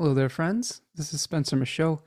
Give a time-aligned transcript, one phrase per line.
[0.00, 0.80] Hello there, friends.
[0.94, 2.00] This is Spencer Michaud.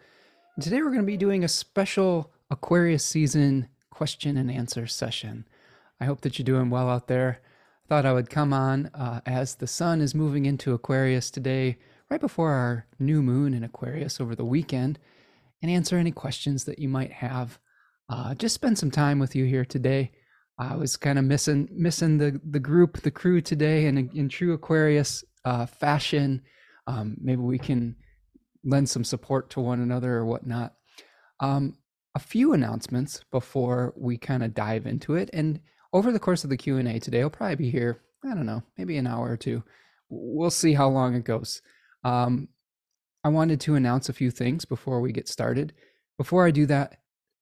[0.59, 5.47] Today we're going to be doing a special Aquarius season question and answer session.
[6.01, 7.39] I hope that you're doing well out there.
[7.85, 11.77] I thought I would come on uh, as the sun is moving into Aquarius today,
[12.09, 14.97] right before our new moon in Aquarius over the weekend,
[15.61, 17.59] and answer any questions that you might have.
[18.09, 20.13] Uh, just spend some time with you here today.
[20.57, 24.29] I was kind of missing missing the the group, the crew today, and in, in
[24.29, 26.41] true Aquarius uh, fashion
[26.87, 27.95] um, maybe we can
[28.63, 30.73] lend some support to one another or whatnot.
[31.39, 31.77] Um,
[32.15, 35.59] a few announcements before we kind of dive into it, and
[35.91, 38.01] over the course of the Q and A today, I'll probably be here.
[38.23, 39.63] I don't know, maybe an hour or two.
[40.09, 41.61] We'll see how long it goes.
[42.03, 42.49] Um,
[43.23, 45.73] I wanted to announce a few things before we get started.
[46.17, 46.97] Before I do that,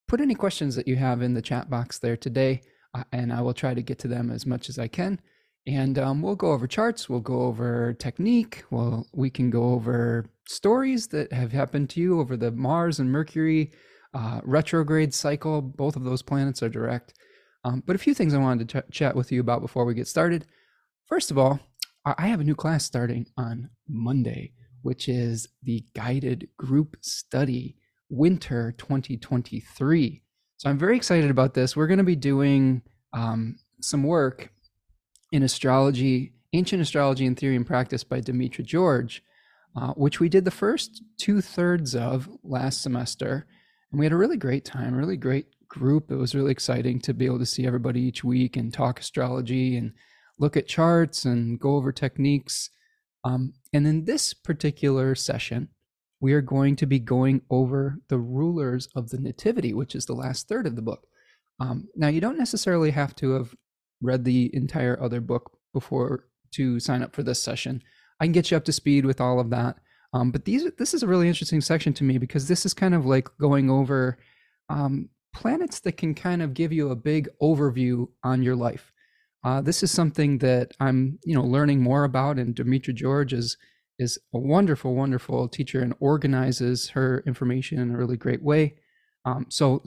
[0.08, 2.62] put any questions that you have in the chat box there today,
[2.94, 5.20] uh, and I will try to get to them as much as I can
[5.66, 10.26] and um, we'll go over charts we'll go over technique well we can go over
[10.46, 13.70] stories that have happened to you over the mars and mercury
[14.14, 15.62] uh, retrograde cycle.
[15.62, 17.14] Both of those planets are direct.
[17.64, 19.94] Um, but a few things i wanted to ch- chat with you about before we
[19.94, 20.46] get started.
[21.06, 21.60] First of all
[22.04, 24.50] i have a new class starting on monday
[24.82, 27.76] which is the guided group study
[28.08, 30.20] winter 2023
[30.56, 31.76] so i'm very excited about this.
[31.76, 34.51] We're going to be doing um, some work
[35.32, 39.24] in astrology, ancient astrology and theory and practice by Demetra George,
[39.74, 43.46] uh, which we did the first two thirds of last semester.
[43.90, 46.10] And we had a really great time, really great group.
[46.10, 49.76] It was really exciting to be able to see everybody each week and talk astrology
[49.76, 49.92] and
[50.38, 52.68] look at charts and go over techniques.
[53.24, 55.68] Um, and in this particular session,
[56.20, 60.14] we are going to be going over the rulers of the Nativity, which is the
[60.14, 61.06] last third of the book.
[61.58, 63.54] Um, now, you don't necessarily have to have
[64.02, 67.82] read the entire other book before to sign up for this session.
[68.20, 69.76] I can get you up to speed with all of that.
[70.12, 72.94] Um, but these this is a really interesting section to me because this is kind
[72.94, 74.18] of like going over
[74.68, 78.92] um, planets that can kind of give you a big overview on your life.
[79.44, 83.56] Uh, this is something that I'm you know learning more about, and Demetra George is
[83.98, 88.74] is a wonderful, wonderful teacher and organizes her information in a really great way.
[89.24, 89.82] Um, so,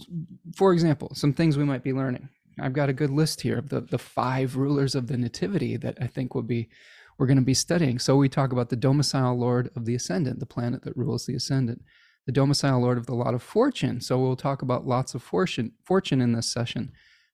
[0.56, 2.30] for example, some things we might be learning.
[2.60, 5.98] I've got a good list here of the the five rulers of the nativity that
[6.02, 6.70] I think would be
[7.18, 7.98] we're going to be studying.
[8.00, 11.36] So we talk about the domicile lord of the ascendant, the planet that rules the
[11.36, 11.82] ascendant,
[12.26, 14.02] the domicile lord of the lot of fortune.
[14.02, 16.92] So we'll talk about lots of fortune fortune in this session.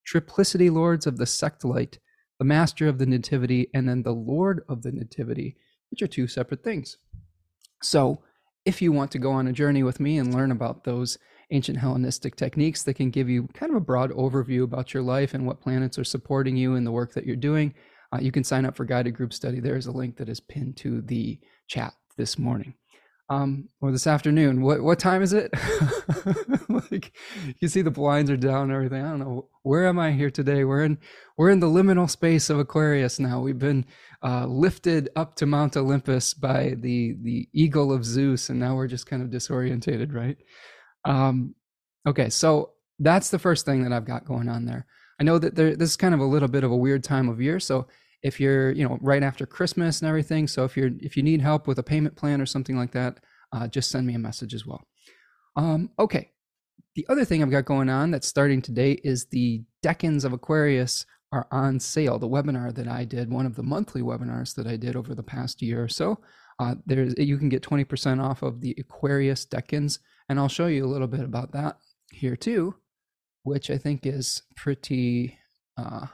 [0.08, 2.00] Triplicity lords of the sect light,
[2.40, 5.58] the master of the nativity, and then the lord of the nativity,
[5.90, 6.98] which are two separate things.
[7.82, 8.22] So
[8.66, 11.18] if you want to go on a journey with me and learn about those
[11.51, 15.34] ancient Hellenistic techniques that can give you kind of a broad overview about your life
[15.34, 17.73] and what planets are supporting you in the work that you're doing.
[18.13, 19.59] Uh, you can sign up for guided group study.
[19.59, 22.75] There is a link that is pinned to the chat this morning.
[23.29, 24.61] Um, or this afternoon.
[24.61, 25.53] What what time is it?
[26.91, 27.13] like
[27.59, 29.06] you see the blinds are down and everything.
[29.06, 29.47] I don't know.
[29.63, 30.66] Where am I here today?
[30.66, 30.97] We're in
[31.38, 33.40] we're in the liminal space of Aquarius now.
[33.40, 33.85] We've been
[34.22, 38.88] uh, lifted up to Mount Olympus by the the eagle of Zeus, and now we're
[38.88, 40.38] just kind of disorientated, right?
[41.06, 41.56] Um,
[42.07, 44.85] okay, so that's the first thing that I've got going on there.
[45.19, 47.29] I know that there, this is kind of a little bit of a weird time
[47.29, 47.88] of year, so
[48.23, 51.41] if you're, you know, right after Christmas and everything, so if you're if you need
[51.41, 53.19] help with a payment plan or something like that,
[53.51, 54.84] uh, just send me a message as well.
[55.56, 56.31] Um, okay,
[56.95, 61.06] the other thing I've got going on that's starting today is the Decans of Aquarius
[61.31, 62.19] are on sale.
[62.19, 65.23] The webinar that I did, one of the monthly webinars that I did over the
[65.23, 66.19] past year or so,
[66.59, 70.00] uh, there's you can get 20% off of the Aquarius Decans
[70.31, 71.78] and I'll show you a little bit about that
[72.09, 72.75] here too,
[73.44, 75.38] which I think is pretty
[75.78, 76.06] uh,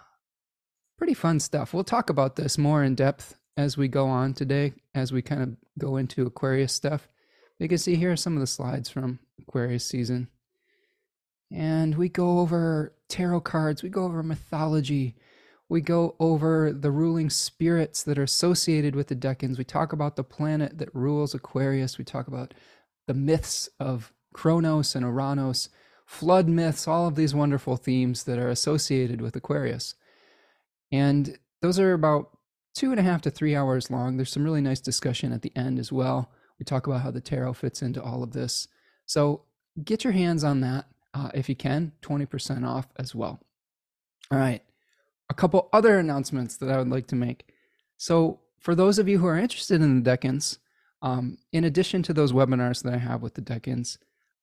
[0.98, 1.72] pretty fun stuff.
[1.72, 5.44] We'll talk about this more in depth as we go on today, as we kind
[5.44, 7.08] of go into Aquarius stuff.
[7.60, 10.30] You can see here are some of the slides from Aquarius season.
[11.54, 15.16] And we go over tarot cards, we go over mythology,
[15.70, 19.60] we go over the ruling spirits that are associated with the decans.
[19.60, 22.00] We talk about the planet that rules Aquarius.
[22.00, 22.56] We talk about
[23.06, 25.70] the myths of Kronos and Uranus,
[26.06, 29.96] flood myths, all of these wonderful themes that are associated with Aquarius.
[30.92, 32.38] And those are about
[32.74, 34.16] two and a half to three hours long.
[34.16, 36.32] There's some really nice discussion at the end as well.
[36.60, 38.68] We talk about how the tarot fits into all of this.
[39.06, 39.42] So
[39.84, 40.86] get your hands on that
[41.18, 43.40] uh, if you can, 20% off as well.
[44.32, 44.62] All right.
[45.30, 47.54] A couple other announcements that I would like to make.
[47.98, 50.58] So, for those of you who are interested in the Decans,
[51.02, 53.98] um, in addition to those webinars that I have with the Decans,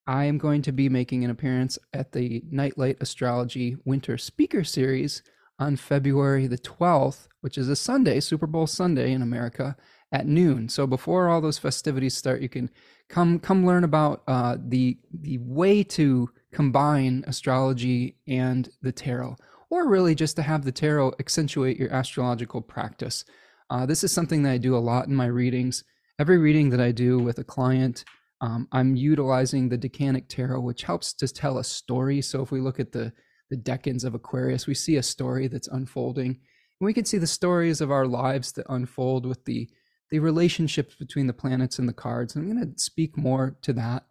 [0.06, 5.22] I am going to be making an appearance at the Nightlight Astrology Winter Speaker Series
[5.58, 9.76] on February the 12th, which is a Sunday, Super Bowl Sunday in America,
[10.12, 10.68] at noon.
[10.68, 12.70] So before all those festivities start, you can
[13.08, 19.36] come come learn about uh, the the way to combine astrology and the tarot,
[19.70, 23.24] or really just to have the tarot accentuate your astrological practice.
[23.70, 25.82] Uh, this is something that I do a lot in my readings.
[26.18, 28.04] Every reading that I do with a client,
[28.44, 32.20] um, I'm utilizing the Decanic Tarot, which helps to tell a story.
[32.20, 33.12] So if we look at the
[33.50, 37.26] the decans of Aquarius, we see a story that's unfolding, and we can see the
[37.26, 39.70] stories of our lives that unfold with the
[40.10, 42.36] the relationships between the planets and the cards.
[42.36, 44.04] I'm going to speak more to that.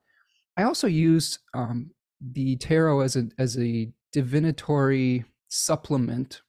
[0.58, 6.42] I also use um, the tarot as a as a divinatory supplement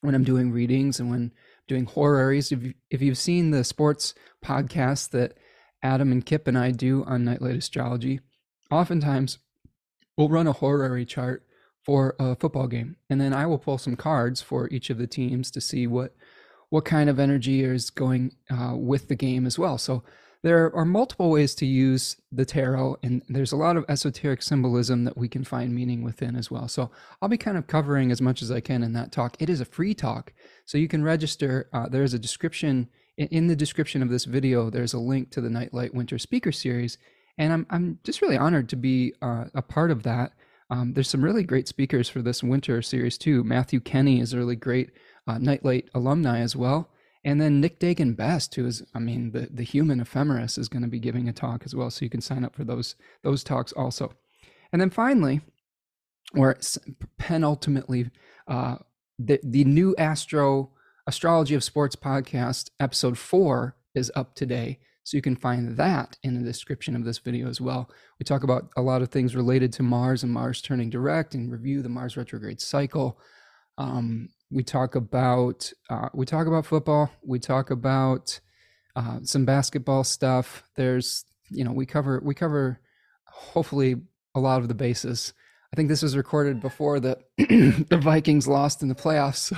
[0.00, 1.32] when I'm doing readings and when
[1.68, 2.50] doing horaries.
[2.50, 4.14] If, if you've seen the sports
[4.44, 5.38] podcast that
[5.84, 8.20] Adam and Kip and I do on Nightlight Astrology,
[8.70, 9.38] oftentimes
[10.16, 11.44] we'll run a horary chart
[11.84, 15.06] for a football game, and then I will pull some cards for each of the
[15.06, 16.14] teams to see what
[16.70, 19.78] what kind of energy is going uh, with the game as well.
[19.78, 20.02] So
[20.42, 25.04] there are multiple ways to use the tarot, and there's a lot of esoteric symbolism
[25.04, 26.66] that we can find meaning within as well.
[26.66, 26.90] So
[27.22, 29.36] I'll be kind of covering as much as I can in that talk.
[29.38, 30.32] It is a free talk,
[30.64, 31.68] so you can register.
[31.72, 34.70] Uh, there's a description in the description of this video.
[34.70, 36.98] There's a link to the Nightlight Winter Speaker Series,
[37.38, 40.32] and I'm I'm just really honored to be uh, a part of that.
[40.70, 43.44] Um, there's some really great speakers for this winter series too.
[43.44, 44.90] Matthew Kenny is a really great
[45.26, 46.90] uh, Nightlight alumni as well.
[47.24, 50.82] And then Nick Dagan Best, who is, I mean, the, the human ephemeris, is going
[50.82, 51.90] to be giving a talk as well.
[51.90, 54.12] So you can sign up for those those talks also.
[54.72, 55.40] And then finally,
[56.36, 56.58] or
[57.18, 58.10] penultimately,
[58.46, 58.76] uh,
[59.18, 60.70] the the new Astro
[61.06, 64.78] Astrology of Sports podcast episode four is up today.
[65.02, 67.90] So you can find that in the description of this video as well.
[68.18, 71.52] We talk about a lot of things related to Mars and Mars turning direct and
[71.52, 73.18] review the Mars retrograde cycle.
[73.76, 77.10] Um, we talk about uh, we talk about football.
[77.22, 78.40] We talk about
[78.96, 80.62] uh, some basketball stuff.
[80.74, 82.80] There's you know we cover we cover
[83.26, 83.96] hopefully
[84.34, 85.34] a lot of the bases.
[85.74, 89.52] I think this was recorded before the the Vikings lost in the playoffs,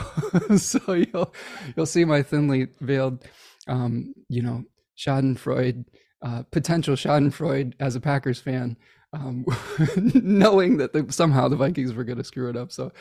[0.48, 1.34] so, so you'll
[1.76, 3.22] you'll see my thinly veiled,
[3.68, 4.64] um, you know,
[4.96, 5.84] Schadenfreude,
[6.24, 8.78] uh, potential Schadenfreude as a Packers fan,
[9.12, 9.44] um,
[10.14, 12.72] knowing that the, somehow the Vikings were going to screw it up.
[12.72, 12.92] So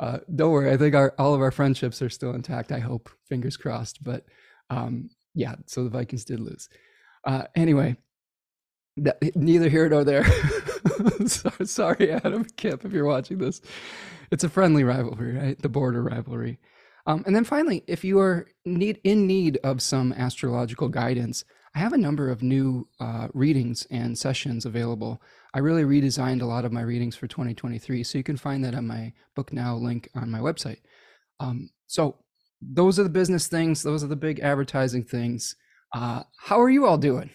[0.00, 0.72] uh, don't worry.
[0.72, 2.72] I think our all of our friendships are still intact.
[2.72, 3.08] I hope.
[3.28, 4.02] Fingers crossed.
[4.02, 4.24] But
[4.68, 6.68] um, yeah, so the Vikings did lose.
[7.24, 7.96] Uh, anyway,
[8.96, 10.26] that, neither here nor there.
[11.64, 13.60] sorry, Adam Kip, if you're watching this.
[14.30, 15.60] It's a friendly rivalry, right?
[15.60, 16.58] The border rivalry.
[17.06, 21.44] Um, and then finally, if you are need in need of some astrological guidance,
[21.74, 25.22] I have a number of new uh, readings and sessions available.
[25.54, 28.04] I really redesigned a lot of my readings for 2023.
[28.04, 30.80] So you can find that on my Book Now link on my website.
[31.40, 32.16] Um, so
[32.60, 35.56] those are the business things, those are the big advertising things.
[35.94, 37.30] Uh, how are you all doing?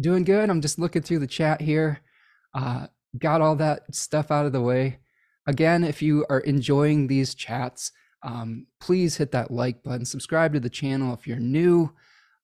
[0.00, 0.48] Doing good.
[0.48, 2.00] I'm just looking through the chat here.
[2.54, 2.86] Uh,
[3.18, 4.98] got all that stuff out of the way.
[5.46, 7.92] Again, if you are enjoying these chats,
[8.22, 11.92] um, please hit that like button, subscribe to the channel if you're new.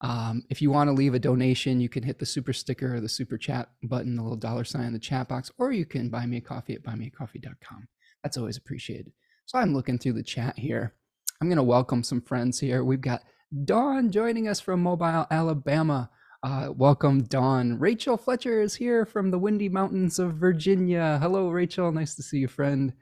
[0.02, 3.00] Um, if you want to leave a donation, you can hit the super sticker or
[3.00, 6.08] the super chat button, the little dollar sign in the chat box, or you can
[6.08, 7.88] buy me a coffee at buymeacoffee.com.
[8.22, 9.12] That's always appreciated.
[9.46, 10.94] So I'm looking through the chat here.
[11.40, 12.84] I'm going to welcome some friends here.
[12.84, 13.22] We've got
[13.64, 16.10] Dawn joining us from Mobile, Alabama.
[16.42, 17.78] Uh, welcome, Dawn.
[17.78, 21.18] Rachel Fletcher is here from the Windy Mountains of Virginia.
[21.20, 21.92] Hello, Rachel.
[21.92, 22.94] Nice to see you, friend.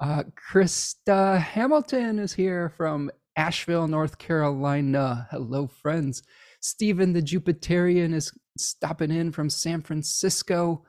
[0.00, 5.28] Uh, Krista Hamilton is here from Asheville, North Carolina.
[5.30, 6.22] Hello, friends.
[6.60, 10.82] Stephen the Jupiterian is stopping in from San Francisco.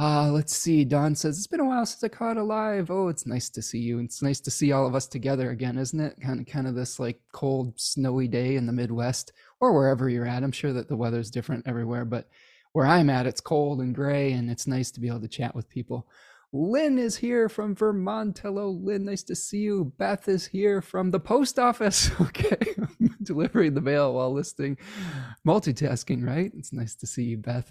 [0.00, 0.82] Uh, let's see.
[0.82, 2.90] Don says, It's been a while since I caught a live.
[2.90, 3.98] Oh, it's nice to see you.
[3.98, 6.18] It's nice to see all of us together again, isn't it?
[6.22, 10.26] Kind of kind of this like cold, snowy day in the Midwest or wherever you're
[10.26, 10.42] at.
[10.42, 12.30] I'm sure that the weather's different everywhere, but
[12.72, 15.54] where I'm at, it's cold and gray, and it's nice to be able to chat
[15.54, 16.08] with people.
[16.50, 18.38] Lynn is here from Vermont.
[18.38, 19.04] Hello, Lynn.
[19.04, 19.92] Nice to see you.
[19.98, 22.10] Beth is here from the post office.
[22.22, 22.56] Okay.
[23.22, 24.78] Delivering the mail while listening.
[25.46, 26.50] Multitasking, right?
[26.56, 27.70] It's nice to see you, Beth.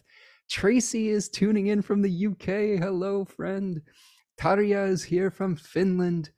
[0.50, 2.82] Tracy is tuning in from the UK.
[2.82, 3.82] Hello, friend.
[4.40, 6.32] Tarja is here from Finland.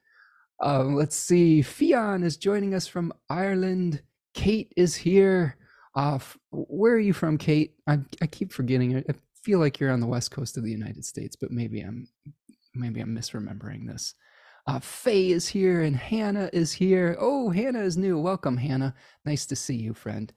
[0.62, 1.62] Um, let's see.
[1.62, 4.04] Fion is joining us from Ireland.
[4.34, 5.58] Kate is here.
[5.96, 6.20] Uh,
[6.52, 7.76] where are you from, Kate?
[7.88, 8.98] I, I keep forgetting.
[8.98, 9.14] I
[9.44, 12.08] feel like you're on the west coast of the United States, but maybe I'm
[12.76, 14.14] maybe I'm misremembering this.
[14.68, 17.18] Uh, Faye is here and Hannah is here.
[17.20, 18.20] Oh, Hannah is new.
[18.20, 18.94] Welcome, Hannah.
[19.26, 20.32] Nice to see you, friend.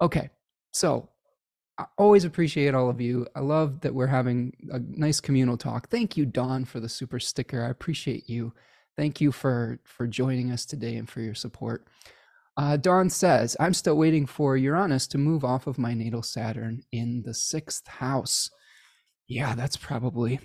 [0.00, 0.30] Okay,
[0.72, 1.10] so
[1.78, 3.26] I always appreciate all of you.
[3.36, 5.88] I love that we're having a nice communal talk.
[5.88, 7.64] Thank you, Don, for the super sticker.
[7.64, 8.52] I appreciate you.
[8.96, 11.86] Thank you for for joining us today and for your support.
[12.56, 16.82] Uh, Dawn says, I'm still waiting for Uranus to move off of my natal Saturn
[16.90, 18.50] in the sixth house.
[19.28, 20.40] Yeah, that's probably,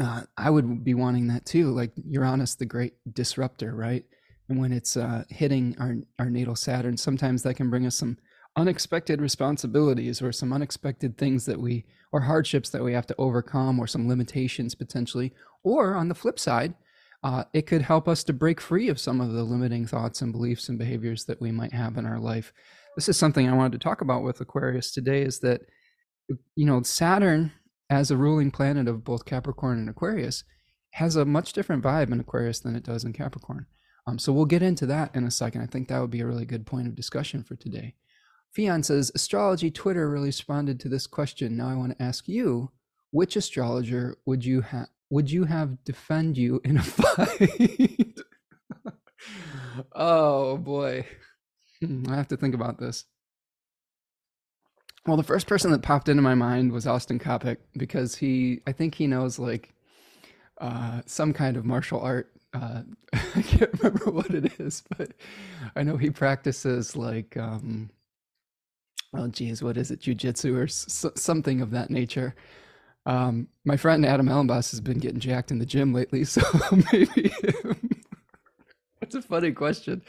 [0.00, 1.72] uh, I would be wanting that too.
[1.72, 4.04] Like Uranus, the great disruptor, right?
[4.48, 8.16] And when it's uh, hitting our, our natal Saturn, sometimes that can bring us some
[8.56, 13.78] unexpected responsibilities or some unexpected things that we, or hardships that we have to overcome
[13.78, 15.32] or some limitations potentially.
[15.62, 16.74] Or on the flip side,
[17.22, 20.32] uh, it could help us to break free of some of the limiting thoughts and
[20.32, 22.52] beliefs and behaviors that we might have in our life.
[22.94, 25.62] This is something I wanted to talk about with Aquarius today is that,
[26.54, 27.52] you know, Saturn
[27.90, 30.44] as a ruling planet of both Capricorn and Aquarius
[30.92, 33.66] has a much different vibe in Aquarius than it does in Capricorn.
[34.06, 35.62] Um, so we'll get into that in a second.
[35.62, 37.94] I think that would be a really good point of discussion for today.
[38.56, 41.56] Fion says, Astrology Twitter really responded to this question.
[41.56, 42.70] Now I want to ask you,
[43.10, 48.18] which astrologer would you have would you have defend you in a fight?
[49.94, 51.06] oh boy.
[51.80, 53.04] Hmm, I have to think about this.
[55.06, 58.72] Well, the first person that popped into my mind was Austin Coppock because he, I
[58.72, 59.72] think he knows like
[60.60, 62.32] uh, some kind of martial art.
[62.52, 62.82] Uh,
[63.12, 65.12] I can't remember what it is, but
[65.76, 67.90] I know he practices like, um,
[69.16, 72.34] oh geez, what is it, jujitsu or s- something of that nature.
[73.06, 76.42] Um, my friend Adam Elenbaas has been getting jacked in the gym lately, so
[76.92, 77.32] maybe
[79.00, 80.02] that's a funny question.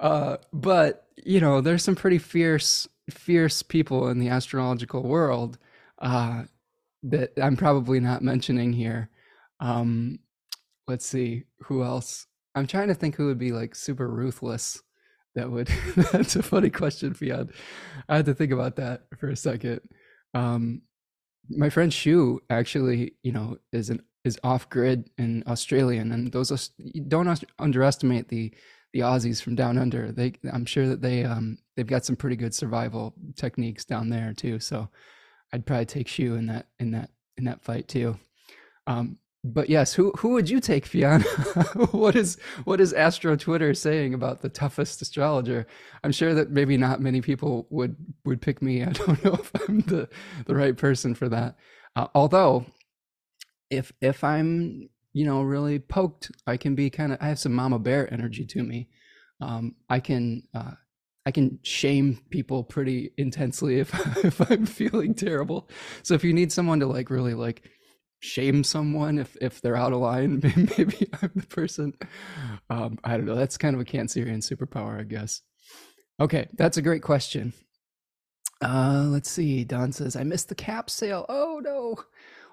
[0.00, 5.58] Uh, but you know, there's some pretty fierce, fierce people in the astrological world
[6.00, 6.44] uh,
[7.04, 9.10] that I'm probably not mentioning here.
[9.60, 10.20] Um,
[10.86, 12.26] let's see who else.
[12.54, 14.82] I'm trying to think who would be like super ruthless.
[15.38, 15.68] That would.
[16.12, 17.46] that's a funny question, Fiat.
[18.08, 19.80] I had to think about that for a second.
[20.34, 20.82] Um,
[21.48, 26.70] my friend Shu actually, you know, is an is off grid and Australian, and those
[27.06, 28.52] don't underestimate the
[28.92, 30.10] the Aussies from down under.
[30.10, 34.34] They, I'm sure that they um they've got some pretty good survival techniques down there
[34.36, 34.58] too.
[34.58, 34.88] So
[35.52, 38.18] I'd probably take Shu in that in that in that fight too.
[38.88, 41.24] Um, but yes, who who would you take, Fiona?
[41.92, 45.66] what is what is Astro Twitter saying about the toughest astrologer?
[46.02, 48.82] I'm sure that maybe not many people would would pick me.
[48.84, 50.08] I don't know if I'm the
[50.46, 51.56] the right person for that.
[51.94, 52.66] Uh, although,
[53.70, 57.54] if if I'm you know really poked, I can be kind of I have some
[57.54, 58.88] mama bear energy to me.
[59.40, 60.72] Um, I can uh,
[61.24, 65.68] I can shame people pretty intensely if if I'm feeling terrible.
[66.02, 67.62] So if you need someone to like really like
[68.20, 70.40] shame someone if if they're out of line
[70.78, 71.92] maybe i'm the person.
[72.68, 75.42] Um i don't know that's kind of a cancerian superpower i guess.
[76.20, 77.52] Okay that's a great question.
[78.60, 81.26] Uh let's see don says i missed the cap sale.
[81.28, 81.96] Oh no.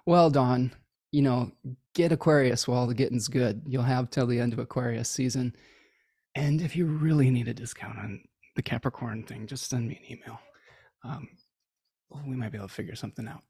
[0.05, 0.71] Well don
[1.11, 1.51] you know
[1.95, 3.63] get aquarius while the getting's good.
[3.65, 5.55] You'll have till the end of aquarius season.
[6.35, 8.21] And if you really need a discount on
[8.55, 10.39] the capricorn thing just send me an email.
[11.03, 11.27] Um
[12.27, 13.41] we might be able to figure something out.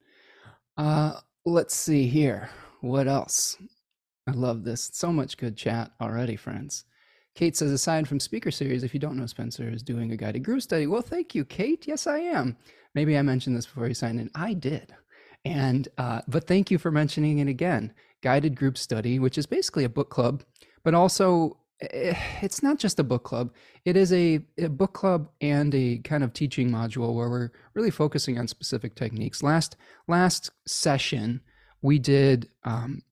[0.77, 2.49] Uh let's see here.
[2.81, 3.57] What else?
[4.27, 4.89] I love this.
[4.93, 6.85] So much good chat already, friends.
[7.35, 10.43] Kate says, aside from speaker series, if you don't know, Spencer is doing a guided
[10.43, 10.87] group study.
[10.87, 11.85] Well, thank you, Kate.
[11.85, 12.57] Yes, I am.
[12.95, 14.31] Maybe I mentioned this before you signed in.
[14.33, 14.95] I did.
[15.43, 17.93] And, uh, but thank you for mentioning it again.
[18.23, 20.43] Guided group study, which is basically a book club,
[20.83, 23.51] but also it's not just a book club.
[23.83, 27.91] It is a, a, book club and a kind of teaching module where we're really
[27.91, 29.43] focusing on specific techniques.
[29.43, 29.75] Last
[30.07, 31.41] last session,
[31.81, 33.03] we did um,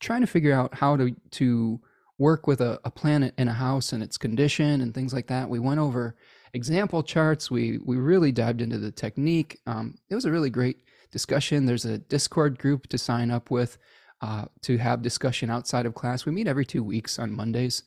[0.00, 1.80] trying to figure out how to to
[2.18, 5.50] work with a, a planet in a house and its condition and things like that.
[5.50, 6.16] We went over
[6.54, 7.50] example charts.
[7.50, 9.60] We we really dived into the technique.
[9.66, 11.66] Um, it was a really great discussion.
[11.66, 13.76] There's a Discord group to sign up with
[14.22, 16.24] uh, to have discussion outside of class.
[16.24, 17.82] We meet every two weeks on Mondays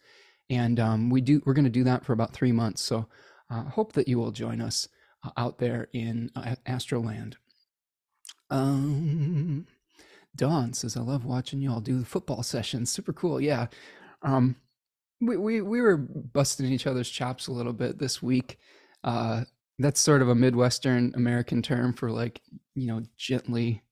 [0.50, 2.82] and um, we do we're going to do that for about three months.
[2.82, 3.08] So
[3.50, 4.88] uh, hope that you will join us
[5.24, 7.36] uh, out there in uh, Astroland.
[8.50, 9.68] Um,
[10.36, 12.90] Dawn says, "I love watching you all do the football sessions.
[12.90, 13.40] Super cool.
[13.40, 13.68] Yeah,
[14.22, 14.56] um,
[15.22, 18.58] we we we were busting each other's chops a little bit this week.
[19.04, 19.44] Uh,
[19.78, 22.42] that's sort of a Midwestern American term for like
[22.76, 23.84] you know gently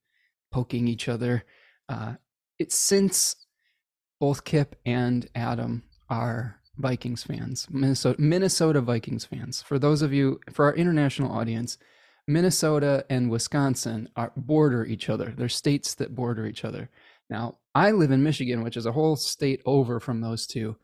[0.51, 1.43] poking each other.
[1.89, 2.15] Uh,
[2.59, 3.35] it's since
[4.19, 9.61] both Kip and Adam are Vikings fans, Minnesota Minnesota Vikings fans.
[9.61, 11.77] For those of you, for our international audience,
[12.27, 15.33] Minnesota and Wisconsin are border each other.
[15.35, 16.89] They're states that border each other.
[17.29, 20.75] Now, I live in Michigan, which is a whole state over from those two,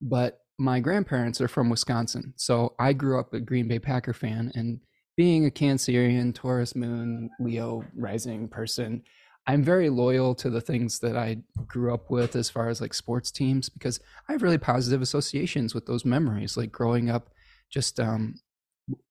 [0.00, 2.34] but my grandparents are from Wisconsin.
[2.36, 4.80] So I grew up a Green Bay Packer fan and
[5.16, 9.02] being a Cancerian, Taurus moon, Leo rising person,
[9.46, 12.94] I'm very loyal to the things that I grew up with as far as like
[12.94, 17.30] sports teams because I have really positive associations with those memories, like growing up
[17.70, 18.36] just um,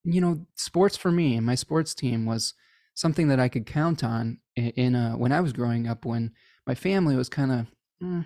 [0.03, 2.53] you know, sports for me and my sports team was
[2.93, 6.05] something that I could count on in, a, when I was growing up.
[6.05, 6.31] When
[6.65, 7.67] my family was kind of
[8.01, 8.25] mm,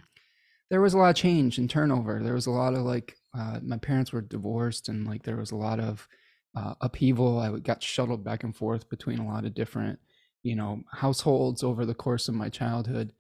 [0.70, 2.22] there was a lot of change and turnover.
[2.22, 5.52] There was a lot of like uh, my parents were divorced and like there was
[5.52, 6.08] a lot of
[6.56, 7.40] uh, upheaval.
[7.40, 10.00] I got shuttled back and forth between a lot of different
[10.46, 13.12] you know households over the course of my childhood,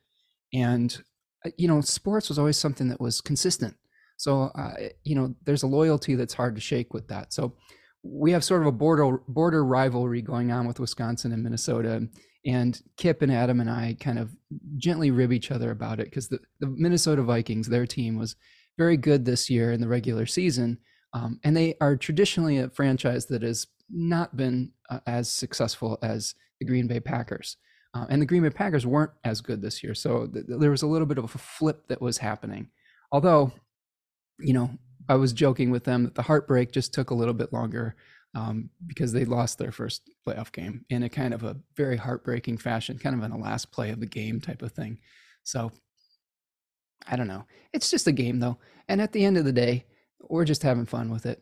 [0.54, 1.04] and
[1.46, 3.76] uh, you know sports was always something that was consistent.
[4.18, 7.34] So uh, you know there's a loyalty that's hard to shake with that.
[7.34, 7.56] So
[8.04, 12.08] we have sort of a border border rivalry going on with Wisconsin and Minnesota.
[12.48, 14.30] And Kip and Adam and I kind of
[14.78, 18.36] gently rib each other about it because the, the Minnesota Vikings, their team was
[18.78, 20.78] very good this year in the regular season.
[21.12, 26.36] Um, and they are traditionally a franchise that has not been uh, as successful as
[26.60, 27.58] the Green Bay Packers.
[27.94, 29.94] Uh, and the Green Bay Packers weren't as good this year.
[29.96, 32.70] So th- there was a little bit of a flip that was happening.
[33.12, 33.54] Although,
[34.40, 34.70] you know,
[35.08, 37.96] I was joking with them that the heartbreak just took a little bit longer
[38.36, 42.58] um, because they lost their first playoff game in a kind of a very heartbreaking
[42.58, 45.00] fashion, kind of in the last play of the game type of thing.
[45.44, 45.72] So
[47.08, 47.46] I don't know.
[47.72, 48.58] It's just a game though.
[48.90, 49.86] And at the end of the day,
[50.20, 51.42] we're just having fun with it.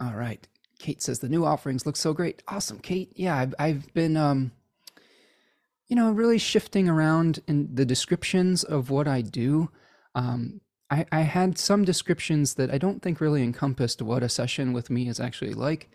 [0.00, 0.46] All right.
[0.78, 2.42] Kate says the new offerings look so great.
[2.48, 3.12] Awesome, Kate.
[3.16, 4.52] Yeah, I've, I've been, um,
[5.88, 9.70] you know, really shifting around in the descriptions of what I do.
[10.14, 14.72] Um, I, I had some descriptions that I don't think really encompassed what a session
[14.72, 15.90] with me is actually like.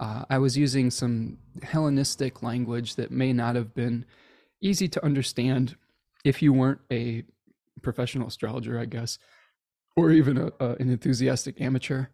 [0.00, 4.04] Uh, I was using some Hellenistic language that may not have been
[4.60, 5.76] easy to understand
[6.24, 7.24] if you weren't a
[7.82, 9.18] professional astrologer, I guess,
[9.96, 12.06] or even a, a, an enthusiastic amateur.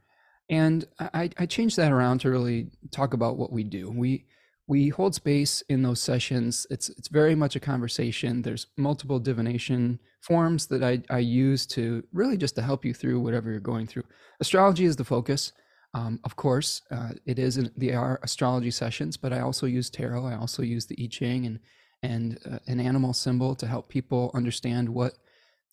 [0.50, 3.90] And I, I changed that around to really talk about what we do.
[3.90, 4.26] We
[4.66, 6.66] we hold space in those sessions.
[6.70, 8.42] It's it's very much a conversation.
[8.42, 13.20] There's multiple divination forms that I, I use to really just to help you through
[13.20, 14.04] whatever you're going through.
[14.40, 15.52] Astrology is the focus.
[15.92, 19.90] Um, of course, uh, it is an, they are astrology sessions, but I also use
[19.90, 20.26] tarot.
[20.26, 21.58] I also use the I Ching and
[22.02, 25.14] and uh, an animal symbol to help people understand what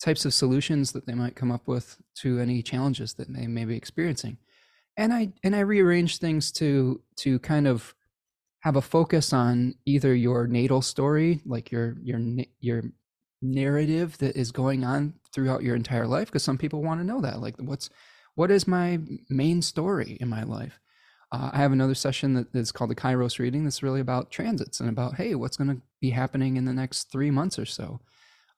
[0.02, 3.64] types of solutions that they might come up with to any challenges that they may
[3.64, 4.38] be experiencing.
[4.96, 7.94] And I and I rearrange things to to kind of
[8.60, 12.20] have a focus on either your natal story, like your your
[12.60, 12.82] your
[13.40, 17.20] narrative that is going on throughout your entire life, because some people want to know
[17.20, 17.90] that, like what's
[18.34, 20.78] what is my main story in my life.
[21.32, 23.64] Uh, I have another session that is called the Kairos reading.
[23.64, 27.10] That's really about transits and about hey, what's going to be happening in the next
[27.10, 28.00] three months or so.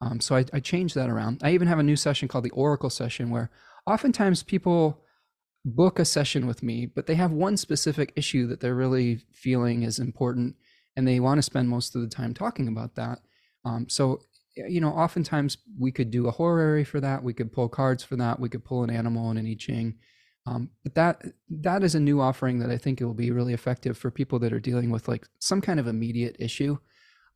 [0.00, 1.40] Um, so I, I changed that around.
[1.42, 3.50] I even have a new session called the Oracle session, where
[3.86, 5.03] oftentimes people
[5.64, 9.83] book a session with me, but they have one specific issue that they're really feeling
[9.83, 10.57] is important,
[10.96, 13.20] and they want to spend most of the time talking about that.
[13.64, 14.20] Um, so,
[14.57, 17.22] you know, oftentimes we could do a horary for that.
[17.22, 18.38] We could pull cards for that.
[18.38, 19.94] We could pull an animal and an I Ching.
[20.46, 23.55] Um, but that that is a new offering that I think it will be really
[23.55, 26.77] effective for people that are dealing with like some kind of immediate issue.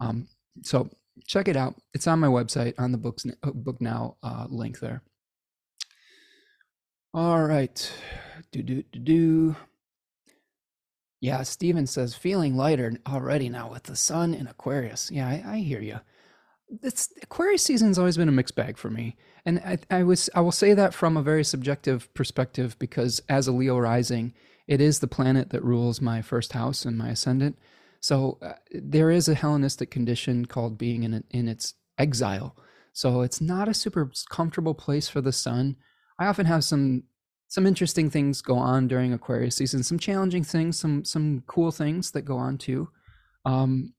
[0.01, 0.29] Um,
[0.63, 0.91] so
[1.27, 1.75] check it out.
[1.95, 5.03] It's on my website on the books book now uh, link there.
[7.15, 7.93] All right.
[8.53, 9.57] Do, do, do, do.
[11.21, 15.11] Yeah, Steven says, feeling lighter already now with the sun in Aquarius.
[15.11, 16.01] Yeah, I, I hear you.
[16.83, 19.17] It's Aquarius season's always been a mixed bag for me,
[19.47, 23.49] and I, I was I will say that from a very subjective perspective because as
[23.49, 24.35] a Leo rising,
[24.67, 27.59] it is the planet that rules my first house and my ascendant.
[28.01, 32.55] So uh, there is a Hellenistic condition called being in in its exile.
[32.93, 35.77] So it's not a super comfortable place for the sun
[36.19, 37.05] I often have some
[37.51, 42.11] some interesting things go on during Aquarius season, some challenging things, some some cool things
[42.13, 42.91] that go on too.
[43.45, 43.95] Um,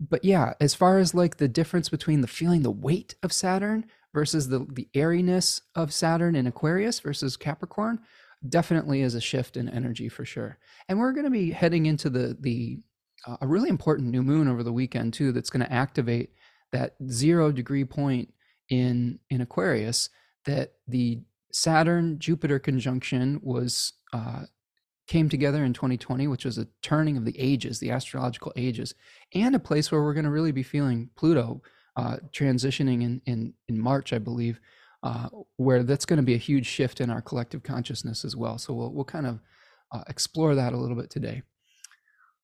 [0.00, 3.86] but yeah, as far as like the difference between the feeling the weight of Saturn
[4.14, 8.00] versus the the airiness of Saturn in Aquarius versus Capricorn,
[8.48, 10.58] definitely is a shift in energy for sure.
[10.88, 12.78] And we're going to be heading into the the
[13.26, 16.30] uh, a really important new moon over the weekend too that's going to activate
[16.72, 18.32] that 0 degree point
[18.68, 20.10] in in Aquarius
[20.44, 21.20] that the
[21.56, 24.42] Saturn Jupiter conjunction was uh,
[25.06, 28.94] came together in 2020, which was a turning of the ages, the astrological ages,
[29.34, 31.62] and a place where we're going to really be feeling Pluto
[31.96, 34.60] uh, transitioning in, in in March, I believe,
[35.02, 38.58] uh, where that's going to be a huge shift in our collective consciousness as well.
[38.58, 39.40] So we'll we'll kind of
[39.92, 41.40] uh, explore that a little bit today.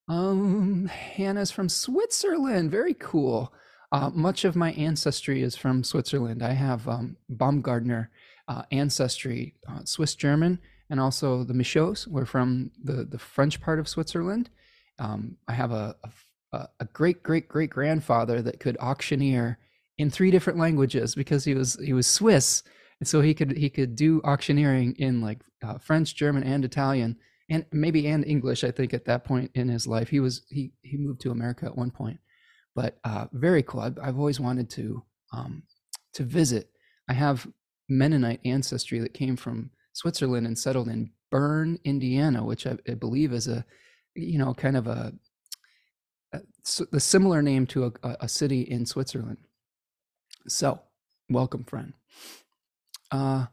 [0.08, 2.70] Um, Hannah's from Switzerland.
[2.70, 3.52] Very cool.
[3.92, 6.42] Uh, much of my ancestry is from Switzerland.
[6.42, 8.08] I have um, Baumgardner
[8.48, 10.58] uh, ancestry, uh, Swiss German,
[10.90, 14.50] and also the Michauds were from the, the French part of Switzerland.
[14.98, 15.96] Um, I have a,
[16.52, 19.58] a, a great great great grandfather that could auctioneer
[19.98, 22.62] in three different languages because he was he was Swiss
[23.02, 27.16] and so he could he could do auctioneering in like uh, French, German, and Italian,
[27.50, 28.62] and maybe and English.
[28.62, 31.66] I think at that point in his life, he was he he moved to America
[31.66, 32.20] at one point,
[32.76, 33.80] but uh, very cool.
[33.80, 35.02] I've, I've always wanted to
[35.32, 35.64] um,
[36.14, 36.70] to visit.
[37.08, 37.44] I have
[37.88, 43.32] Mennonite ancestry that came from Switzerland and settled in Bern, Indiana, which I, I believe
[43.32, 43.64] is a
[44.14, 45.12] you know kind of a,
[46.92, 49.38] a similar name to a, a city in Switzerland.
[50.48, 50.80] So,
[51.28, 51.92] welcome, friend.
[53.10, 53.46] Uh,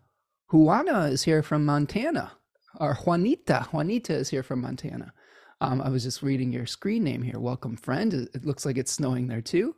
[0.52, 2.32] Juana is here from Montana,
[2.80, 3.68] or Juanita.
[3.72, 5.14] Juanita is here from Montana.
[5.62, 7.40] Um, I was just reading your screen name here.
[7.40, 8.14] Welcome, friend.
[8.14, 9.76] It looks like it's snowing there too.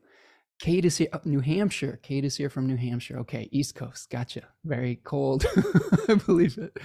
[0.61, 1.99] Kate is here, oh, New Hampshire.
[2.03, 3.17] Kate is here from New Hampshire.
[3.19, 4.11] Okay, East Coast.
[4.11, 4.43] Gotcha.
[4.63, 5.43] Very cold.
[6.07, 6.77] I believe it.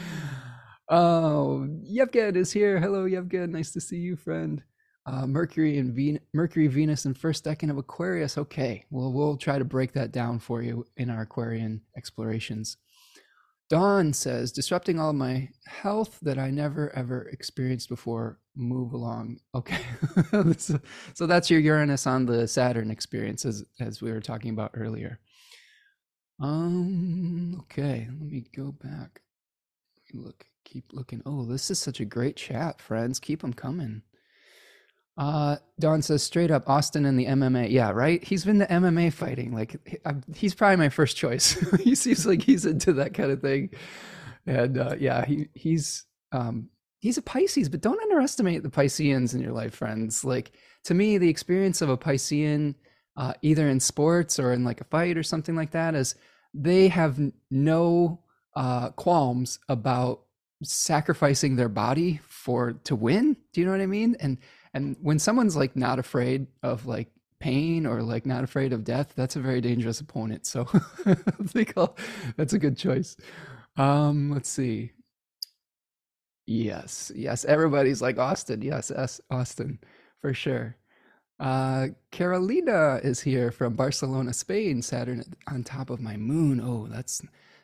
[0.88, 2.80] Oh, Yevgen is here.
[2.80, 3.50] Hello, Yevgen.
[3.50, 4.62] Nice to see you, friend.
[5.04, 8.38] Uh, Mercury and Ven- Mercury, Venus, and first decan of Aquarius.
[8.38, 12.78] Okay, well, we'll try to break that down for you in our Aquarian explorations.
[13.68, 18.38] Dawn says, disrupting all my health that I never ever experienced before.
[18.56, 19.38] Move along.
[19.54, 19.80] Okay.
[21.14, 25.20] so that's your Uranus on the Saturn experience as, as we were talking about earlier.
[26.40, 29.20] Um, okay, let me go back.
[30.12, 31.22] Look, keep looking.
[31.26, 33.18] Oh, this is such a great chat, friends.
[33.18, 34.02] Keep them coming.
[35.18, 37.70] Uh, Don says straight up Austin in the MMA.
[37.70, 38.22] Yeah, right.
[38.22, 39.52] He's been the MMA fighting.
[39.52, 39.76] Like
[40.34, 41.52] he's probably my first choice.
[41.80, 43.70] he seems like he's into that kind of thing.
[44.46, 46.68] And uh, yeah, he he's um,
[47.00, 50.24] he's a Pisces, but don't underestimate the Pisceans in your life, friends.
[50.24, 50.52] Like
[50.84, 52.74] to me, the experience of a Piscean,
[53.16, 56.14] uh, either in sports or in like a fight or something like that, is
[56.54, 57.18] they have
[57.50, 58.20] no
[58.54, 60.22] uh, qualms about
[60.62, 63.36] sacrificing their body for to win.
[63.52, 64.16] Do you know what I mean?
[64.20, 64.38] And
[64.72, 69.12] and when someone's like not afraid of like pain or like not afraid of death,
[69.14, 70.46] that's a very dangerous opponent.
[70.46, 70.66] So
[71.06, 71.14] I
[71.46, 71.96] think I'll,
[72.36, 73.16] that's a good choice.
[73.76, 74.92] Um, let's see.
[76.46, 78.62] Yes, yes, everybody's like Austin.
[78.62, 79.80] Yes, S Austin
[80.20, 80.76] for sure.
[81.38, 84.80] Uh, Carolina is here from Barcelona, Spain.
[84.80, 86.60] Saturn on top of my moon.
[86.60, 87.22] Oh, that's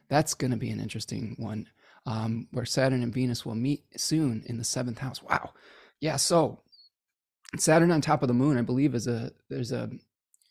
[0.08, 1.68] that's going to be an interesting one.
[2.04, 5.22] Um, where Saturn and Venus will meet soon in the seventh house.
[5.22, 5.52] Wow.
[6.00, 6.16] Yeah.
[6.16, 6.60] So
[7.56, 9.90] Saturn on top of the moon, I believe, is a there's a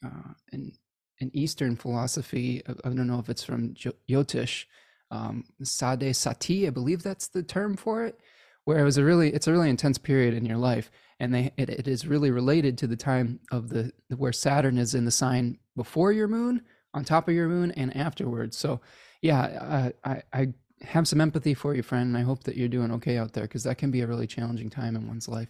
[0.05, 0.71] uh, an
[1.19, 2.63] an Eastern philosophy.
[2.67, 4.65] I don't know if it's from Jyotish,
[5.11, 8.19] um, Sade Sati, I believe that's the term for it.
[8.63, 11.51] Where it was a really it's a really intense period in your life, and they
[11.57, 15.11] it, it is really related to the time of the where Saturn is in the
[15.11, 16.61] sign before your moon,
[16.93, 18.57] on top of your moon, and afterwards.
[18.57, 18.79] So,
[19.21, 22.67] yeah, I I, I have some empathy for you, friend, and I hope that you're
[22.67, 25.49] doing okay out there because that can be a really challenging time in one's life.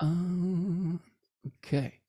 [0.00, 1.00] Um,
[1.58, 2.00] okay.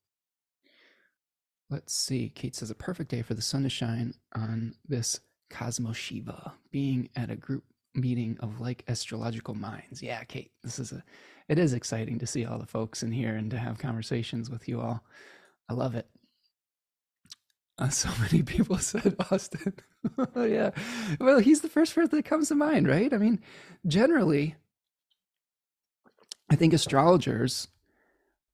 [1.70, 2.30] Let's see.
[2.30, 5.20] Kate says a perfect day for the sun to shine on this
[5.54, 7.64] Cosmo Shiva, being at a group
[7.94, 10.02] meeting of like astrological minds.
[10.02, 11.04] Yeah, Kate, this is a
[11.48, 14.68] it is exciting to see all the folks in here and to have conversations with
[14.68, 15.04] you all.
[15.70, 16.08] I love it.
[17.78, 19.74] Uh, so many people said Austin.
[20.36, 20.72] yeah.
[21.20, 23.14] Well, he's the first person that comes to mind, right?
[23.14, 23.40] I mean,
[23.86, 24.56] generally,
[26.50, 27.68] I think astrologers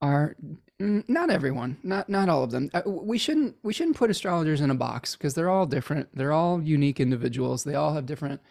[0.02, 0.36] are
[0.80, 2.70] not everyone not not all of them.
[2.74, 6.32] Uh, we shouldn't we shouldn't put astrologers in a box because they're all different they're
[6.32, 8.42] all unique individuals they all have different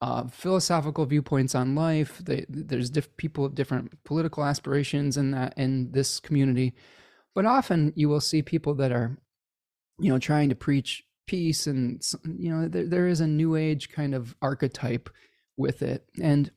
[0.00, 5.52] uh, philosophical viewpoints on life they, there's diff- people of different political aspirations in that
[5.56, 6.74] in this community.
[7.34, 9.18] But often you will see people that are
[9.98, 12.02] you know trying to preach peace and
[12.38, 15.10] you know there, there is a new age kind of archetype
[15.56, 16.06] with it.
[16.20, 16.50] And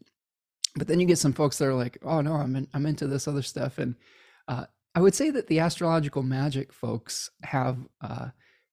[0.77, 3.07] but then you get some folks that are like oh no i'm in, i'm into
[3.07, 3.95] this other stuff and
[4.47, 8.29] uh, I would say that the astrological magic folks have uh,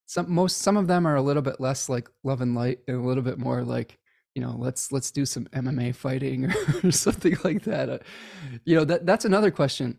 [0.07, 2.97] some most some of them are a little bit less like love and light and
[2.97, 3.99] a little bit more like
[4.35, 6.47] you know let's let's do some MMA fighting
[6.85, 7.89] or, something like that.
[7.89, 7.99] Uh,
[8.65, 9.99] you know that that's another question.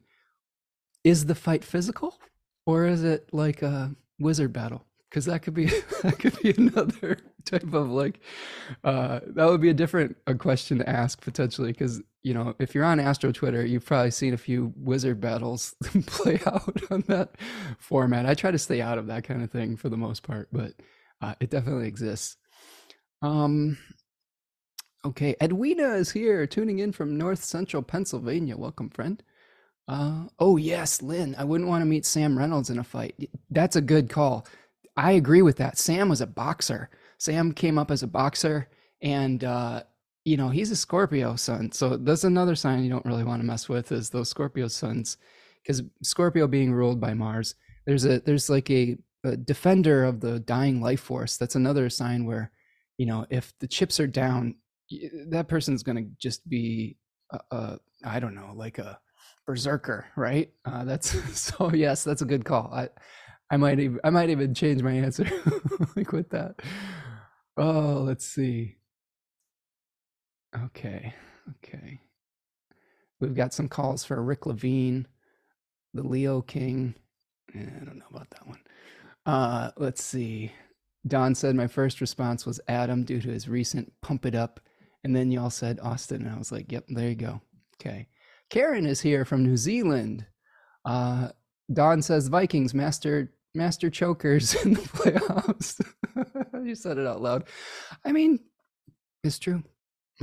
[1.04, 2.20] Is the fight physical
[2.66, 4.86] or is it like a wizard battle?
[5.10, 5.66] Because that could be
[6.04, 7.20] that could be another
[7.52, 8.20] type of like
[8.84, 12.74] uh, that would be a different a question to ask potentially because you know, if
[12.74, 15.76] you're on Astro Twitter, you've probably seen a few wizard battles
[16.08, 17.36] play out on that
[17.78, 18.26] format.
[18.26, 20.74] I try to stay out of that kind of thing for the most part, but
[21.22, 22.36] uh, it definitely exists.
[23.22, 23.78] Um,
[25.06, 28.58] okay, Edwina is here, tuning in from North Central Pennsylvania.
[28.58, 29.22] Welcome, friend.
[29.88, 31.36] Uh, oh yes, Lynn.
[31.38, 33.30] I wouldn't want to meet Sam Reynolds in a fight.
[33.52, 34.48] That's a good call.
[34.98, 35.78] I agree with that.
[35.78, 36.90] Sam was a boxer.
[37.26, 38.70] Sam came up as a boxer,
[39.02, 39.84] and uh,
[40.24, 41.72] you know, he's a Scorpio sun.
[41.72, 45.18] So that's another sign you don't really want to mess with is those Scorpio suns.
[45.64, 50.40] Because Scorpio being ruled by Mars, there's a there's like a, a, defender of the
[50.40, 51.38] dying life force.
[51.38, 52.52] That's another sign where
[52.98, 54.56] you know, if the chips are down,
[55.30, 56.98] that person's to just be,
[57.32, 59.00] a, a, I don't know, like a
[59.46, 60.52] berserker, right?
[60.66, 61.10] Uh, that's
[61.40, 61.72] so.
[61.74, 62.72] Yes, that's a good call.
[62.74, 62.90] I,
[63.52, 65.28] I might even, I might even change my answer
[65.96, 66.56] like with that.
[67.58, 68.76] Oh, let's see.
[70.66, 71.14] Okay,
[71.58, 72.00] okay.
[73.20, 75.08] We've got some calls for Rick Levine,
[75.94, 76.96] the Leo King.
[77.54, 78.60] Eh, I don't know about that one.
[79.26, 80.52] Uh, let's see.
[81.08, 84.60] Don said my first response was Adam due to his recent pump it up.
[85.04, 86.26] And then y'all said Austin.
[86.26, 87.42] And I was like, yep, there you go.
[87.80, 88.08] Okay.
[88.50, 90.26] Karen is here from New Zealand.
[90.84, 91.30] Uh,
[91.72, 95.82] Don says Vikings master master chokers in the playoffs.
[96.64, 97.46] you said it out loud.
[98.04, 98.40] I mean,
[99.24, 99.64] it's true.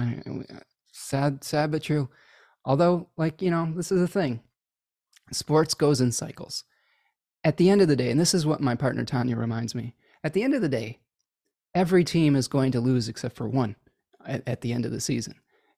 [0.01, 0.13] Uh,
[0.93, 2.09] sad, sad but true.
[2.65, 4.41] Although, like you know, this is the thing.
[5.33, 6.65] Sports goes in cycles.
[7.45, 9.95] At the end of the day, and this is what my partner Tanya reminds me
[10.25, 11.01] at the end of the day,
[11.75, 13.77] every team is going to lose except for one
[14.25, 15.35] at, at the end of the season.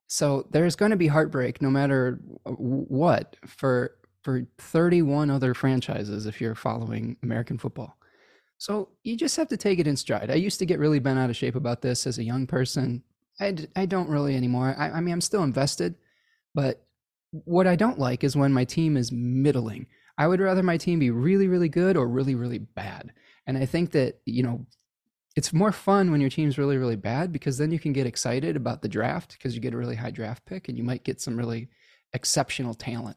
[0.07, 6.41] So there's going to be heartbreak no matter what for for 31 other franchises if
[6.41, 7.99] you're following American football.
[8.59, 10.31] So you just have to take it in stride.
[10.31, 13.03] I used to get really bent out of shape about this as a young person.
[13.41, 14.75] I, I don't really anymore.
[14.79, 15.97] I, I mean, I'm still invested,
[16.55, 16.85] but
[17.31, 19.87] what I don't like is when my team is middling.
[20.17, 23.13] I would rather my team be really, really good or really, really bad.
[23.47, 24.65] And I think that, you know,
[25.37, 28.55] it's more fun when your team's really, really bad because then you can get excited
[28.55, 31.21] about the draft because you get a really high draft pick and you might get
[31.21, 31.69] some really
[32.13, 33.17] exceptional talent.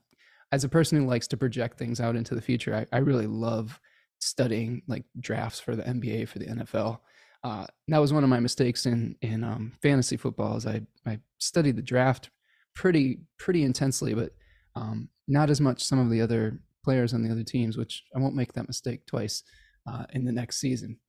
[0.52, 3.28] As a person who likes to project things out into the future, I, I really
[3.28, 3.80] love
[4.20, 7.00] studying like drafts for the NBA, for the NFL.
[7.44, 10.58] Uh, that was one of my mistakes in in um, fantasy football.
[10.58, 12.30] Is I I studied the draft
[12.76, 14.32] pretty pretty intensely, but
[14.76, 17.78] um, not as much some of the other players on the other teams.
[17.78, 19.44] Which I won't make that mistake twice
[19.88, 21.00] uh, in the next season.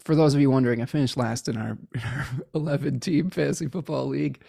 [0.00, 3.68] For those of you wondering, I finished last in our, in our 11 team fantasy
[3.68, 4.42] football league.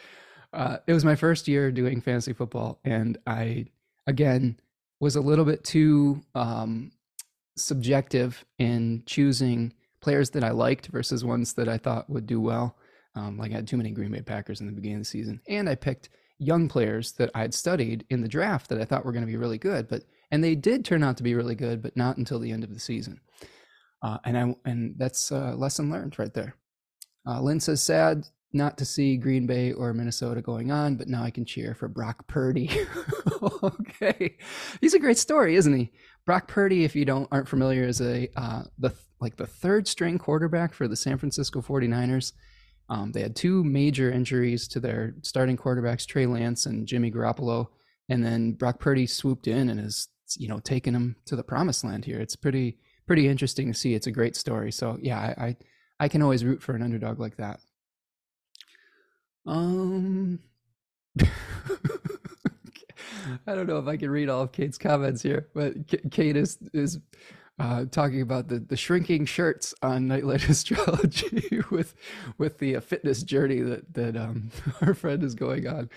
[0.54, 3.66] Uh, it was my first year doing fantasy football, and I
[4.08, 4.58] again
[5.02, 6.92] was a little bit too um,
[7.58, 12.78] subjective in choosing players that I liked versus ones that I thought would do well.
[13.16, 15.42] Um, like I had too many Green Bay Packers in the beginning of the season,
[15.48, 19.06] and I picked young players that I had studied in the draft that I thought
[19.06, 21.56] were going to be really good, but and they did turn out to be really
[21.56, 23.22] good, but not until the end of the season.
[24.02, 26.56] Uh, and I and that's a lesson learned right there.
[27.26, 31.22] Uh, Lynn says sad not to see Green Bay or Minnesota going on, but now
[31.22, 32.70] I can cheer for Brock Purdy.
[33.64, 34.38] okay,
[34.82, 35.92] he's a great story, isn't he?
[36.26, 40.18] Brock Purdy, if you don't aren't familiar, is a uh, the like the third string
[40.18, 42.34] quarterback for the San Francisco 49ers.
[42.90, 47.68] Um, they had two major injuries to their starting quarterbacks, Trey Lance and Jimmy Garoppolo,
[48.10, 51.84] and then Brock Purdy swooped in and has you know taken them to the promised
[51.84, 52.20] land here.
[52.20, 53.94] It's pretty pretty interesting to see.
[53.94, 54.72] It's a great story.
[54.72, 55.58] So yeah, I I,
[56.00, 57.60] I can always root for an underdog like that.
[59.46, 60.40] Um.
[63.48, 65.74] I don't know if I can read all of Kate's comments here, but
[66.12, 67.00] Kate is is
[67.58, 71.96] uh, talking about the, the shrinking shirts on Nightlight Astrology with
[72.38, 75.90] with the uh, fitness journey that that um, our friend is going on.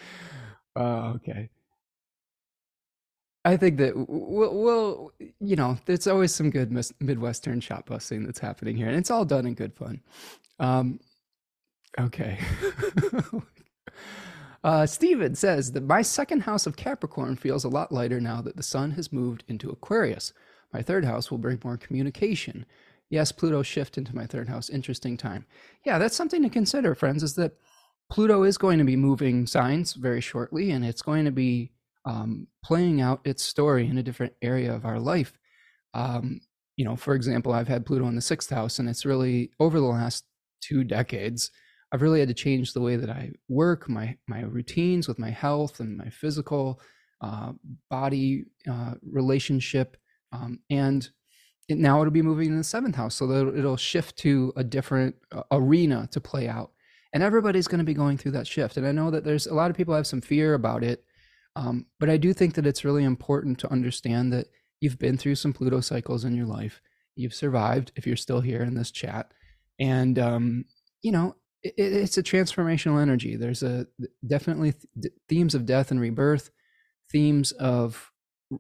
[0.76, 1.48] Uh, okay.
[3.44, 8.40] I think that we'll, we'll, you know, there's always some good Midwestern shop busting that's
[8.40, 10.02] happening here, and it's all done in good fun.
[10.58, 11.00] Um,
[12.00, 12.38] okay.
[14.64, 18.56] uh, Steven says that my second house of Capricorn feels a lot lighter now that
[18.56, 20.32] the sun has moved into Aquarius.
[20.72, 22.66] My third house will bring more communication.
[23.10, 24.68] Yes, Pluto shift into my third house.
[24.68, 25.46] Interesting time.
[25.84, 27.56] Yeah, that's something to consider, friends, is that
[28.10, 31.72] Pluto is going to be moving signs very shortly, and it's going to be
[32.04, 35.32] um, playing out its story in a different area of our life.
[35.94, 36.40] Um,
[36.76, 39.80] you know, for example, I've had Pluto in the sixth house, and it's really over
[39.80, 40.24] the last
[40.60, 41.50] two decades,
[41.92, 45.30] I've really had to change the way that I work, my my routines with my
[45.30, 46.80] health and my physical
[47.20, 47.52] uh,
[47.90, 49.96] body uh, relationship
[50.32, 51.08] um, and
[51.68, 54.64] it, now it'll be moving in the seventh house, so that it'll shift to a
[54.64, 56.72] different uh, arena to play out.
[57.12, 58.76] And everybody's going to be going through that shift.
[58.76, 61.04] And I know that there's a lot of people have some fear about it,
[61.56, 64.46] um, but I do think that it's really important to understand that
[64.80, 66.80] you've been through some Pluto cycles in your life.
[67.16, 69.32] You've survived if you're still here in this chat,
[69.80, 70.64] and um,
[71.02, 73.36] you know it, it's a transformational energy.
[73.36, 73.86] There's a
[74.26, 76.50] definitely th- themes of death and rebirth,
[77.10, 78.10] themes of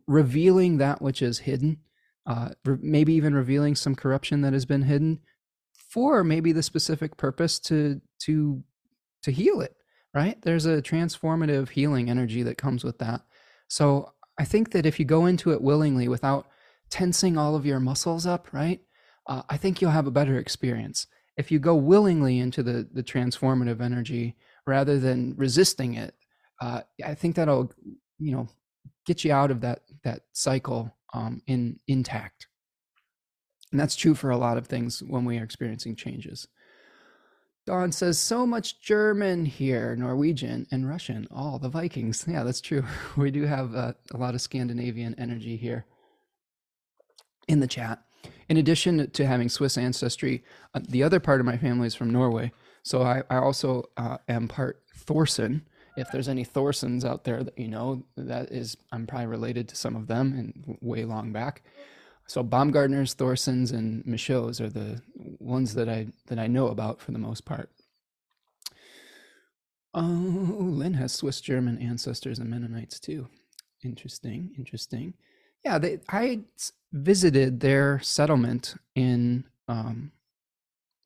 [0.06, 1.78] revealing that which is hidden,
[2.26, 5.20] uh, re- maybe even revealing some corruption that has been hidden
[5.72, 8.62] for maybe the specific purpose to to
[9.22, 9.74] to heal it
[10.14, 10.40] right?
[10.40, 13.20] There's a transformative healing energy that comes with that.
[13.68, 16.46] So i think that if you go into it willingly without
[16.90, 18.80] tensing all of your muscles up right
[19.26, 21.06] uh, i think you'll have a better experience
[21.38, 26.14] if you go willingly into the the transformative energy rather than resisting it,
[26.60, 27.72] uh, I think that'll
[28.18, 28.48] you know
[29.06, 32.48] get you out of that that cycle um, in intact.
[33.70, 36.48] And that's true for a lot of things when we are experiencing changes.
[37.66, 41.28] Don says, so much German here, Norwegian and Russian.
[41.30, 42.24] All oh, the Vikings.
[42.26, 42.82] Yeah, that's true.
[43.18, 45.84] We do have uh, a lot of Scandinavian energy here
[47.46, 48.02] in the chat.
[48.48, 50.42] In addition to having Swiss ancestry,
[50.74, 52.52] uh, the other part of my family is from Norway.
[52.82, 55.66] So I, I also uh, am part Thorson.
[55.96, 59.76] If there's any Thorsons out there that you know, that is, I'm probably related to
[59.76, 61.62] some of them and way long back.
[62.28, 65.02] So Baumgartners, Thorsons, and Michauds are the
[65.38, 67.70] ones that I that I know about for the most part.
[69.94, 73.28] Oh, Lynn has Swiss German ancestors and Mennonites too.
[73.82, 75.14] Interesting, interesting.
[75.68, 76.40] Yeah, they, I
[76.94, 80.12] visited their settlement in um,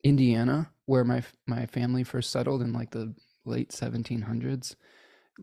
[0.05, 4.77] Indiana, where my my family first settled in like the late 1700s,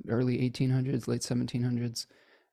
[0.08, 2.06] early 1800s, late 1700s.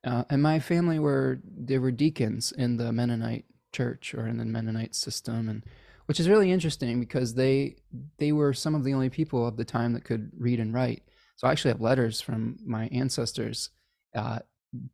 [0.06, 4.44] Uh, and my family were they were deacons in the Mennonite church or in the
[4.44, 5.64] Mennonite system, and
[6.08, 7.78] which is really interesting because they
[8.18, 11.04] they were some of the only people of the time that could read and write.
[11.38, 13.70] So I actually have letters from my ancestors,
[14.14, 14.40] uh,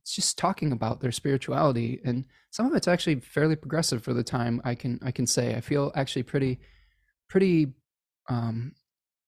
[0.06, 4.62] just talking about their spirituality, and some of it's actually fairly progressive for the time.
[4.64, 6.60] I can I can say I feel actually pretty
[7.30, 7.74] pretty
[8.30, 8.74] um,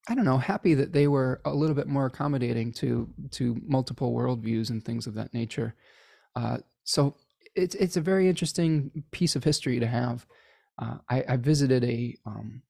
[0.08, 4.13] I don't know, happy that they were a little bit more accommodating to to multiple
[4.13, 5.76] worldviews and things of that nature.
[6.36, 7.15] Uh, so
[7.56, 10.26] it's it's a very interesting piece of history to have.
[10.78, 12.62] Uh, I, I, visited a um,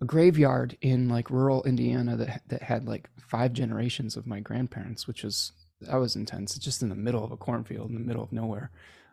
[0.00, 5.06] a graveyard in like rural Indiana that that had like five generations of my grandparents,
[5.06, 5.52] which was
[5.86, 6.56] that was intense.
[6.56, 8.70] It's just in the middle of a cornfield, in the middle of nowhere.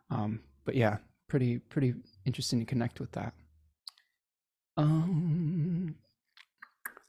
[0.10, 1.94] Um, but yeah, pretty pretty
[2.26, 3.34] interesting to connect with that.
[4.78, 5.96] Um,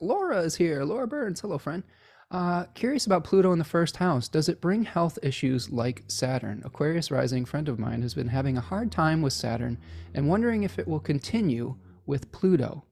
[0.00, 0.84] Laura is here.
[0.84, 1.40] Laura Burns.
[1.40, 1.82] Hello, friend.
[2.30, 4.28] Uh, curious about Pluto in the first house.
[4.28, 6.62] Does it bring health issues like Saturn?
[6.64, 9.78] Aquarius rising friend of mine has been having a hard time with Saturn
[10.14, 12.84] and wondering if it will continue with Pluto.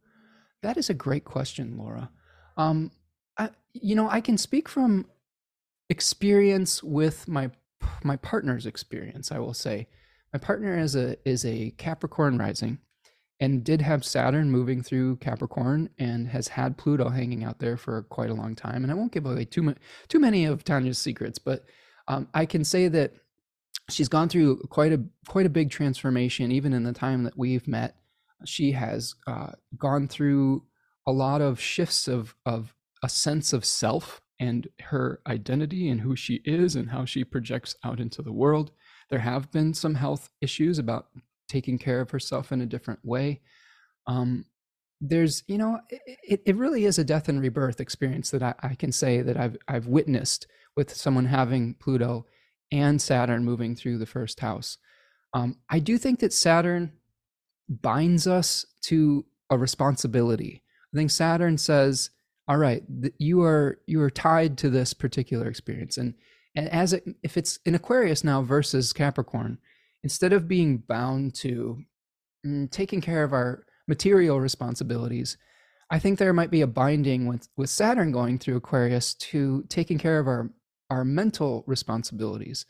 [0.63, 2.11] That is a great question, Laura.
[2.57, 2.91] Um,
[3.37, 5.07] I, you know, I can speak from
[5.89, 7.51] experience with my
[8.05, 9.33] my partner's experience.
[9.33, 9.89] I will say,
[10.33, 12.79] my partner is a is a Capricorn rising,
[13.41, 18.03] and did have Saturn moving through Capricorn and has had Pluto hanging out there for
[18.05, 18.83] quite a long time.
[18.83, 21.65] And I won't give away too much, too many of Tanya's secrets, but
[22.09, 23.13] um, I can say that
[23.91, 26.53] she's gone through quite a quite a big transformation.
[26.53, 27.97] Even in the time that we've met,
[28.45, 30.65] she has uh, gone through
[31.07, 36.15] a lot of shifts of of a sense of self and her identity and who
[36.15, 38.71] she is and how she projects out into the world.
[39.11, 41.09] There have been some health issues about
[41.49, 43.41] taking care of herself in a different way.
[44.07, 44.45] Um,
[45.01, 48.75] there's, you know, it, it really is a death and rebirth experience that I, I
[48.75, 50.47] can say that I've I've witnessed
[50.77, 52.27] with someone having Pluto
[52.73, 54.79] and Saturn moving through the first house.
[55.35, 56.93] Um, I do think that Saturn
[57.69, 60.63] binds us to a responsibility.
[60.93, 62.11] I think Saturn says,
[62.49, 62.83] "All right,
[63.19, 66.15] you are you are tied to this particular experience," and
[66.57, 69.59] and as it, if it's in Aquarius now versus Capricorn,
[70.03, 71.83] instead of being bound to
[72.45, 75.37] mm, taking care of our material responsibilities,
[75.91, 79.99] I think there might be a binding with, with Saturn going through Aquarius to taking
[79.99, 80.51] care of our,
[80.91, 82.67] our mental responsibilities.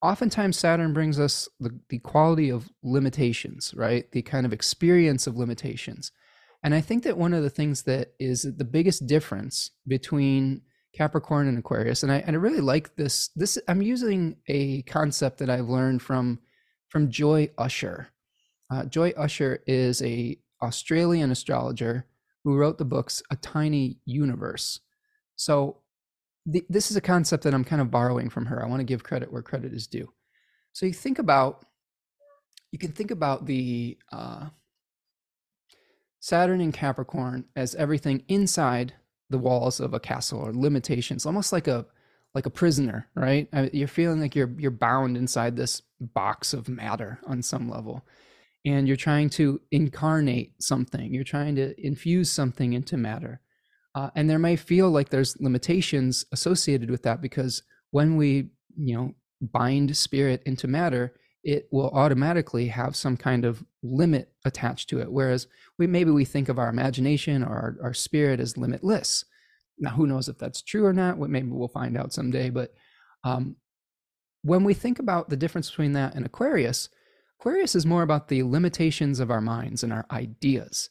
[0.00, 4.10] Oftentimes, Saturn brings us the, the quality of limitations, right?
[4.12, 6.12] The kind of experience of limitations.
[6.62, 11.48] And I think that one of the things that is the biggest difference between Capricorn
[11.48, 13.30] and Aquarius, and I, and I really like this.
[13.34, 16.38] This I'm using a concept that I've learned from
[16.88, 18.08] from Joy Usher.
[18.70, 22.06] Uh, Joy Usher is a Australian astrologer
[22.44, 24.80] who wrote the books A Tiny Universe.
[25.36, 25.78] So
[26.46, 28.62] the, this is a concept that I'm kind of borrowing from her.
[28.62, 30.12] I want to give credit where credit is due.
[30.72, 31.64] So you think about
[32.70, 34.46] you can think about the uh,
[36.22, 38.94] Saturn in Capricorn as everything inside
[39.28, 41.84] the walls of a castle or limitations, almost like a
[42.32, 43.48] like a prisoner, right?
[43.72, 48.06] You're feeling like you're you're bound inside this box of matter on some level.
[48.64, 51.12] And you're trying to incarnate something.
[51.12, 53.40] You're trying to infuse something into matter.
[53.96, 58.94] Uh, and there may feel like there's limitations associated with that because when we, you
[58.94, 61.14] know, bind spirit into matter,
[61.44, 65.10] it will automatically have some kind of limit attached to it.
[65.10, 69.24] Whereas we maybe we think of our imagination or our, our spirit as limitless.
[69.78, 71.18] Now, who knows if that's true or not?
[71.18, 72.50] Maybe we'll find out someday.
[72.50, 72.72] But
[73.24, 73.56] um,
[74.42, 76.88] when we think about the difference between that and Aquarius,
[77.40, 80.88] Aquarius is more about the limitations of our minds and our ideas.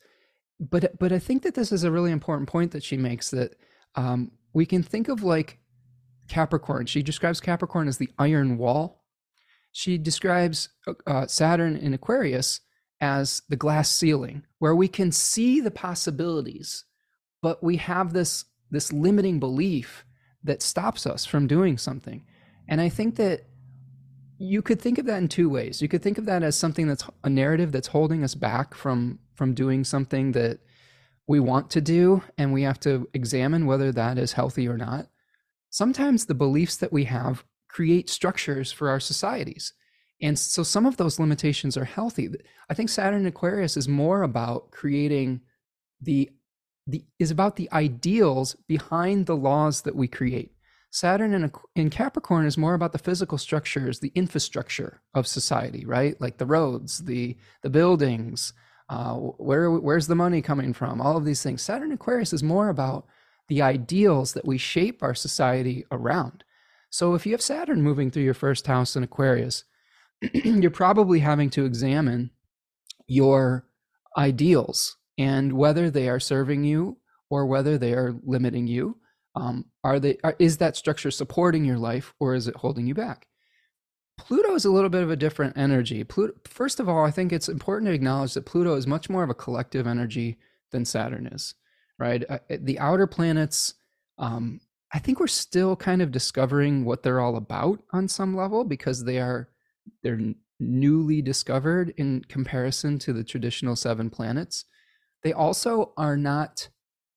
[0.60, 3.56] but but I think that this is a really important point that she makes that
[3.95, 5.60] um, we can think of like
[6.28, 6.86] Capricorn.
[6.86, 9.01] She describes Capricorn as the iron wall.
[9.72, 10.70] She describes
[11.08, 12.62] uh, Saturn in Aquarius
[13.00, 16.86] as the glass ceiling, where we can see the possibilities,
[17.42, 20.06] but we have this this limiting belief
[20.44, 22.26] that stops us from doing something.
[22.70, 23.42] And I think that
[24.38, 25.82] you could think of that in two ways.
[25.82, 29.20] You could think of that as something that's a narrative that's holding us back from
[29.36, 30.60] from doing something that
[31.28, 35.08] we want to do and we have to examine whether that is healthy or not.
[35.70, 39.74] Sometimes the beliefs that we have create structures for our societies.
[40.22, 42.30] And so some of those limitations are healthy.
[42.70, 45.42] I think Saturn Aquarius is more about creating
[46.02, 46.30] the
[46.88, 50.52] the is about the ideals behind the laws that we create.
[50.92, 56.20] Saturn in, in Capricorn is more about the physical structures, the infrastructure of society, right?
[56.20, 58.54] Like the roads, the the buildings,
[58.90, 61.00] uh, where where's the money coming from?
[61.00, 61.62] All of these things.
[61.62, 63.06] Saturn Aquarius is more about
[63.48, 66.44] the ideals that we shape our society around.
[66.92, 69.64] So if you have Saturn moving through your first house in Aquarius,
[70.34, 72.30] you're probably having to examine
[73.08, 73.66] your
[74.16, 76.98] ideals and whether they are serving you
[77.30, 78.98] or whether they are limiting you.
[79.36, 82.94] Um, are they are, is that structure supporting your life or is it holding you
[82.94, 83.28] back?
[84.20, 86.04] Pluto is a little bit of a different energy.
[86.04, 89.24] Pluto, first of all i think it's important to acknowledge that pluto is much more
[89.24, 90.38] of a collective energy
[90.72, 91.56] than saturn is
[92.02, 92.24] right?
[92.28, 93.76] Uh, the outer planets
[94.18, 94.60] um,
[94.94, 99.04] i think we're still kind of discovering what they're all about on some level because
[99.04, 99.50] they are
[100.04, 100.20] they're
[100.60, 104.66] newly discovered in comparison to the traditional seven planets
[105.24, 106.70] they also are not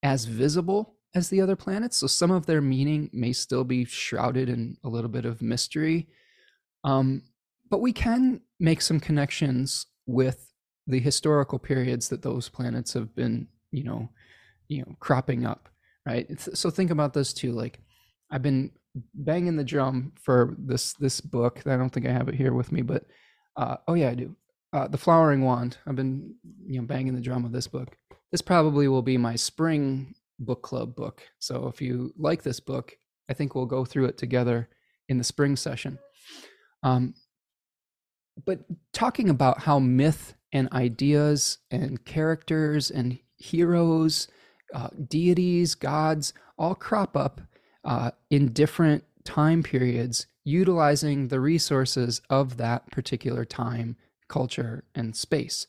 [0.02, 1.96] as visible as the other planets.
[1.96, 6.08] So some of their meaning may still be shrouded in a little bit of mystery.
[6.82, 7.22] Um,
[7.70, 10.50] but we can make some connections with
[10.86, 14.10] the historical periods that those planets have been, you know,
[14.68, 15.68] you know, cropping up,
[16.06, 16.26] right?
[16.38, 17.52] So think about this too.
[17.52, 17.80] Like,
[18.30, 18.72] I've been
[19.14, 21.62] banging the drum for this this book.
[21.66, 23.04] I don't think I have it here with me, but
[23.56, 24.36] uh, oh yeah, I do.
[24.72, 25.78] Uh, the Flowering Wand.
[25.86, 26.34] I've been
[26.66, 27.96] you know banging the drum of this book.
[28.32, 31.22] This probably will be my spring book club book.
[31.38, 32.96] So if you like this book,
[33.28, 34.68] I think we'll go through it together
[35.08, 35.98] in the spring session.
[36.82, 37.14] Um,
[38.44, 38.60] but
[38.92, 44.28] talking about how myth and ideas and characters and heroes,
[44.74, 47.40] uh, deities, gods all crop up
[47.84, 53.96] uh, in different time periods, utilizing the resources of that particular time,
[54.28, 55.66] culture, and space.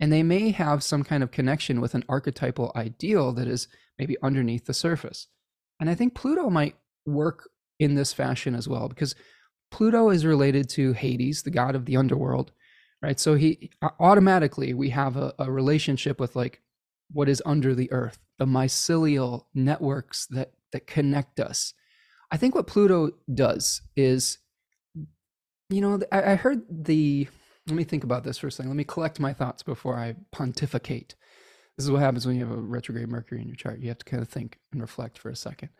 [0.00, 4.16] And they may have some kind of connection with an archetypal ideal that is maybe
[4.22, 5.28] underneath the surface.
[5.80, 6.76] And I think Pluto might
[7.06, 9.14] work in this fashion as well, because
[9.70, 12.52] Pluto is related to Hades, the god of the underworld,
[13.02, 13.18] right?
[13.18, 16.60] So he automatically we have a, a relationship with like
[17.14, 21.72] what is under the earth, the mycelial networks that that connect us.
[22.30, 24.38] I think what Pluto does is,
[25.70, 27.28] you know, I, I heard the.
[27.66, 28.68] Let me think about this for a second.
[28.68, 31.14] Let me collect my thoughts before I pontificate.
[31.78, 33.80] This is what happens when you have a retrograde Mercury in your chart.
[33.80, 35.70] You have to kind of think and reflect for a second.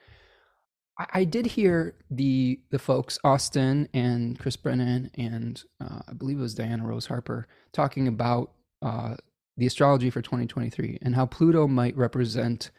[1.13, 6.43] I, did hear the the folks Austin and Chris Brennan and uh, I believe it
[6.43, 9.17] was Diana Rose Harper talking about uh,
[9.57, 12.71] the astrology for 2023 and how Pluto might represent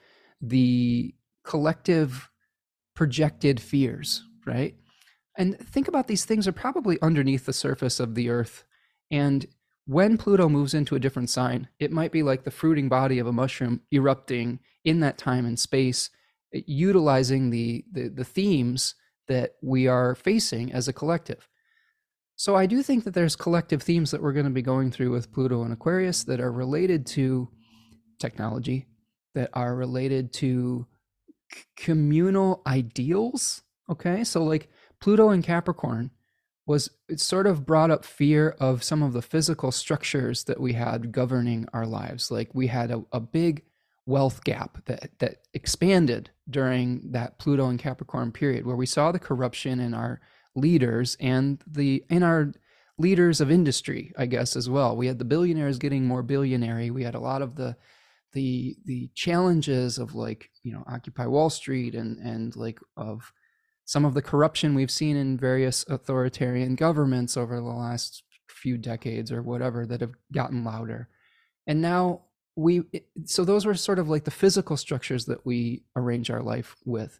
[0.41, 1.13] the
[1.43, 2.29] collective
[2.95, 4.75] projected fears, right?
[5.37, 8.63] And think about these things are probably underneath the surface of the earth
[9.11, 9.45] and
[9.85, 13.27] when Pluto moves into a different sign, it might be like the fruiting body of
[13.27, 16.09] a mushroom erupting in that time and space,
[16.51, 18.95] utilizing the, the, the themes
[19.27, 21.47] that we are facing as a collective.
[22.35, 25.11] So I do think that there's collective themes that we're going to be going through
[25.11, 27.49] with Pluto and Aquarius that are related to
[28.19, 28.87] technology,
[29.35, 30.85] that are related to
[31.53, 33.63] c- communal ideals.
[33.89, 34.69] Okay, so like
[34.99, 36.11] Pluto and Capricorn
[36.65, 40.73] was it sort of brought up fear of some of the physical structures that we
[40.73, 42.31] had governing our lives.
[42.31, 43.63] Like we had a, a big
[44.07, 49.19] wealth gap that that expanded during that Pluto and Capricorn period, where we saw the
[49.19, 50.19] corruption in our
[50.55, 52.53] leaders and the in our
[52.97, 54.95] leaders of industry, I guess as well.
[54.95, 56.91] We had the billionaires getting more billionary.
[56.91, 57.75] We had a lot of the
[58.33, 63.31] the the challenges of like you know Occupy Wall Street and and like of
[63.85, 69.31] some of the corruption we've seen in various authoritarian governments over the last few decades
[69.31, 71.07] or whatever that have gotten louder.
[71.67, 72.21] And now
[72.55, 72.83] we,
[73.25, 77.19] so those were sort of like the physical structures that we arrange our life with.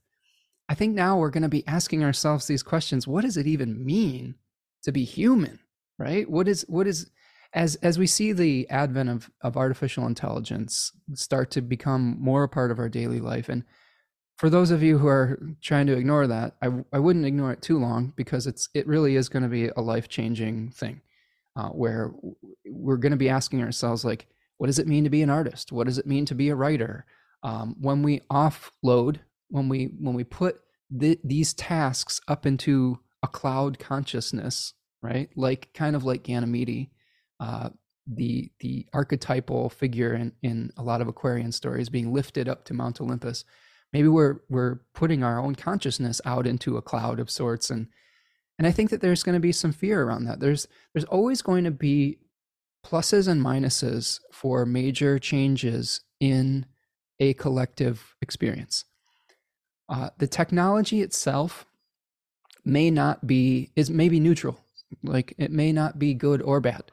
[0.67, 3.85] I think now we're going to be asking ourselves these questions what does it even
[3.85, 4.35] mean
[4.83, 5.59] to be human?
[5.97, 6.29] Right?
[6.29, 7.09] What is, what is,
[7.55, 12.49] as as we see the advent of, of artificial intelligence start to become more a
[12.49, 13.63] part of our daily life and
[14.37, 17.61] for those of you who are trying to ignore that i, I wouldn't ignore it
[17.61, 21.01] too long because it's it really is going to be a life-changing thing
[21.55, 22.13] uh, where
[22.65, 25.71] we're going to be asking ourselves like what does it mean to be an artist
[25.71, 27.05] what does it mean to be a writer
[27.43, 30.59] um, when we offload when we when we put
[30.97, 36.89] th- these tasks up into a cloud consciousness right like kind of like ganymede
[37.39, 37.69] uh,
[38.07, 42.73] the the archetypal figure in, in a lot of Aquarian stories being lifted up to
[42.73, 43.43] Mount Olympus.
[43.93, 47.87] Maybe we're we're putting our own consciousness out into a cloud of sorts, and
[48.59, 50.39] and I think that there's going to be some fear around that.
[50.39, 52.19] There's there's always going to be
[52.85, 56.65] pluses and minuses for major changes in
[57.19, 58.85] a collective experience.
[59.87, 61.65] Uh, the technology itself
[62.63, 64.59] may not be is maybe neutral,
[65.03, 66.91] like it may not be good or bad.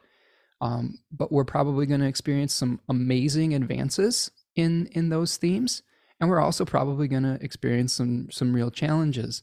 [0.60, 5.82] Um, but we're probably going to experience some amazing advances in in those themes,
[6.20, 9.42] and we're also probably going to experience some some real challenges.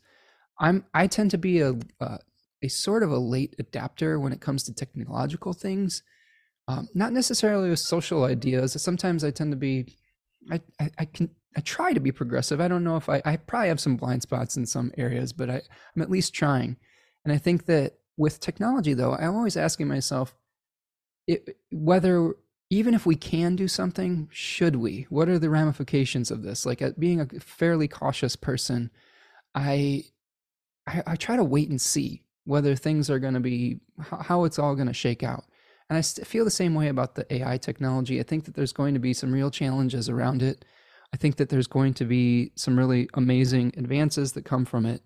[0.60, 2.20] I'm I tend to be a, a
[2.62, 6.04] a sort of a late adapter when it comes to technological things,
[6.68, 8.82] um, not necessarily with social ideas.
[8.82, 9.97] Sometimes I tend to be,
[10.52, 12.62] I, I, I can I try to be progressive.
[12.62, 15.50] I don't know if I I probably have some blind spots in some areas, but
[15.50, 15.62] I
[15.95, 16.78] I'm at least trying.
[17.24, 20.36] And I think that with technology though, I'm always asking myself,
[21.28, 22.34] it, whether
[22.70, 25.08] even if we can do something, should we?
[25.10, 26.66] What are the ramifications of this?
[26.66, 28.91] Like, uh, being a fairly cautious person,
[29.56, 30.04] I,
[30.86, 34.60] I, I try to wait and see whether things are going to be how it's
[34.60, 35.45] all going to shake out.
[35.89, 38.20] And I feel the same way about the AI technology.
[38.20, 40.64] I think that there's going to be some real challenges around it.
[41.14, 45.01] I think that there's going to be some really amazing advances that come from it.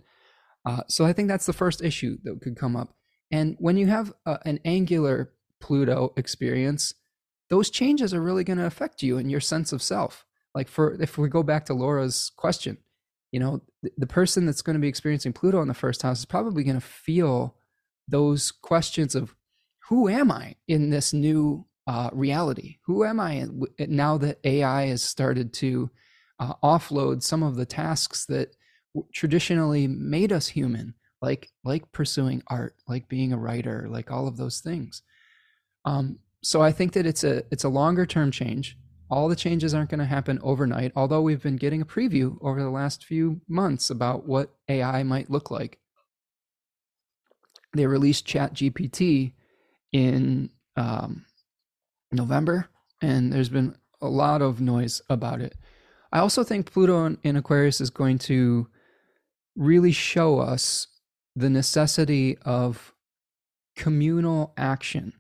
[0.66, 2.96] Uh, so I think that's the first issue that could come up.
[3.32, 6.94] And when you have uh, an angular Pluto experience,
[7.50, 10.26] those changes are really going to affect you and your sense of self.
[10.54, 12.78] Like for if we go back to Laura's question,
[13.32, 16.20] you know, the, the person that's going to be experiencing Pluto in the first house
[16.20, 17.56] is probably going to feel
[18.08, 19.36] those questions of
[19.90, 22.78] who am I in this new uh, reality?
[22.86, 23.46] Who am I
[23.80, 25.90] now that AI has started to
[26.40, 28.56] uh, offload some of the tasks that
[29.14, 34.38] traditionally made us human, like like pursuing art, like being a writer, like all of
[34.38, 35.02] those things.
[35.86, 38.78] Um, so I think that it's a it's a longer term change.
[39.10, 42.62] All the changes aren't going to happen overnight, although we've been getting a preview over
[42.62, 45.80] the last few months about what AI might look like.
[47.76, 49.34] They released Chat GPT
[49.92, 51.26] in um,
[52.14, 52.70] November,
[53.02, 55.56] and there's been a lot of noise about it.
[56.12, 58.68] I also think Pluto in, Aquarius is going to
[59.56, 60.88] really show us
[61.36, 62.94] the necessity of
[63.76, 65.14] communal action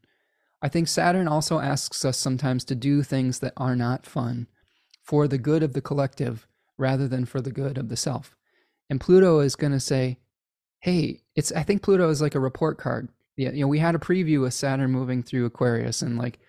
[0.64, 4.48] I think Saturn also asks us sometimes to do things that are not fun
[5.04, 8.38] for the good of the collective rather than for the good of the self.
[8.90, 10.20] And Pluto is going to say,
[10.80, 13.10] hey, it's I think Pluto is like a report card.
[13.36, 16.40] Yeah, you know, we had a preview of Saturn moving through Aquarius and like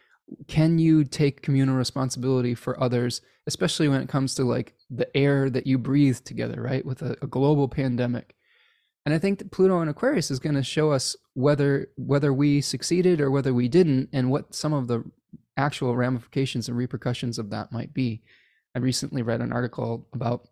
[0.49, 5.51] can you take communal responsibility for others, especially when it comes to like the air
[5.51, 6.85] that you breathe together, right?
[6.85, 8.35] With a, a global pandemic.
[9.07, 12.61] And I think that Pluto and Aquarius is going to show us whether whether we
[12.61, 15.05] succeeded or whether we didn't, and what some of the
[15.57, 18.23] actual ramifications and repercussions of that might be.
[18.75, 20.49] I recently read an article about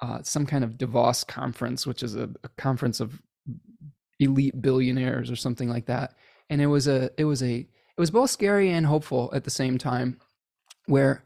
[0.00, 3.20] uh, some kind of Davos conference, which is a, a conference of
[4.18, 6.14] elite billionaires or something like that,
[6.48, 7.66] and it was a it was a
[8.00, 10.18] it was both scary and hopeful at the same time,
[10.86, 11.22] where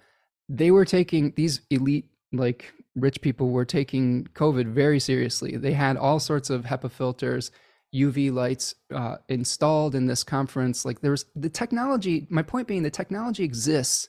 [0.49, 5.57] they were taking these elite like rich people were taking COVID very seriously.
[5.57, 7.53] They had all sorts of HEPA filters,
[7.95, 10.85] UV lights uh, installed in this conference.
[10.85, 12.27] Like there's the technology.
[12.29, 14.09] My point being, the technology exists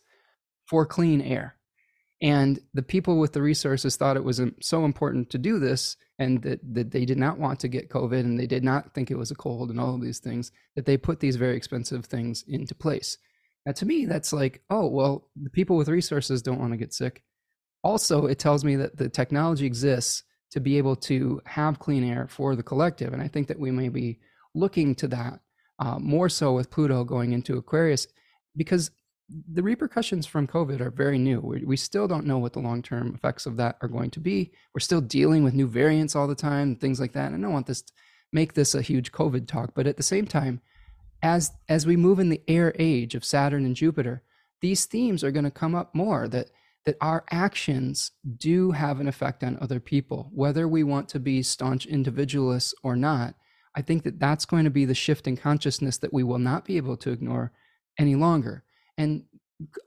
[0.65, 1.57] for clean air,
[2.21, 6.41] and the people with the resources thought it was so important to do this, and
[6.43, 9.17] that, that they did not want to get COVID, and they did not think it
[9.17, 12.43] was a cold, and all of these things that they put these very expensive things
[12.47, 13.17] into place.
[13.65, 16.93] Now, to me, that's like, oh well, the people with resources don't want to get
[16.93, 17.23] sick
[17.85, 22.27] also it tells me that the technology exists to be able to have clean air
[22.27, 24.19] for the collective and i think that we may be
[24.55, 25.39] looking to that
[25.79, 28.07] uh, more so with pluto going into aquarius
[28.57, 28.89] because
[29.29, 33.13] the repercussions from covid are very new we, we still don't know what the long-term
[33.15, 36.35] effects of that are going to be we're still dealing with new variants all the
[36.35, 37.93] time things like that and i don't want this to
[38.31, 40.61] make this a huge covid talk but at the same time
[41.23, 44.21] as as we move in the air age of saturn and jupiter
[44.61, 46.49] these themes are going to come up more that
[46.85, 51.41] that our actions do have an effect on other people, whether we want to be
[51.41, 53.35] staunch individualists or not.
[53.75, 56.63] I think that that's going to be the shift in consciousness that we will not
[56.63, 57.51] be able to ignore
[57.99, 58.63] any longer.
[58.97, 59.25] And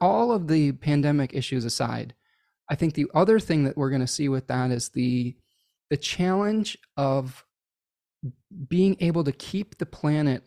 [0.01, 2.13] all of the pandemic issues aside,
[2.69, 5.35] I think the other thing that we're going to see with that is the
[5.89, 7.43] the challenge of
[8.67, 10.43] being able to keep the planet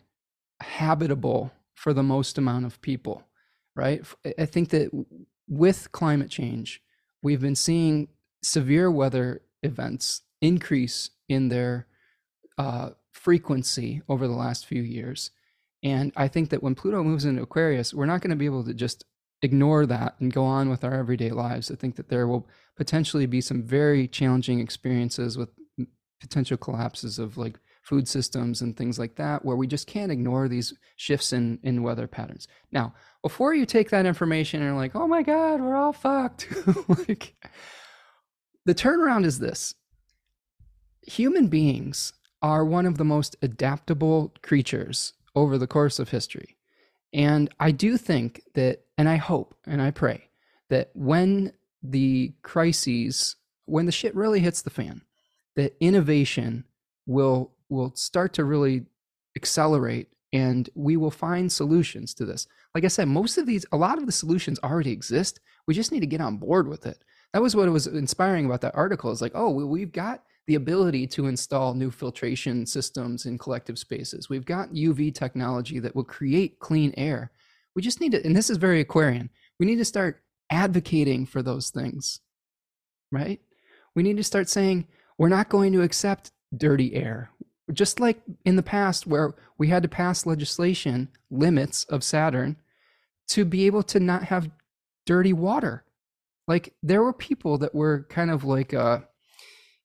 [0.61, 3.23] habitable for the most amount of people,
[3.75, 4.05] right?
[4.39, 4.89] I think that
[5.49, 6.81] with climate change,
[7.21, 8.07] we've been seeing
[8.41, 11.87] severe weather events increase in their
[12.57, 15.31] uh, frequency over the last few years.
[15.83, 18.63] And I think that when Pluto moves into Aquarius, we're not going to be able
[18.63, 19.03] to just
[19.41, 21.69] ignore that and go on with our everyday lives.
[21.69, 25.49] I think that there will potentially be some very challenging experiences with
[26.21, 30.47] potential collapses of like food systems and things like that where we just can't ignore
[30.47, 32.47] these shifts in in weather patterns.
[32.71, 36.47] Now, before you take that information and are like, "Oh my god, we're all fucked."
[36.87, 37.35] like
[38.65, 39.75] the turnaround is this.
[41.05, 46.57] Human beings are one of the most adaptable creatures over the course of history.
[47.13, 50.29] And I do think that, and I hope and I pray
[50.69, 55.01] that when the crises, when the shit really hits the fan,
[55.55, 56.65] that innovation
[57.05, 58.85] will will start to really
[59.35, 62.47] accelerate and we will find solutions to this.
[62.73, 65.39] Like I said, most of these, a lot of the solutions already exist.
[65.67, 67.03] We just need to get on board with it.
[67.33, 69.11] That was what was inspiring about that article.
[69.11, 74.29] Is like, oh, we've got the ability to install new filtration systems in collective spaces.
[74.29, 77.31] We've got UV technology that will create clean air.
[77.75, 79.29] We just need to, and this is very Aquarian,
[79.59, 82.19] we need to start advocating for those things,
[83.11, 83.39] right?
[83.95, 84.87] We need to start saying,
[85.17, 87.29] we're not going to accept dirty air.
[87.71, 92.57] Just like in the past, where we had to pass legislation, limits of Saturn,
[93.29, 94.51] to be able to not have
[95.05, 95.85] dirty water.
[96.47, 98.99] Like there were people that were kind of like, uh,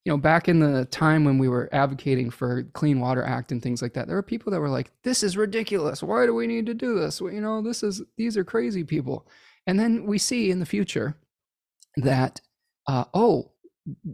[0.05, 3.63] you know, back in the time when we were advocating for Clean Water Act and
[3.63, 6.03] things like that, there were people that were like, "This is ridiculous.
[6.03, 7.21] Why do we need to do this?
[7.21, 9.27] Well, you know, this is these are crazy people."
[9.67, 11.19] And then we see in the future
[11.97, 12.41] that,
[12.87, 13.53] uh, oh,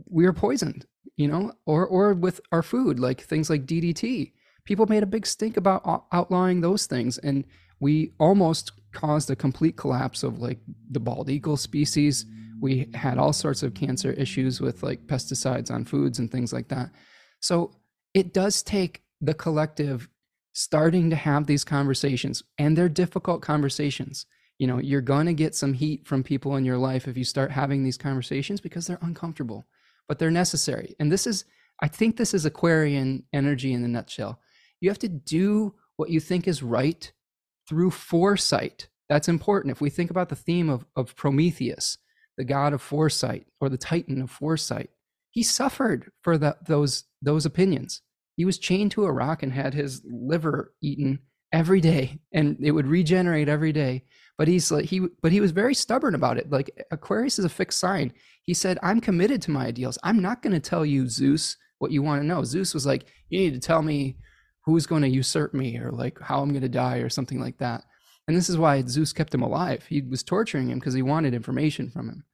[0.09, 4.33] we are poisoned, you know, or or with our food, like things like DDT.
[4.65, 7.45] People made a big stink about outlawing those things, and
[7.79, 10.59] we almost caused a complete collapse of like
[10.91, 12.27] the bald eagle species
[12.65, 16.69] we had all sorts of cancer issues with like pesticides on foods and things like
[16.69, 16.89] that.
[17.41, 17.73] So
[18.15, 20.09] it does take the collective
[20.55, 24.25] starting to have these conversations, and they're difficult conversations.
[24.59, 27.25] You know, you're going to get some heat from people in your life if you
[27.25, 29.67] start having these conversations because they're uncomfortable,
[30.09, 30.97] but they're necessary.
[30.99, 31.45] And this is,
[31.83, 34.41] I think, this is Aquarian energy in a nutshell.
[34.81, 37.13] You have to do what you think is right
[37.69, 38.89] through foresight.
[39.11, 39.73] That's important.
[39.73, 41.99] If we think about the theme of, of Prometheus,
[42.37, 44.91] the god of foresight or the titan of foresight.
[45.31, 48.03] He suffered for the, those those opinions.
[48.37, 51.21] He was chained to a rock and had his liver eaten
[51.53, 54.05] every day and it would regenerate every day.
[54.37, 56.51] But he's like he but he was very stubborn about it.
[56.51, 58.13] Like aquarius is a fixed sign.
[58.43, 59.99] He said i'm committed to my ideals.
[60.03, 62.45] I'm not going to tell you zeus what you want to know.
[62.45, 64.17] Zeus was like you need to tell me
[64.65, 67.59] who's going to usurp me or like how i'm going to die or something like
[67.59, 67.85] that
[68.27, 69.85] and this is why Zeus kept him alive.
[69.89, 72.25] He was torturing him because he wanted information from him.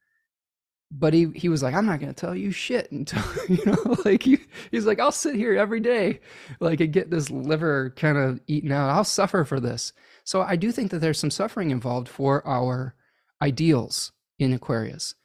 [0.93, 3.95] But he, he was like, I'm not going to tell you shit until, you know,
[4.05, 4.39] like he,
[4.71, 6.19] he's like, I'll sit here every day,
[6.59, 8.89] like, and get this liver kind of eaten out.
[8.89, 9.93] I'll suffer for this.
[10.23, 12.95] So I do think that there's some suffering involved for our
[13.41, 15.15] ideals in Aquarius.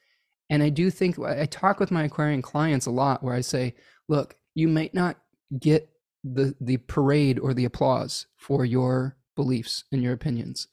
[0.48, 3.74] And I do think I talk with my Aquarian clients a lot where I say,
[4.08, 5.16] look, you might not
[5.58, 5.88] get
[6.24, 10.68] the the parade or the applause for your beliefs and your opinions.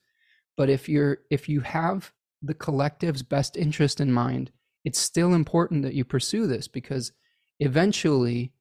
[0.57, 2.11] But if you're if you have
[2.41, 4.51] the collective's best interest in mind,
[4.83, 7.11] it's still important that you pursue this because
[7.59, 8.53] eventually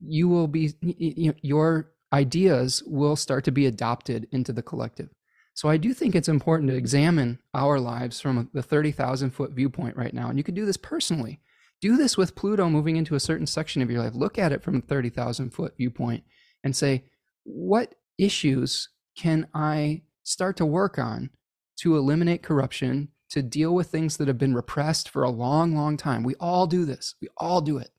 [0.00, 5.10] you will be you know, your ideas will start to be adopted into the collective.
[5.54, 9.96] So I do think it's important to examine our lives from the 30,000 foot viewpoint
[9.96, 10.28] right now.
[10.28, 11.40] And you could do this personally.
[11.80, 14.14] Do this with Pluto moving into a certain section of your life.
[14.14, 16.24] Look at it from a 30,000 foot viewpoint
[16.62, 17.04] and say,
[17.44, 21.30] what issues can I start to work on
[21.78, 25.96] to eliminate corruption, to deal with things that have been repressed for a long, long
[25.96, 26.22] time?
[26.22, 27.14] We all do this.
[27.20, 27.90] We all do it.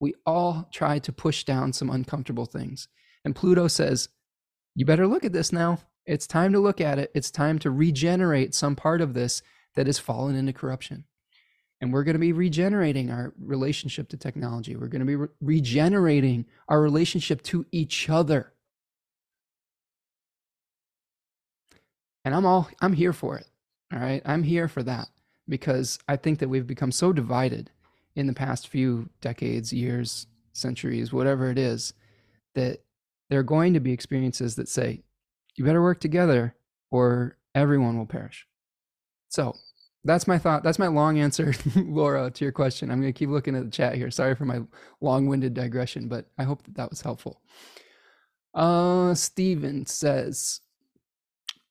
[0.00, 2.88] We all try to push down some uncomfortable things.
[3.24, 4.08] And Pluto says,
[4.74, 5.78] You better look at this now.
[6.06, 7.10] It's time to look at it.
[7.14, 9.42] It's time to regenerate some part of this
[9.74, 11.04] that has fallen into corruption.
[11.80, 14.76] And we're going to be regenerating our relationship to technology.
[14.76, 18.53] We're going to be re- regenerating our relationship to each other.
[22.24, 23.46] And i'm all i'm here for it
[23.92, 25.08] all right i'm here for that
[25.48, 27.70] because i think that we've become so divided
[28.16, 31.94] in the past few decades years centuries whatever it is
[32.54, 32.80] that
[33.28, 35.02] there are going to be experiences that say
[35.56, 36.54] you better work together
[36.90, 38.46] or everyone will perish.
[39.28, 39.54] So
[40.04, 40.62] that's my thought.
[40.62, 42.90] That's my long answer, Laura, to your question.
[42.90, 44.10] I'm going to keep looking at the chat here.
[44.10, 44.60] Sorry for my
[45.00, 47.40] long winded digression, but I hope that that was helpful.
[48.52, 50.60] Uh, Steven says,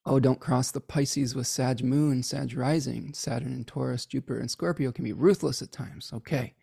[0.05, 3.13] Oh, don't cross the Pisces with Sag Moon, Sag Rising.
[3.13, 6.11] Saturn and Taurus, Jupiter and Scorpio can be ruthless at times.
[6.13, 6.53] Okay.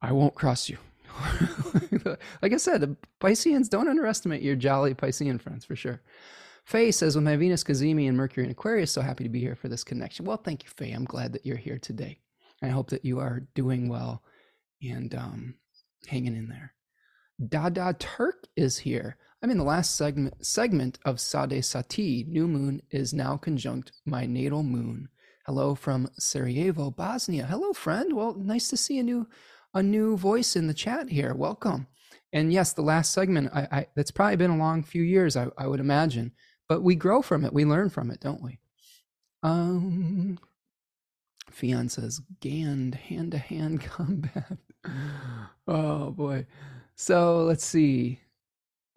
[0.00, 0.78] I won't cross you.
[2.42, 6.00] like I said, the Pisceans don't underestimate your jolly Piscean friends for sure.
[6.64, 9.56] Faye says, with my Venus, Cazimi, and Mercury in Aquarius, so happy to be here
[9.56, 10.24] for this connection.
[10.24, 10.92] Well, thank you, Faye.
[10.92, 12.20] I'm glad that you're here today.
[12.62, 14.22] I hope that you are doing well
[14.82, 15.54] and um,
[16.06, 16.74] hanging in there.
[17.48, 19.16] Dada Turk is here.
[19.42, 22.24] I'm in the last segment segment of Sade Sati.
[22.28, 25.08] New moon is now conjunct my natal moon.
[25.46, 27.46] Hello from Sarajevo, Bosnia.
[27.46, 28.14] Hello, friend.
[28.14, 29.26] Well, nice to see a new
[29.72, 31.34] a new voice in the chat here.
[31.34, 31.86] Welcome.
[32.32, 35.48] And yes, the last segment, I, I that's probably been a long few years, I,
[35.56, 36.32] I would imagine
[36.70, 37.52] but we grow from it.
[37.52, 38.60] We learn from it, don't we?
[39.42, 40.38] Um,
[41.50, 44.56] Fion says, Gand, hand to hand combat.
[45.66, 46.46] oh boy.
[46.94, 48.20] So let's see.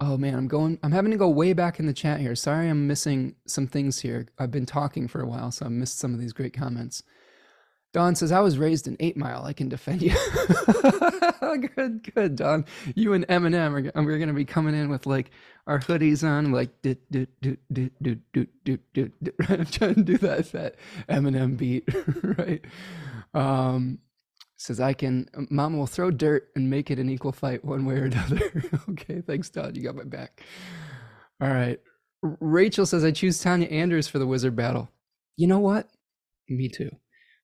[0.06, 2.36] Oh man, I'm going, I'm having to go way back in the chat here.
[2.36, 4.28] Sorry, I'm missing some things here.
[4.38, 7.04] I've been talking for a while, so I missed some of these great comments.
[7.94, 9.46] Don says, I was raised in Eight Mile.
[9.46, 10.12] I can defend you.
[11.76, 12.66] good, good, Don.
[12.96, 15.32] You and Eminem are we're gonna be coming in with like
[15.68, 19.32] our hoodies on, like do do do do do do do do.
[19.48, 20.76] I'm trying to do that that
[21.08, 21.88] Eminem beat,
[22.38, 22.66] right?
[23.34, 24.00] Um,
[24.64, 25.28] says I can.
[25.50, 28.42] Mom will throw dirt and make it an equal fight, one way or another.
[28.90, 29.76] okay, thanks, Don.
[29.76, 30.42] You got my back.
[31.42, 31.80] All right.
[32.22, 34.90] Rachel says I choose Tanya Anders for the wizard battle.
[35.36, 35.90] You know what?
[36.50, 36.90] Me too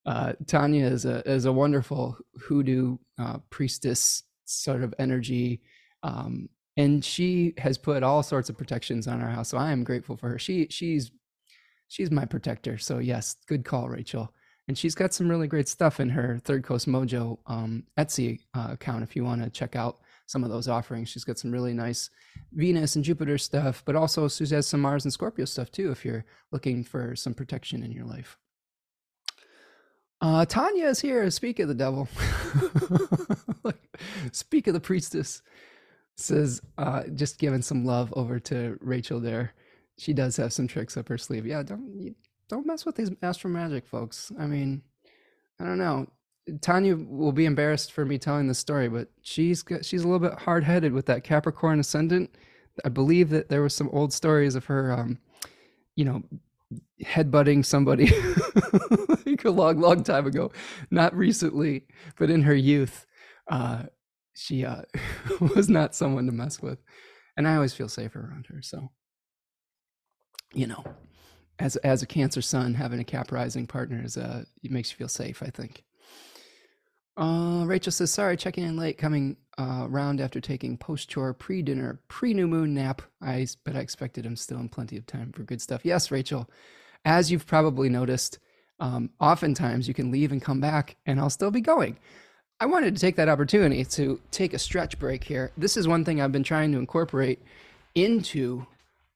[0.06, 5.62] uh, Tanya is a is a wonderful hoodoo uh, priestess sort of energy,
[6.04, 9.50] um, and she has put all sorts of protections on our house.
[9.50, 10.40] So I am grateful for her.
[10.40, 11.12] She she's
[11.90, 12.80] she's my protector.
[12.80, 14.34] So yes, good call, Rachel.
[14.70, 18.68] And she's got some really great stuff in her Third Coast Mojo um, Etsy uh,
[18.70, 19.02] account.
[19.02, 19.98] If you want to check out
[20.28, 22.12] some of those offerings, she's got some really nice
[22.54, 25.90] Venus and Jupiter stuff, but also she has some Mars and Scorpio stuff too.
[25.90, 28.38] If you're looking for some protection in your life.
[30.22, 31.32] Uh, Tanya is here.
[31.32, 32.08] Speak of the devil.
[34.32, 35.42] Speak of the priestess.
[36.16, 39.56] Says, uh, just giving some love over to Rachel there.
[39.98, 41.48] She does have some tricks up her sleeve.
[41.48, 42.14] Yeah, don't
[42.50, 44.32] don't mess with these astro magic folks.
[44.38, 44.82] I mean,
[45.60, 46.08] I don't know.
[46.62, 50.40] Tanya will be embarrassed for me telling this story, but she's she's a little bit
[50.40, 52.36] hard headed with that Capricorn ascendant.
[52.84, 55.20] I believe that there was some old stories of her, um,
[55.96, 56.24] you know,
[57.04, 58.06] headbutting somebody
[59.26, 60.52] like a long, long time ago.
[60.90, 61.86] Not recently,
[62.18, 63.06] but in her youth,
[63.50, 63.84] uh,
[64.34, 64.84] she uh,
[65.56, 66.80] was not someone to mess with.
[67.38, 68.62] And I always feel safer around her.
[68.62, 68.92] So,
[70.54, 70.84] you know,
[71.60, 74.98] as as a Cancer son, having a Cap Rising partner is uh, it makes you
[74.98, 75.44] feel safe.
[75.44, 75.84] I think.
[77.18, 78.98] Uh, Rachel says, "Sorry, checking in late.
[78.98, 83.02] Coming uh, around after taking post chore, pre dinner, pre new moon nap.
[83.22, 85.82] I but I expected him still in plenty of time for good stuff.
[85.84, 86.50] Yes, Rachel,
[87.04, 88.40] as you've probably noticed,
[88.80, 91.98] um, oftentimes you can leave and come back, and I'll still be going.
[92.62, 95.52] I wanted to take that opportunity to take a stretch break here.
[95.58, 97.42] This is one thing I've been trying to incorporate
[97.96, 98.66] into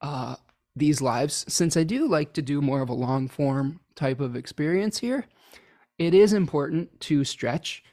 [0.02, 0.36] uh,
[0.76, 4.36] these lives since I do like to do more of a long form type of
[4.36, 5.26] experience here.
[6.00, 7.84] It is important to stretch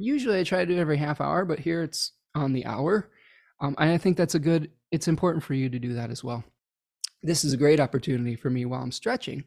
[0.00, 3.10] Usually I try to do it every half hour, but here it's on the hour.
[3.60, 6.24] Um, and I think that's a good, it's important for you to do that as
[6.24, 6.42] well.
[7.22, 9.44] This is a great opportunity for me while I'm stretching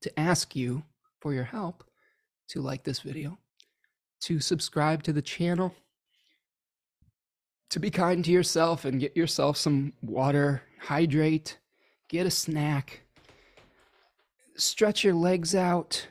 [0.00, 0.82] to ask you
[1.20, 1.84] for your help
[2.48, 3.38] to like this video,
[4.22, 5.72] to subscribe to the channel,
[7.70, 11.58] to be kind to yourself and get yourself some water, hydrate,
[12.08, 13.02] get a snack,
[14.56, 16.06] stretch your legs out,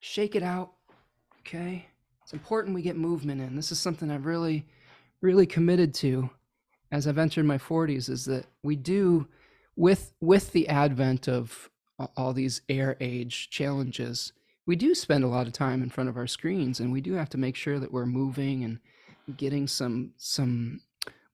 [0.00, 0.72] shake it out,
[1.40, 1.86] okay?
[2.28, 3.56] it's important we get movement in.
[3.56, 4.66] This is something I've really,
[5.22, 6.28] really committed to
[6.92, 9.26] as I've entered my 40s is that we do
[9.74, 11.70] with with the advent of
[12.18, 14.34] all these air age challenges,
[14.66, 17.14] we do spend a lot of time in front of our screens and we do
[17.14, 18.78] have to make sure that we're moving and
[19.36, 20.80] getting some some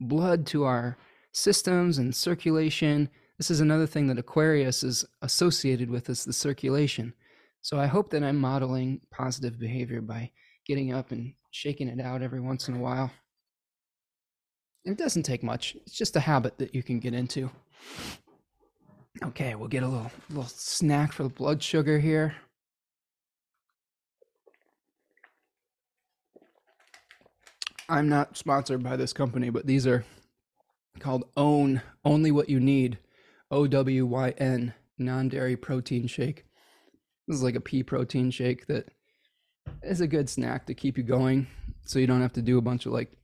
[0.00, 0.96] blood to our
[1.32, 3.08] systems and circulation.
[3.38, 7.14] This is another thing that Aquarius is associated with is the circulation.
[7.62, 10.30] So I hope that I'm modeling positive behavior by
[10.66, 13.10] getting up and shaking it out every once in a while.
[14.84, 15.76] It doesn't take much.
[15.86, 17.50] It's just a habit that you can get into.
[19.22, 22.34] Okay, we'll get a little little snack for the blood sugar here.
[27.88, 30.04] I'm not sponsored by this company, but these are
[30.98, 32.98] called Own Only What You Need.
[33.50, 36.44] O W Y N non-dairy protein shake.
[37.28, 38.88] This is like a pea protein shake that
[39.82, 41.46] is a good snack to keep you going,
[41.82, 43.16] so you don't have to do a bunch of like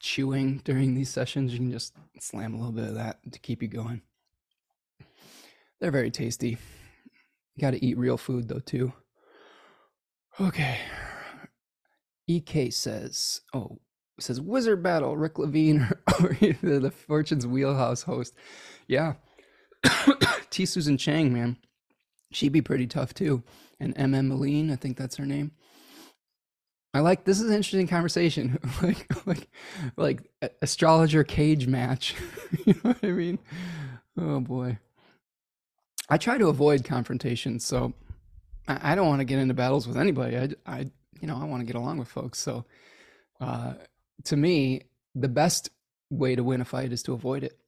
[0.00, 1.52] chewing during these sessions.
[1.52, 4.00] You can just slam a little bit of that to keep you going.
[5.80, 6.56] They're very tasty.
[7.56, 8.92] You got to eat real food though too.
[10.40, 10.78] Okay.
[12.28, 13.78] EK says, oh,
[14.18, 15.88] says Wizard Battle, Rick Levine
[16.20, 18.34] or either the Fortune's Wheelhouse host.
[18.88, 19.14] Yeah.
[20.50, 20.66] T.
[20.66, 21.56] Susan Chang, man.
[22.32, 23.42] She'd be pretty tough too.
[23.78, 25.52] And MM Meleen, I think that's her name.
[26.94, 28.58] I like this is an interesting conversation.
[28.82, 29.48] like like
[29.96, 30.30] like
[30.62, 32.14] astrologer cage match.
[32.64, 33.38] you know what I mean?
[34.18, 34.78] Oh boy.
[36.08, 37.92] I try to avoid confrontation, so
[38.66, 40.38] I, I don't want to get into battles with anybody.
[40.38, 40.90] I, I
[41.20, 42.38] you know, I want to get along with folks.
[42.38, 42.64] So
[43.40, 43.74] uh
[44.24, 44.82] to me,
[45.14, 45.70] the best
[46.10, 47.58] way to win a fight is to avoid it.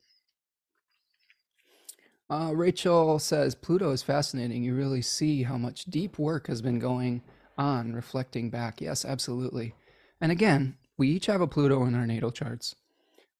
[2.30, 4.62] Uh, Rachel says Pluto is fascinating.
[4.62, 7.22] You really see how much deep work has been going
[7.56, 8.80] on reflecting back.
[8.80, 9.74] Yes, absolutely.
[10.20, 12.74] And again, we each have a Pluto in our natal charts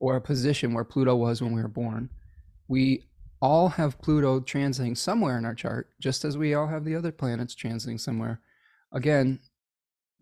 [0.01, 2.09] or a position where Pluto was when we were born.
[2.67, 3.05] We
[3.43, 7.13] all have Pluto transiting somewhere in our chart, just as we all have the other
[7.13, 8.41] planets transiting somewhere.
[8.93, 9.41] Again,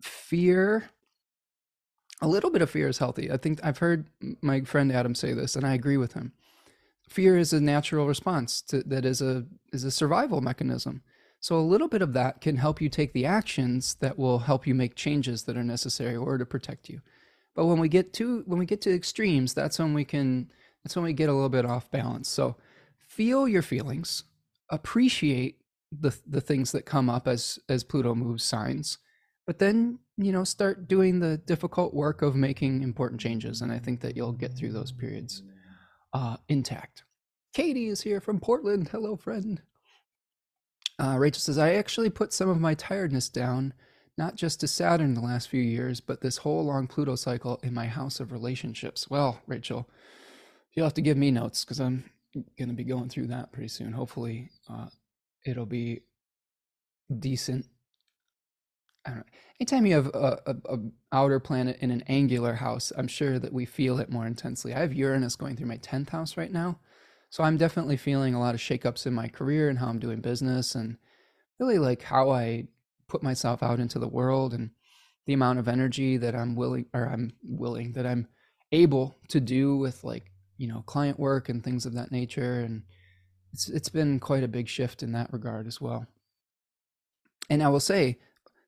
[0.01, 0.89] fear,
[2.21, 3.31] a little bit of fear is healthy.
[3.31, 4.09] I think I've heard
[4.41, 6.33] my friend Adam say this, and I agree with him.
[7.09, 11.01] Fear is a natural response to, that is a is a survival mechanism.
[11.39, 14.65] So a little bit of that can help you take the actions that will help
[14.65, 17.01] you make changes that are necessary or to protect you.
[17.55, 20.51] But when we get to when we get to extremes, that's when we can
[20.83, 22.29] that's when we get a little bit off balance.
[22.29, 22.55] So
[22.97, 24.23] feel your feelings,
[24.69, 28.97] appreciate the the things that come up as as Pluto moves signs,
[29.47, 33.79] but then you know start doing the difficult work of making important changes, and I
[33.79, 35.41] think that you'll get through those periods
[36.13, 37.03] uh, intact.
[37.53, 38.89] Katie is here from Portland.
[38.89, 39.61] Hello, friend.
[40.99, 43.73] Uh, Rachel says, I actually put some of my tiredness down,
[44.17, 47.73] not just to Saturn the last few years, but this whole long Pluto cycle in
[47.73, 49.09] my house of relationships.
[49.09, 49.87] Well, Rachel,
[50.73, 52.09] you'll have to give me notes because I'm
[52.57, 53.91] going to be going through that pretty soon.
[53.91, 54.87] Hopefully, uh,
[55.45, 56.01] it'll be
[57.19, 57.65] decent.
[59.07, 59.23] I don't know.
[59.59, 60.79] Anytime you have a, a, a,
[61.13, 64.73] outer planet in an angular house, I'm sure that we feel it more intensely.
[64.73, 66.79] I have Uranus going through my 10th house right now.
[67.29, 70.19] So I'm definitely feeling a lot of shakeups in my career and how I'm doing
[70.19, 70.97] business and
[71.59, 72.67] really like how I
[73.07, 74.71] put myself out into the world and
[75.25, 78.27] the amount of energy that I'm willing or I'm willing that I'm
[78.71, 82.83] able to do with like, you know, client work and things of that nature and
[83.53, 86.05] it's it's been quite a big shift in that regard as well.
[87.49, 88.19] And I will say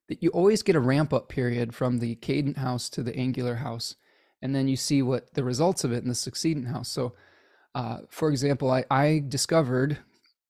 [0.09, 3.55] that you always get a ramp up period from the cadent house to the angular
[3.55, 3.95] house
[4.41, 6.89] and then you see what the results of it in the succedent house.
[6.89, 7.13] So
[7.75, 9.99] uh, for example, I, I discovered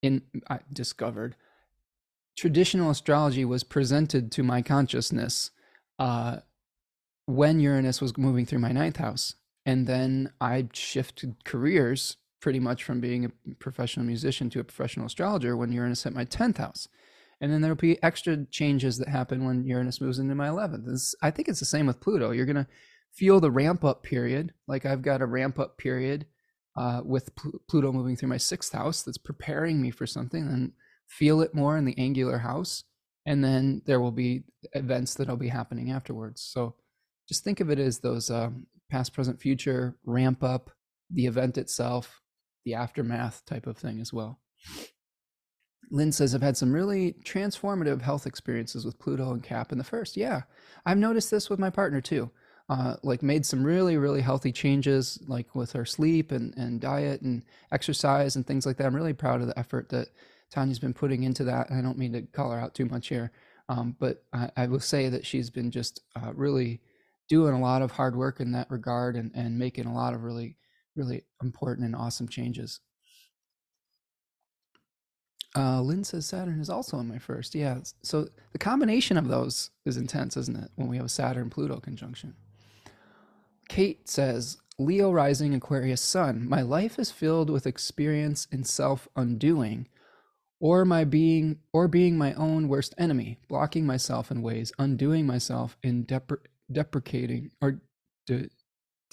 [0.01, 1.35] in I discovered
[2.37, 5.51] traditional astrology was presented to my consciousness
[5.97, 6.37] uh,
[7.25, 9.35] when Uranus was moving through my ninth house,
[9.65, 15.07] and then I shifted careers pretty much from being a professional musician to a professional
[15.07, 16.87] astrologer when Uranus hit my tenth house.
[17.41, 21.13] And then there'll be extra changes that happen when Uranus moves into my 11th.
[21.21, 22.31] I think it's the same with Pluto.
[22.31, 22.67] You're going to
[23.13, 24.53] feel the ramp up period.
[24.67, 26.25] Like I've got a ramp up period
[26.77, 30.71] uh, with Pl- Pluto moving through my sixth house that's preparing me for something, and
[31.07, 32.83] feel it more in the angular house.
[33.25, 36.41] And then there will be events that'll be happening afterwards.
[36.41, 36.75] So
[37.27, 40.71] just think of it as those um, past, present, future ramp up,
[41.11, 42.21] the event itself,
[42.65, 44.39] the aftermath type of thing as well.
[45.91, 49.83] Lynn says, I've had some really transformative health experiences with Pluto and Cap in the
[49.83, 50.15] first.
[50.15, 50.43] Yeah,
[50.85, 52.31] I've noticed this with my partner too.
[52.69, 57.21] Uh, like made some really really healthy changes like with her sleep and, and diet
[57.21, 58.85] and exercise and things like that.
[58.85, 60.09] I'm really proud of the effort that
[60.49, 63.07] tanya's been putting into that and i don't mean to call her out too much
[63.07, 63.31] here
[63.69, 66.81] um, but I, I, will say that she's been just uh, really
[67.27, 70.23] doing a lot of hard work in that regard and, and making a lot of
[70.23, 70.57] really
[70.95, 72.79] really important and awesome changes
[75.55, 77.55] uh, Lynn says Saturn is also in my first.
[77.55, 77.79] Yeah.
[78.03, 80.71] So the combination of those is intense, isn't it?
[80.75, 82.35] When we have a Saturn Pluto conjunction.
[83.67, 86.47] Kate says, Leo rising Aquarius sun.
[86.47, 89.87] My life is filled with experience in self undoing,
[90.59, 95.77] or my being or being my own worst enemy, blocking myself in ways, undoing myself
[95.83, 97.81] in depre- deprecating or
[98.25, 98.49] de-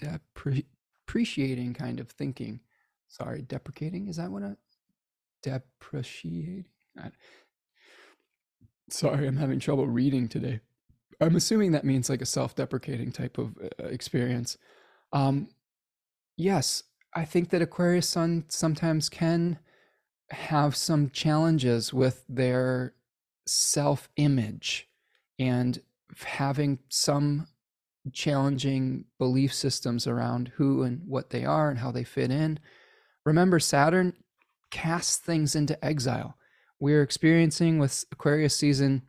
[0.00, 0.64] depre-
[1.06, 2.60] depreciating kind of thinking.
[3.08, 4.56] Sorry, deprecating is that what I
[5.42, 6.64] depreciating?
[8.88, 10.60] Sorry, I'm having trouble reading today.
[11.20, 14.58] I'm assuming that means like a self-deprecating type of uh, experience.
[15.12, 15.48] Um,
[16.36, 16.82] yes,
[17.14, 19.58] I think that Aquarius Sun sometimes can
[20.30, 22.94] have some challenges with their
[23.46, 24.88] self image
[25.38, 25.80] and
[26.24, 27.46] having some
[28.12, 32.58] challenging belief systems around who and what they are and how they fit in.
[33.24, 34.14] Remember, Saturn
[34.76, 36.36] casts things into exile.
[36.78, 39.00] We're experiencing with Aquarius season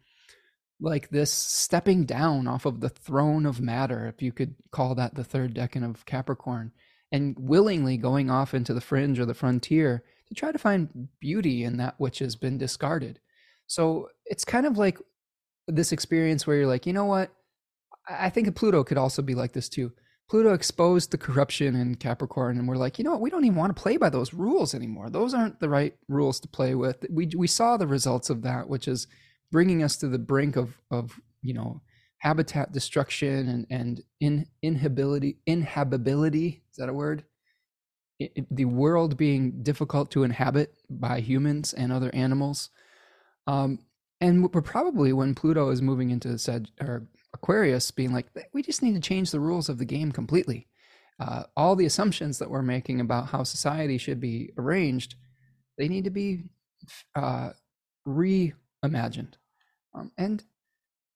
[0.80, 5.16] like this stepping down off of the throne of matter, if you could call that
[5.16, 6.72] the third decan of Capricorn,
[7.12, 11.66] and willingly going off into the fringe or the frontier to try to find beauty
[11.66, 13.20] in that which has been discarded.
[13.66, 14.98] So it's kind of like
[15.68, 17.30] this experience where you're like, you know what?
[18.08, 19.92] I think Pluto could also be like this too.
[20.30, 23.22] Pluto exposed the corruption in Capricorn, and we're like, you know what?
[23.22, 25.10] We don't even want to play by those rules anymore.
[25.10, 27.06] Those aren't the right rules to play with.
[27.10, 29.08] We we saw the results of that, which is
[29.52, 31.82] bringing us to the brink of of you know
[32.20, 37.24] habitat destruction and and in, inhabitability inhabitability is that a word
[38.20, 42.70] it, it, the world being difficult to inhabit by humans and other animals
[43.46, 43.80] um
[44.20, 47.08] and we're probably when pluto is moving into Sag, or
[47.38, 50.68] aquarius being like we just need to change the rules of the game completely
[51.20, 55.16] uh, all the assumptions that we're making about how society should be arranged
[55.78, 56.50] they need to be
[57.16, 57.52] uh,
[58.06, 59.38] re imagined.
[59.94, 60.44] Um, and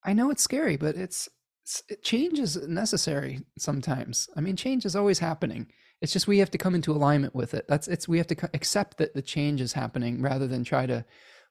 [0.03, 1.29] I know it's scary, but it's,
[1.63, 4.29] it's it, change is necessary sometimes.
[4.35, 5.67] I mean, change is always happening.
[6.01, 7.65] It's just we have to come into alignment with it.
[7.67, 11.05] That's it's we have to accept that the change is happening rather than try to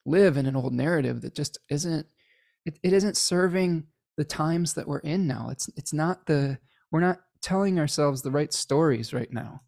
[0.04, 2.06] live in an old narrative that just isn't
[2.66, 3.84] it, it isn't serving
[4.20, 5.48] the times that we're in now.
[5.50, 6.58] It's it's not the
[6.92, 9.62] we're not telling ourselves the right stories right now.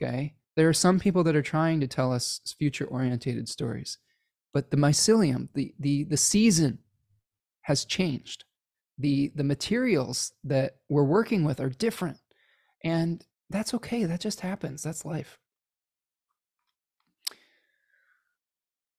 [0.00, 0.34] Okay?
[0.56, 3.98] There are some people that are trying to tell us future orientated stories
[4.52, 6.78] but the mycelium, the the the season
[7.62, 8.44] has changed.
[8.98, 12.18] The the materials that we're working with are different.
[12.84, 14.04] And that's okay.
[14.04, 14.82] That just happens.
[14.82, 15.38] That's life.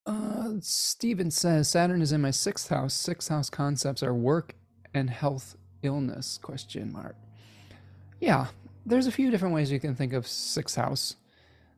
[0.06, 2.94] Uh, Steven says Saturn is in my sixth house.
[2.94, 4.56] Sixth house concepts are work
[4.94, 7.16] and health illness question mark.
[8.20, 8.48] Yeah,
[8.86, 11.16] there's a few different ways you can think of sixth house.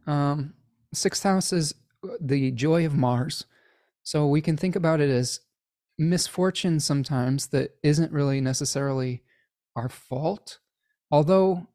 [0.08, 0.54] Um,
[0.94, 1.76] sixth house is
[2.20, 3.46] the joy of Mars.
[4.04, 5.42] So we can think about it as
[5.98, 9.22] misfortune sometimes that isn't really necessarily
[9.76, 10.60] our fault.
[11.12, 11.68] Although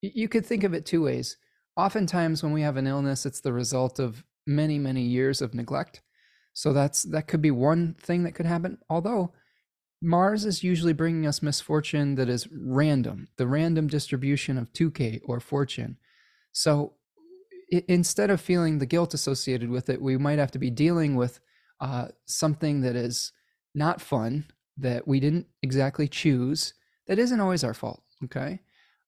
[0.00, 1.36] you could think of it two ways.
[1.76, 6.00] Oftentimes when we have an illness, it's the result of many, many years of neglect.
[6.54, 8.78] So that's that could be one thing that could happen.
[8.88, 9.34] Although
[10.02, 15.40] Mars is usually bringing us misfortune that is random, the random distribution of Tyche or
[15.40, 15.96] fortune.
[16.52, 16.94] So
[17.88, 21.40] instead of feeling the guilt associated with it, we might have to be dealing with
[21.80, 23.32] uh, something that is
[23.74, 24.46] not fun,
[24.78, 26.74] that we didn't exactly choose,
[27.06, 28.02] that isn't always our fault.
[28.24, 28.60] Okay.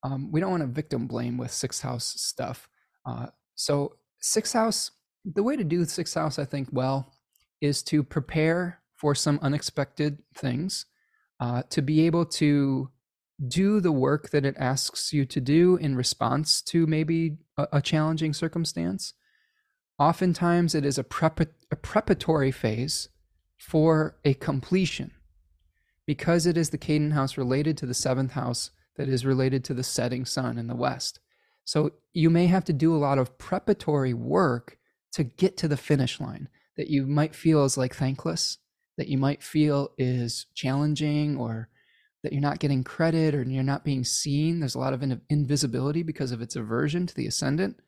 [0.03, 2.69] Um, we don't want to victim blame with sixth house stuff.
[3.05, 4.93] Uh, so, sixth house,
[5.25, 7.15] the way to do sixth house, I think, well,
[7.61, 10.87] is to prepare for some unexpected things,
[11.41, 12.91] uh, to be able to
[13.47, 17.83] do the work that it asks you to do in response to maybe a, a
[17.83, 19.15] challenging circumstance,
[19.99, 23.09] Oftentimes, it is a, prep- a preparatory phase
[23.57, 25.11] for a completion.
[26.07, 29.75] Because it is the cadent house related to the seventh house that is related to
[29.75, 31.19] the setting sun in the west.
[31.65, 34.79] So you may have to do a lot of preparatory work
[35.13, 38.59] to get to the finish line that you might feel is like thankless,
[38.99, 41.71] that you might feel is challenging, or
[42.23, 44.61] that you're not getting credit or you're not being seen.
[44.61, 47.81] There's a lot of in- invisibility because of its aversion to the ascendant.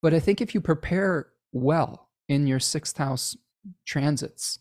[0.00, 3.36] But I think if you prepare well in your sixth house
[3.86, 4.58] transits,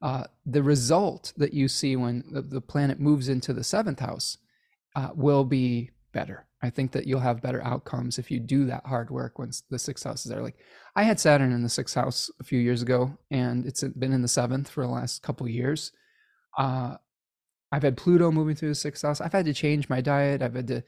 [0.00, 4.38] uh, the result that you see when the, the, planet moves into the seventh house
[4.96, 6.46] uh, will be better.
[6.62, 9.78] I think that you'll have better outcomes if you do that hard work when the
[9.78, 10.42] sixth house is there.
[10.42, 10.56] Like
[10.94, 14.22] I had Saturn in the sixth house a few years ago, and it's been in
[14.22, 15.92] the seventh for the last couple years.
[16.56, 16.96] Uh,
[17.72, 19.20] I've had Pluto moving through the sixth house.
[19.20, 20.42] I've had to change my diet.
[20.42, 20.82] I've had to.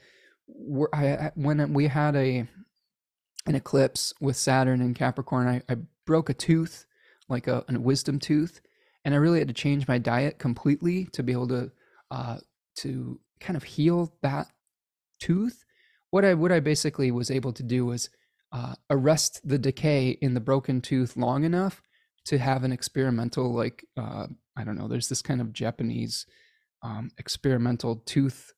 [0.92, 2.46] I when we had a
[3.46, 6.86] an eclipse with Saturn and Capricorn, I, I broke a tooth,
[7.28, 8.60] like a, a, wisdom tooth,
[9.04, 11.72] and I really had to change my diet completely to be able to
[12.10, 12.38] uh,
[12.76, 14.48] to kind of heal that
[15.18, 15.63] tooth.
[16.14, 18.08] What I what I basically was able to do was
[18.52, 21.82] uh, arrest the decay in the broken tooth long enough
[22.26, 24.86] to have an experimental like uh, I don't know.
[24.86, 26.24] There's this kind of Japanese
[26.84, 28.52] um, experimental tooth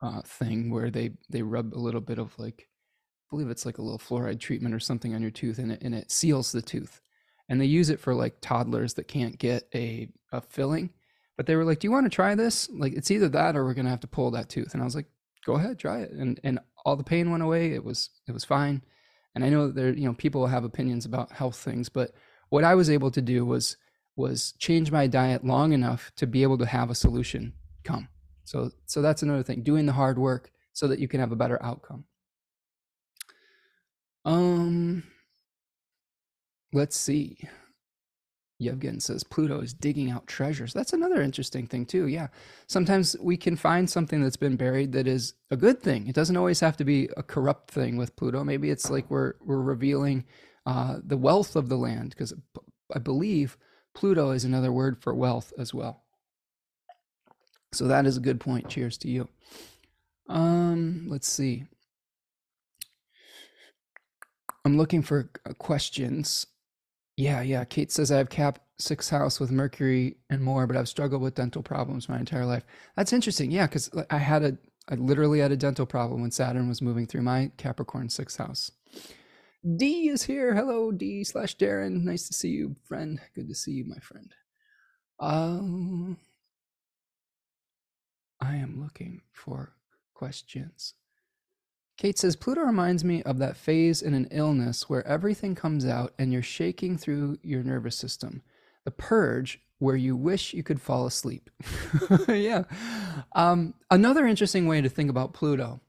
[0.00, 3.78] uh, thing where they they rub a little bit of like I believe it's like
[3.78, 6.62] a little fluoride treatment or something on your tooth and it, and it seals the
[6.62, 7.00] tooth.
[7.48, 10.90] And they use it for like toddlers that can't get a, a filling.
[11.36, 12.70] But they were like do you want to try this?
[12.70, 14.72] Like it's either that or we're going to have to pull that tooth.
[14.72, 15.08] And i was like
[15.44, 16.12] go ahead try it.
[16.12, 18.82] And and all the pain went away it was it was fine
[19.34, 22.12] and i know that there you know people have opinions about health things but
[22.52, 23.78] what I was able to do was
[24.14, 28.08] was change my diet long enough to be able to have a solution come.
[28.44, 31.36] So so that's another thing, doing the hard work so that you can have a
[31.36, 32.04] better outcome.
[34.26, 35.04] Um
[36.74, 37.38] let's see.
[38.60, 40.72] Yevgen says Pluto is digging out treasures.
[40.72, 42.06] That's another interesting thing too.
[42.06, 42.28] Yeah.
[42.66, 46.06] Sometimes we can find something that's been buried that is a good thing.
[46.06, 48.44] It doesn't always have to be a corrupt thing with Pluto.
[48.44, 50.24] Maybe it's like we're we're revealing
[50.66, 52.32] uh, the wealth of the land because
[52.94, 53.56] I believe
[53.94, 56.02] Pluto is another word for wealth as well.
[57.72, 58.68] So that is a good point.
[58.68, 59.28] Cheers to you.
[60.28, 61.64] Um, let's see.
[64.64, 66.46] I'm looking for uh, questions.
[67.22, 67.64] Yeah, yeah.
[67.64, 71.36] Kate says I have cap six house with Mercury and more, but I've struggled with
[71.36, 72.64] dental problems my entire life.
[72.96, 73.52] That's interesting.
[73.52, 74.58] Yeah, because I had a,
[74.88, 78.72] I literally had a dental problem when Saturn was moving through my Capricorn sixth house.
[79.76, 80.56] D is here.
[80.56, 82.02] Hello, D slash Darren.
[82.02, 83.20] Nice to see you, friend.
[83.36, 84.34] Good to see you, my friend.
[85.20, 86.18] Um,
[88.40, 89.76] I am looking for
[90.12, 90.94] questions.
[92.02, 96.12] Kate says Pluto reminds me of that phase in an illness where everything comes out
[96.18, 98.42] and you're shaking through your nervous system.
[98.84, 101.48] The purge where you wish you could fall asleep.
[102.28, 102.64] yeah.
[103.36, 105.80] Um, another interesting way to think about Pluto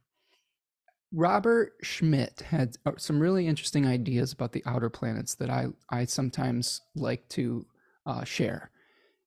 [1.12, 6.06] Robert Schmidt had uh, some really interesting ideas about the outer planets that I, I
[6.06, 7.66] sometimes like to
[8.06, 8.70] uh, share.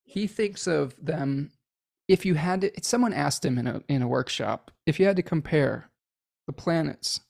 [0.04, 1.50] He thinks of them
[2.06, 5.16] if you had to, someone asked him in a, in a workshop, if you had
[5.16, 5.90] to compare
[6.46, 7.20] the planets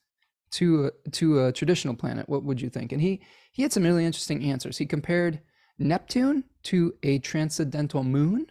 [0.53, 2.93] to a, to a traditional planet, what would you think?
[2.93, 4.79] And he, he had some really interesting answers.
[4.79, 5.41] He compared
[5.79, 8.47] Neptune to a transcendental moon,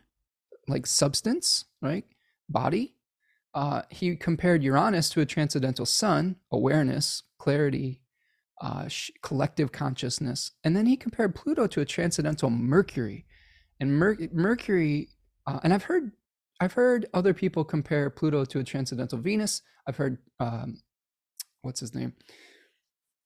[0.67, 2.05] like substance, right?
[2.49, 2.95] Body
[3.55, 8.01] uh, he compared Uranus to a transcendental sun, awareness, clarity,
[8.61, 10.51] uh, sh- collective consciousness.
[10.65, 13.25] And then he compared Pluto to a transcendental Mercury.
[13.79, 15.09] And Mer- Mercury,
[15.47, 16.11] uh, and I've heard
[16.59, 19.61] I've heard other people compare Pluto to a transcendental Venus.
[19.87, 20.81] I've heard um,
[21.61, 22.13] what's his name?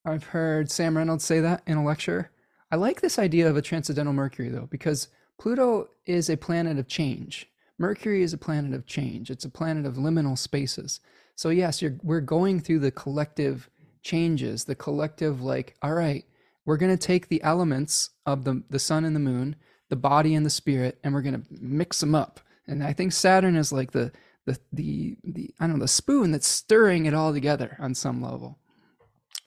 [0.06, 2.32] I've heard Sam Reynolds say that in a lecture.
[2.72, 5.10] I like this idea of a transcendental Mercury though, because
[5.40, 7.50] Pluto is a planet of change.
[7.78, 9.30] Mercury is a planet of change.
[9.30, 11.00] It's a planet of liminal spaces.
[11.36, 13.70] So yes, we're going through the collective
[14.04, 16.26] changes, the collective like, all right,
[16.66, 19.56] we're going to take the elements of the the sun and the moon,
[19.90, 22.40] the body and the spirit, and we're going to mix them up.
[22.70, 24.12] And I think Saturn is like the
[24.46, 28.22] the the the I don't know the spoon that's stirring it all together on some
[28.22, 28.60] level,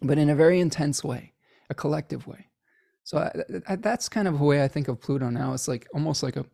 [0.02, 1.32] but in a very intense way,
[1.70, 2.48] a collective way.
[3.04, 3.32] So I,
[3.68, 5.54] I, that's kind of the way I think of Pluto now.
[5.54, 6.44] It's like almost like a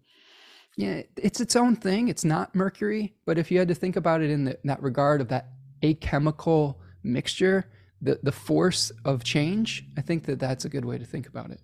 [0.76, 2.08] yeah, it's its own thing.
[2.08, 4.82] It's not mercury, but if you had to think about it in, the, in that
[4.82, 5.48] regard of that
[5.82, 7.66] alchemical mixture,
[8.00, 11.50] the the force of change, I think that that's a good way to think about
[11.50, 11.60] it.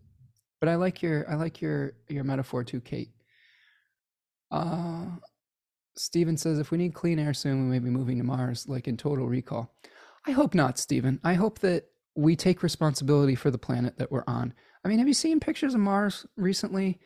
[0.60, 3.13] But I like your I like your your metaphor too, Kate.
[4.54, 5.06] Uh,
[5.96, 8.88] Steven says if we need clean air soon, we may be moving to Mars, like
[8.88, 9.74] in Total Recall.
[10.26, 11.20] I hope not, Steven.
[11.22, 14.54] I hope that we take responsibility for the planet that we're on.
[14.84, 17.00] I mean, have you seen pictures of Mars recently?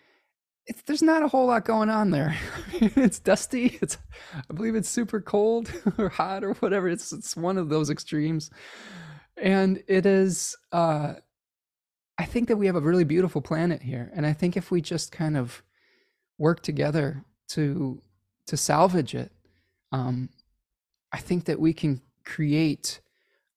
[0.68, 2.36] it's, there's not a whole lot going on there.
[2.72, 3.78] it's dusty.
[3.80, 3.96] It's
[4.34, 6.88] I believe it's super cold or hot or whatever.
[6.88, 8.50] It's it's one of those extremes,
[9.36, 10.56] and it is.
[10.70, 11.14] Uh,
[12.18, 14.80] I think that we have a really beautiful planet here, and I think if we
[14.82, 15.62] just kind of
[16.36, 18.02] work together to
[18.46, 19.30] to salvage it,
[19.92, 20.30] um,
[21.12, 23.00] I think that we can create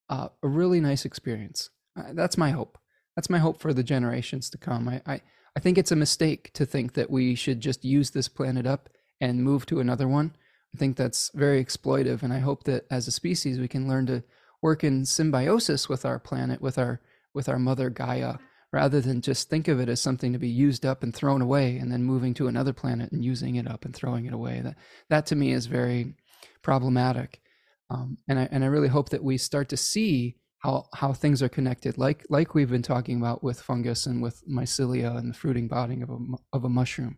[0.10, 1.70] uh, a really nice experience.
[1.98, 2.78] Uh, that's my hope.
[3.16, 4.88] That's my hope for the generations to come.
[4.88, 5.22] I, I
[5.56, 8.90] I think it's a mistake to think that we should just use this planet up
[9.20, 10.34] and move to another one.
[10.74, 12.24] I think that's very exploitive.
[12.24, 14.24] And I hope that as a species, we can learn to
[14.62, 17.02] work in symbiosis with our planet, with our,
[17.34, 18.36] with our mother Gaia,
[18.72, 21.77] rather than just think of it as something to be used up and thrown away
[21.77, 24.61] and then moving to another planet and using it up and throwing it away.
[24.61, 24.76] That,
[25.10, 26.15] that to me is very
[26.61, 27.41] problematic.
[27.89, 31.41] Um, and I, and I really hope that we start to see how how things
[31.41, 35.38] are connected like like we've been talking about with fungus and with mycelia and the
[35.38, 36.18] fruiting body of a
[36.53, 37.18] of a mushroom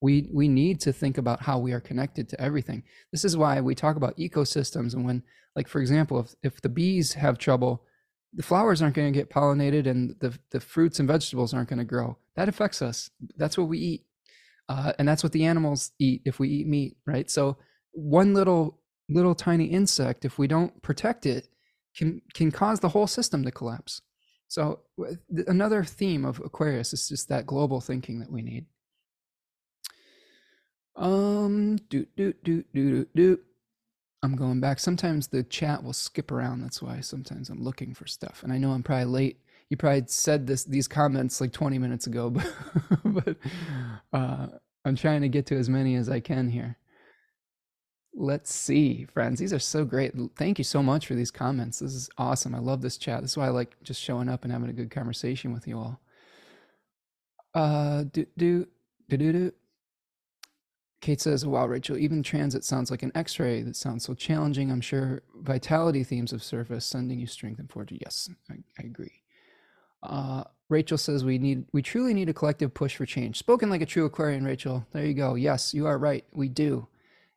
[0.00, 2.82] we we need to think about how we are connected to everything
[3.12, 5.22] this is why we talk about ecosystems and when
[5.54, 7.84] like for example if if the bees have trouble
[8.34, 11.78] the flowers aren't going to get pollinated and the the fruits and vegetables aren't going
[11.78, 14.04] to grow that affects us that's what we eat
[14.68, 17.56] uh, and that's what the animals eat if we eat meat right so
[17.92, 21.48] one little little tiny insect if we don't protect it
[21.96, 24.02] can can cause the whole system to collapse.
[24.48, 24.80] So
[25.46, 28.66] another theme of Aquarius is just that global thinking that we need.
[30.96, 33.38] Um, do do do do do do.
[34.22, 34.78] I'm going back.
[34.78, 36.60] Sometimes the chat will skip around.
[36.60, 38.42] That's why sometimes I'm looking for stuff.
[38.42, 39.40] And I know I'm probably late.
[39.70, 42.46] you probably said this these comments like 20 minutes ago, but,
[43.04, 43.36] but
[44.12, 44.48] uh,
[44.84, 46.76] I'm trying to get to as many as I can here.
[48.12, 49.38] Let's see, friends.
[49.38, 50.12] These are so great.
[50.36, 51.78] Thank you so much for these comments.
[51.78, 52.54] This is awesome.
[52.54, 53.22] I love this chat.
[53.22, 55.78] This is why I like just showing up and having a good conversation with you
[55.78, 56.00] all.
[57.54, 58.66] Uh, do do
[59.08, 59.52] do do do.
[61.00, 63.62] Kate says, "Wow, Rachel, even transit sounds like an X-ray.
[63.62, 64.70] That sounds so challenging.
[64.70, 68.02] I'm sure vitality themes of service, sending you strength and fortitude.
[68.02, 69.22] Yes, I, I agree."
[70.02, 73.80] Uh, Rachel says, "We need, we truly need a collective push for change." Spoken like
[73.80, 74.86] a true Aquarian, Rachel.
[74.92, 75.34] There you go.
[75.34, 76.24] Yes, you are right.
[76.32, 76.88] We do,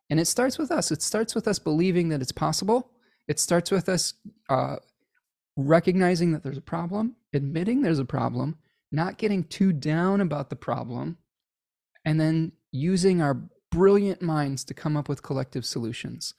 [0.09, 0.91] and it starts with us.
[0.91, 2.89] It starts with us believing that it's possible.
[3.27, 4.15] It starts with us
[4.49, 4.77] uh,
[5.55, 8.57] recognizing that there's a problem, admitting there's a problem,
[8.91, 11.17] not getting too down about the problem,
[12.03, 13.39] and then using our
[13.71, 16.33] brilliant minds to come up with collective solutions.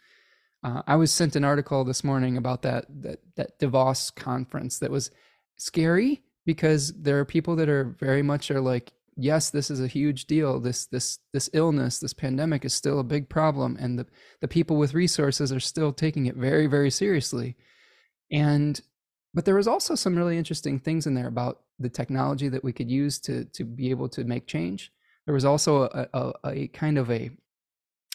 [0.63, 4.91] Uh, I was sent an article this morning about that, that that Davos conference that
[4.91, 5.11] was
[5.57, 9.87] scary because there are people that are very much are like, yes, this is a
[9.87, 10.61] huge deal.
[10.61, 14.07] This this this illness, this pandemic is still a big problem, and the
[14.41, 17.57] the people with resources are still taking it very very seriously.
[18.33, 18.81] And
[19.35, 22.73] but there was also some really interesting things in there about the technology that we
[22.73, 24.91] could use to to be able to make change
[25.27, 27.31] there was also a, a, a kind of a,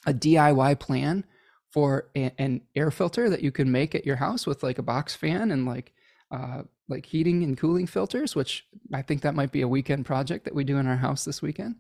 [0.06, 1.26] a DIY plan
[1.72, 4.84] for a, an air filter that you can make at your house with like a
[4.84, 5.94] box fan and like
[6.31, 10.45] uh, like heating and cooling filters, which I think that might be a weekend project
[10.45, 11.76] that we do in our house this weekend.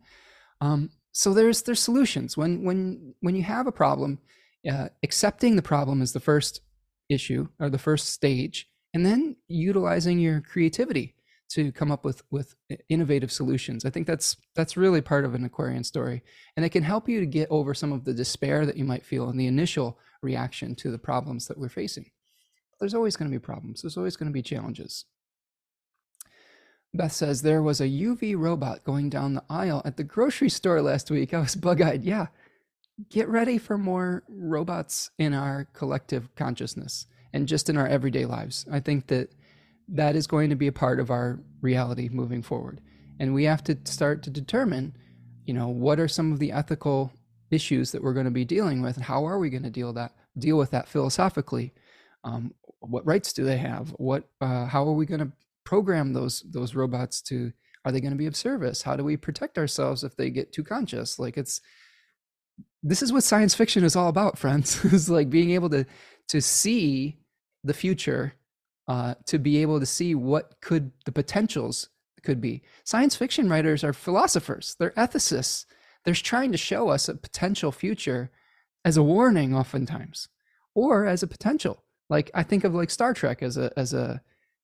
[0.61, 4.19] Um, so there's there's solutions when when when you have a problem,
[4.69, 6.61] uh, accepting the problem is the first
[7.09, 11.15] issue or the first stage, and then utilizing your creativity
[11.49, 12.55] to come up with with
[12.89, 13.85] innovative solutions.
[13.85, 16.23] I think that's that's really part of an Aquarian story,
[16.55, 19.05] and it can help you to get over some of the despair that you might
[19.05, 22.11] feel in the initial reaction to the problems that we're facing.
[22.79, 23.81] There's always going to be problems.
[23.81, 25.05] There's always going to be challenges.
[26.93, 30.81] Beth says there was a UV robot going down the aisle at the grocery store
[30.81, 31.33] last week.
[31.33, 32.03] I was bug-eyed.
[32.03, 32.27] Yeah,
[33.09, 38.65] get ready for more robots in our collective consciousness and just in our everyday lives.
[38.71, 39.31] I think that
[39.91, 42.81] that is going to be a part of our reality moving forward.
[43.19, 44.95] And we have to start to determine,
[45.45, 47.11] you know, what are some of the ethical
[47.51, 49.91] issues that we're going to be dealing with, and how are we going to deal
[49.93, 51.73] that deal with that philosophically?
[52.23, 53.89] Um, what rights do they have?
[53.97, 55.31] What uh, how are we going to
[55.65, 57.51] program those those robots to?
[57.85, 58.81] Are they going to be of service?
[58.81, 61.17] How do we protect ourselves if they get too conscious?
[61.17, 61.61] Like it's
[62.83, 64.83] this is what science fiction is all about, friends.
[64.85, 65.85] is like being able to
[66.29, 67.19] to see
[67.63, 68.33] the future
[68.89, 71.89] uh, to be able to see what could the potentials
[72.23, 72.63] could be.
[72.83, 75.65] Science fiction writers are philosophers, they're ethicists.
[76.05, 78.31] They're trying to show us a potential future
[78.83, 80.29] as a warning, oftentimes,
[80.73, 81.83] or as a potential.
[82.09, 84.21] Like I think of like Star Trek as a as a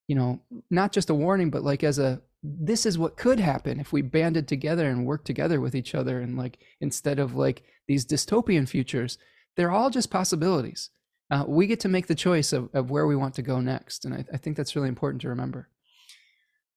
[0.07, 0.41] you know
[0.71, 4.01] not just a warning, but like as a this is what could happen if we
[4.01, 8.69] banded together and worked together with each other and like instead of like these dystopian
[8.69, 9.17] futures
[9.55, 10.89] they're all just possibilities
[11.31, 14.05] uh, we get to make the choice of, of where we want to go next.
[14.05, 15.69] And I, I think that's really important to remember.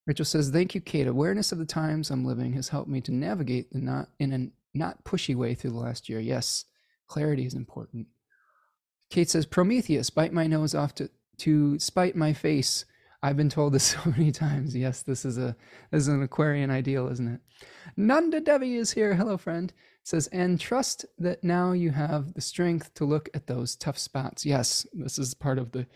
[0.07, 1.07] Rachel says, Thank you, Kate.
[1.07, 4.49] Awareness of the times I'm living has helped me to navigate the not in a
[4.77, 6.19] not pushy way through the last year.
[6.19, 6.65] Yes,
[7.09, 8.07] clarity is important.
[9.11, 12.85] Kate says, Prometheus, bite my nose off to, to spite my face.
[13.23, 14.75] I've been told this so many times.
[14.75, 15.55] Yes, this is a
[15.91, 17.41] this is an Aquarian ideal, isn't it?
[17.99, 19.15] Nanda Devi is here.
[19.15, 19.75] Hello, friend
[20.09, 24.47] says, and trust that now you have the strength to look at those tough spots.
[24.47, 25.87] Yes, this is part of the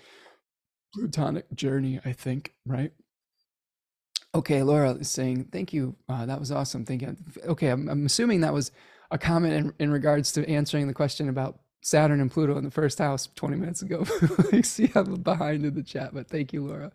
[0.94, 2.92] plutonic journey, I think, right?
[4.34, 5.96] Okay, Laura is saying, thank you.
[6.08, 6.84] Uh, that was awesome.
[6.84, 7.16] Thank you.
[7.46, 8.70] Okay, I'm, I'm assuming that was
[9.10, 12.70] a comment in, in regards to answering the question about Saturn and Pluto in the
[12.70, 14.04] first house 20 minutes ago.
[14.52, 16.92] I see I'm behind in the chat, but thank you, Laura.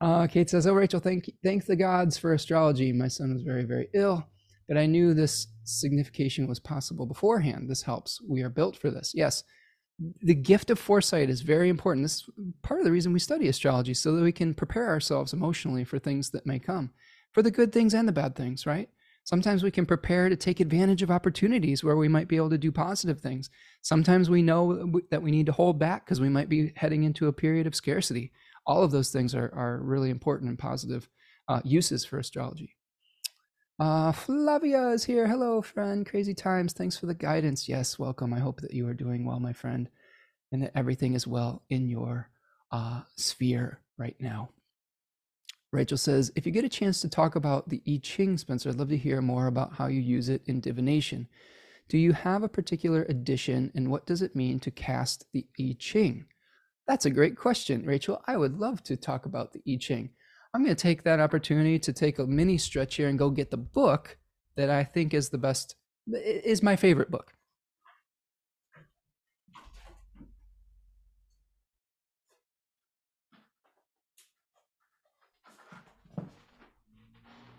[0.00, 2.92] Uh, Kate says, Oh, Rachel, thank, thank the gods for astrology.
[2.92, 4.26] My son was very, very ill,
[4.68, 7.68] but I knew this signification was possible beforehand.
[7.68, 8.20] This helps.
[8.28, 9.12] We are built for this.
[9.14, 9.42] Yes,
[10.22, 12.04] the gift of foresight is very important.
[12.04, 12.30] This is
[12.62, 15.98] part of the reason we study astrology, so that we can prepare ourselves emotionally for
[15.98, 16.90] things that may come,
[17.32, 18.88] for the good things and the bad things, right?
[19.24, 22.56] Sometimes we can prepare to take advantage of opportunities where we might be able to
[22.56, 23.50] do positive things.
[23.82, 27.26] Sometimes we know that we need to hold back because we might be heading into
[27.26, 28.32] a period of scarcity.
[28.66, 31.08] All of those things are, are really important and positive
[31.46, 32.74] uh, uses for astrology.
[33.78, 35.28] Uh, Flavia is here.
[35.28, 36.04] Hello, friend.
[36.04, 36.72] Crazy times.
[36.72, 37.68] Thanks for the guidance.
[37.68, 38.34] Yes, welcome.
[38.34, 39.88] I hope that you are doing well, my friend,
[40.50, 42.28] and that everything is well in your
[42.72, 44.50] uh, sphere right now.
[45.70, 48.76] Rachel says, if you get a chance to talk about the I Ching, Spencer, I'd
[48.76, 51.28] love to hear more about how you use it in divination.
[51.88, 55.76] Do you have a particular edition, and what does it mean to cast the I
[55.78, 56.24] Ching?
[56.88, 58.22] That's a great question, Rachel.
[58.26, 60.10] I would love to talk about the I Ching.
[60.54, 63.50] I'm going to take that opportunity to take a mini stretch here and go get
[63.50, 64.16] the book
[64.56, 65.76] that I think is the best,
[66.06, 67.34] is my favorite book.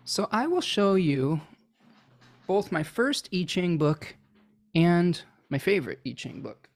[0.04, 1.40] So I will show you
[2.48, 4.16] both my first I Ching book
[4.74, 6.68] and my favorite I Ching book.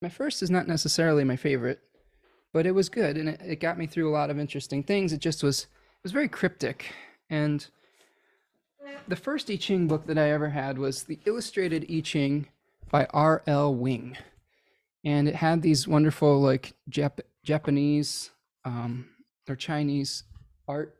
[0.00, 1.80] My first is not necessarily my favorite,
[2.52, 5.12] but it was good and it, it got me through a lot of interesting things.
[5.12, 6.92] It just was it was very cryptic.
[7.30, 7.66] And
[9.08, 12.48] the first I Ching book that I ever had was the Illustrated I Ching
[12.90, 13.74] by R.L.
[13.74, 14.16] Wing.
[15.04, 18.30] And it had these wonderful like Jap- Japanese
[18.64, 19.06] um,
[19.48, 20.24] or Chinese
[20.68, 20.96] art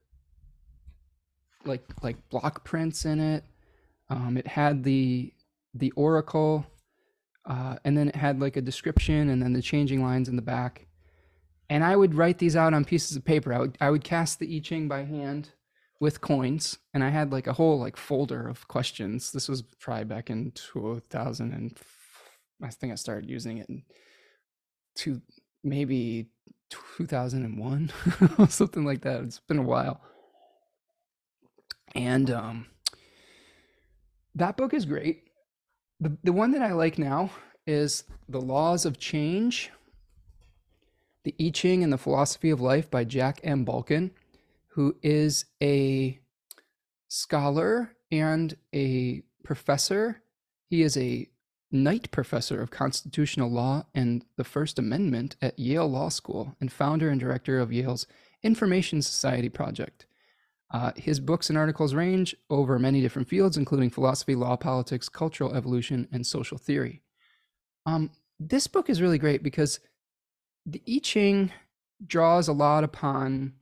[1.64, 3.44] like like block prints in it.
[4.10, 5.32] Um, it had the
[5.74, 6.66] the oracle,
[7.46, 10.42] uh, and then it had like a description, and then the changing lines in the
[10.42, 10.86] back.
[11.72, 13.50] And I would write these out on pieces of paper.
[13.54, 15.54] I would I would cast the I Ching by hand
[16.00, 19.32] with coins, and I had like a whole like folder of questions.
[19.32, 21.78] This was probably back in two thousand and
[22.62, 23.84] I think I started using it in
[24.94, 25.22] two
[25.64, 26.26] maybe
[26.98, 27.92] 2001
[28.48, 30.00] something like that it's been a while
[31.94, 32.66] and um,
[34.34, 35.24] that book is great.
[36.00, 37.30] The, the one that I like now
[37.66, 39.70] is The Laws of Change,
[41.24, 43.64] The I Ching and the Philosophy of Life by Jack M.
[43.64, 44.10] Balkin,
[44.68, 46.18] who is a
[47.08, 50.22] scholar and a professor.
[50.68, 51.28] He is a
[51.70, 57.08] Knight Professor of Constitutional Law and the First Amendment at Yale Law School and founder
[57.08, 58.06] and director of Yale's
[58.42, 60.06] Information Society Project.
[60.72, 65.54] Uh, his books and articles range over many different fields, including philosophy, law, politics, cultural
[65.54, 67.02] evolution, and social theory.
[67.86, 69.80] Um, this book is really great because
[70.66, 71.52] the I Ching
[72.04, 73.54] draws a lot upon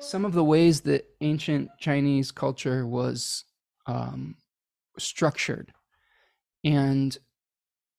[0.00, 3.44] some of the ways that ancient Chinese culture was
[3.86, 4.36] um,
[4.98, 5.72] structured.
[6.64, 7.16] And,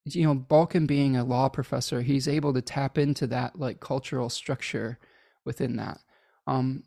[0.05, 4.29] you know, Balkin being a law professor, he's able to tap into that like cultural
[4.29, 4.99] structure
[5.45, 5.99] within that.
[6.45, 6.83] Um,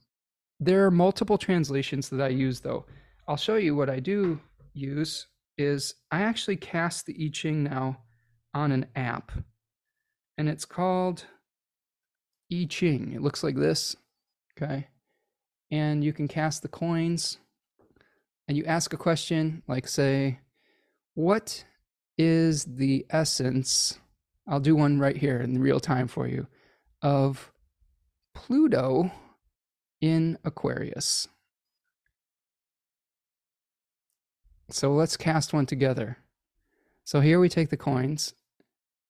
[0.60, 2.86] there are multiple translations that I use though.
[3.28, 4.40] I'll show you what I do
[4.74, 5.26] use
[5.58, 8.02] is I actually cast the I Ching now
[8.54, 9.32] on an app
[10.38, 11.24] and it's called
[12.52, 13.12] I Ching.
[13.12, 13.96] It looks like this.
[14.56, 14.88] Okay.
[15.70, 17.38] And you can cast the coins
[18.48, 20.38] and you ask a question like, say,
[21.14, 21.64] what
[22.16, 23.98] is the essence?
[24.46, 26.46] I'll do one right here in real time for you
[27.02, 27.52] of
[28.34, 29.10] Pluto
[30.00, 31.28] in Aquarius.
[34.70, 36.18] So let's cast one together.
[37.04, 38.34] So here we take the coins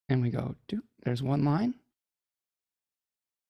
[0.09, 0.55] and we go,
[1.03, 1.75] there's one line.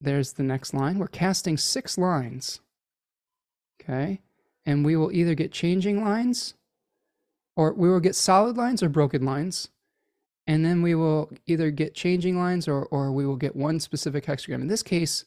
[0.00, 0.98] There's the next line.
[0.98, 2.60] We're casting six lines.
[3.80, 4.20] Okay.
[4.64, 6.54] And we will either get changing lines
[7.56, 9.68] or we will get solid lines or broken lines.
[10.46, 14.26] And then we will either get changing lines or, or we will get one specific
[14.26, 14.60] hexagram.
[14.62, 15.24] In this case,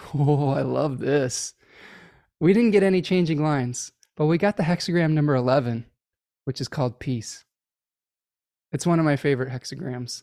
[0.14, 1.54] Oh, I love this.
[2.38, 5.84] We didn't get any changing lines, but we got the hexagram number 11,
[6.44, 7.44] which is called peace.
[8.72, 10.22] It's one of my favorite hexagrams.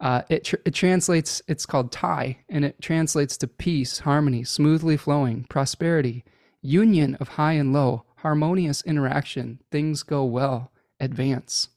[0.00, 4.96] Uh, it, tr- it translates, it's called Tai, and it translates to peace, harmony, smoothly
[4.96, 6.24] flowing, prosperity,
[6.60, 11.68] union of high and low, harmonious interaction, things go well, advance.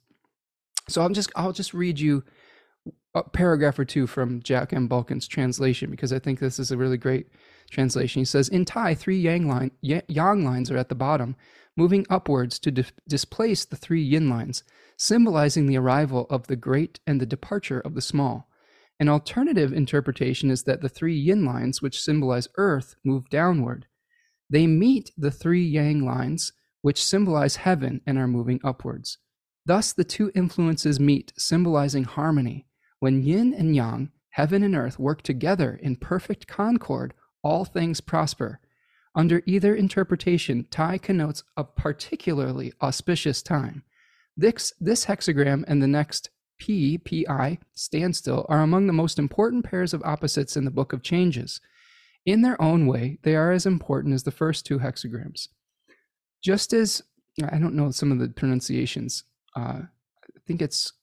[0.89, 2.23] So I'm just, I'll just read you
[3.13, 4.87] a paragraph or two from Jack M.
[4.87, 7.27] Balkin's translation because I think this is a really great
[7.69, 8.21] translation.
[8.21, 11.35] He says, In Tai, three yang, line, yang lines are at the bottom,
[11.75, 14.63] moving upwards to di- displace the three yin lines,
[14.97, 18.49] symbolizing the arrival of the great and the departure of the small.
[18.99, 23.85] An alternative interpretation is that the three yin lines, which symbolize earth, move downward.
[24.49, 29.19] They meet the three yang lines, which symbolize heaven and are moving upwards.
[29.65, 32.65] Thus, the two influences meet, symbolizing harmony.
[32.99, 37.13] When yin and yang, heaven and earth, work together in perfect concord,
[37.47, 38.59] all things prosper.
[39.15, 43.83] Under either interpretation, Tai connotes a particularly auspicious time.
[44.35, 46.29] This, this hexagram and the next
[46.59, 51.01] P, PI, standstill, are among the most important pairs of opposites in the Book of
[51.01, 51.61] Changes.
[52.25, 55.47] In their own way, they are as important as the first two hexagrams.
[56.43, 57.01] Just as,
[57.41, 59.23] I don't know some of the pronunciations,
[59.55, 60.93] uh, I think it's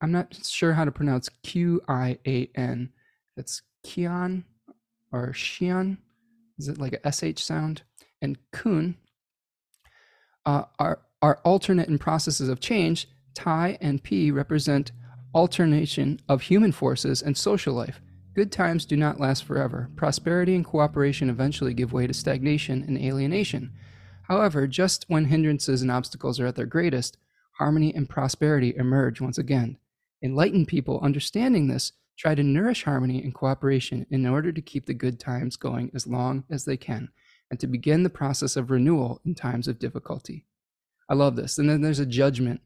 [0.00, 2.90] I'm not sure how to pronounce Q I A N.
[3.36, 4.44] That's Kian
[5.12, 5.98] or Xian.
[6.58, 7.82] Is it like a SH sound?
[8.22, 8.96] And Kun
[10.44, 13.08] uh, are, are alternate in processes of change.
[13.34, 14.92] Tai and P represent
[15.34, 18.00] alternation of human forces and social life.
[18.34, 19.90] Good times do not last forever.
[19.96, 23.72] Prosperity and cooperation eventually give way to stagnation and alienation.
[24.22, 27.16] However, just when hindrances and obstacles are at their greatest,
[27.58, 29.76] harmony and prosperity emerge once again.
[30.22, 34.92] Enlightened people, understanding this, try to nourish harmony and cooperation in order to keep the
[34.92, 37.08] good times going as long as they can
[37.50, 40.44] and to begin the process of renewal in times of difficulty.
[41.08, 41.56] I love this.
[41.56, 42.60] And then there's a judgment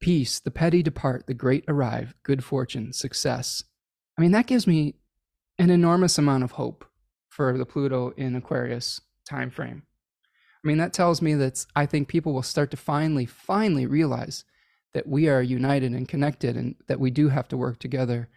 [0.00, 3.62] peace, the petty depart, the great arrive, good fortune, success.
[4.18, 4.96] I mean, that gives me
[5.56, 6.84] an enormous amount of hope
[7.28, 9.84] for the Pluto in Aquarius time frame.
[10.64, 14.42] I mean, that tells me that I think people will start to finally, finally realize
[14.94, 18.28] that we are united and connected and that we do have to work together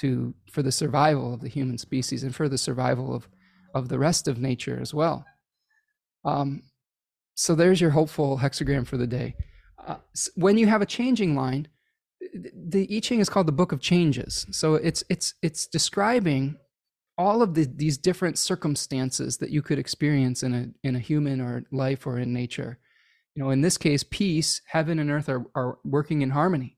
[0.00, 3.28] to for the survival of the human species and for the survival of
[3.74, 5.24] of the rest of nature as well.
[6.24, 6.62] Um,
[7.34, 9.36] so there's your hopeful hexagram for the day.
[9.86, 9.96] Uh,
[10.34, 11.68] when you have a changing line,
[12.32, 14.46] the I Ching is called the Book of Changes.
[14.50, 16.56] So it's it's it's describing
[17.16, 21.40] all of the, these different circumstances that you could experience in a in a human
[21.40, 22.78] or life or in nature.
[23.34, 26.77] You know, in this case, peace, heaven and earth are, are working in harmony.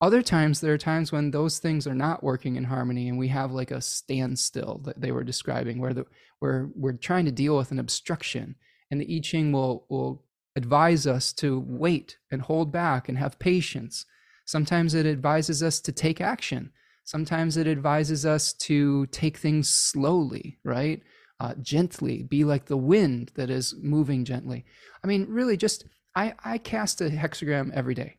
[0.00, 3.28] Other times, there are times when those things are not working in harmony, and we
[3.28, 6.04] have like a standstill that they were describing, where the
[6.38, 8.56] where we're trying to deal with an obstruction,
[8.90, 10.24] and the I Ching will will
[10.54, 14.04] advise us to wait and hold back and have patience.
[14.44, 16.72] Sometimes it advises us to take action.
[17.04, 21.02] Sometimes it advises us to take things slowly, right?
[21.40, 24.64] Uh, gently, be like the wind that is moving gently.
[25.02, 28.16] I mean, really, just I, I cast a hexagram every day.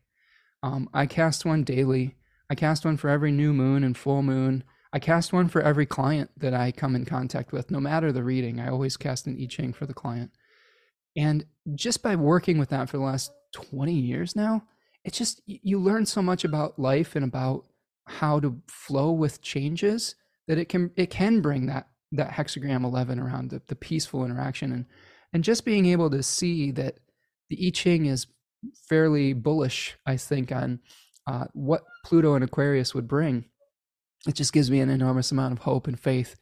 [0.62, 2.16] Um, I cast one daily.
[2.50, 4.64] I cast one for every new moon and full moon.
[4.92, 8.24] I cast one for every client that I come in contact with, no matter the
[8.24, 8.58] reading.
[8.58, 10.30] I always cast an I Ching for the client.
[11.16, 11.44] And
[11.74, 14.62] just by working with that for the last 20 years now,
[15.04, 17.64] it's just you learn so much about life and about
[18.06, 20.14] how to flow with changes
[20.46, 24.72] that it can it can bring that that hexagram 11 around the, the peaceful interaction
[24.72, 24.86] and
[25.32, 26.98] and just being able to see that
[27.50, 28.26] the I Ching is
[28.88, 30.80] fairly bullish, I think, on
[31.26, 33.44] uh, what Pluto and Aquarius would bring.
[34.26, 36.36] It just gives me an enormous amount of hope and faith.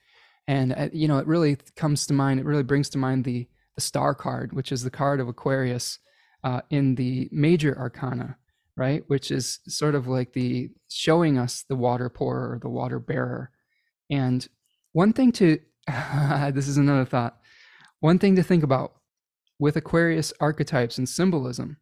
[0.48, 3.48] And, uh, you know, it really comes to mind, it really brings to mind the,
[3.74, 5.98] the star card, which is the card of Aquarius
[6.44, 8.36] uh, in the major arcana,
[8.76, 9.02] right?
[9.08, 13.50] Which is sort of like the showing us the water pourer the water bearer.
[14.10, 14.46] And
[14.92, 15.58] one thing to,
[16.52, 17.38] this is another thought,
[18.00, 18.92] one thing to think about
[19.58, 21.78] with Aquarius archetypes and symbolism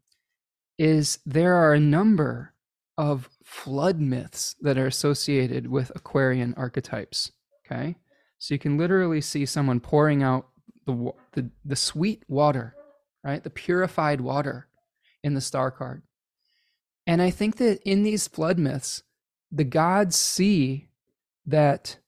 [0.79, 2.53] is there are a number
[2.97, 7.33] of flood myths that are associated with Aquarian archetypes.
[7.67, 7.97] Okay.
[8.39, 10.49] So you can literally see someone pouring out
[10.87, 12.75] the, the, the sweet water,
[13.23, 13.43] right?
[13.43, 14.69] The purified water
[15.23, 16.03] in the star card.
[17.07, 19.03] And I think that in these flood myths,
[19.51, 20.89] the gods see
[21.47, 21.99] that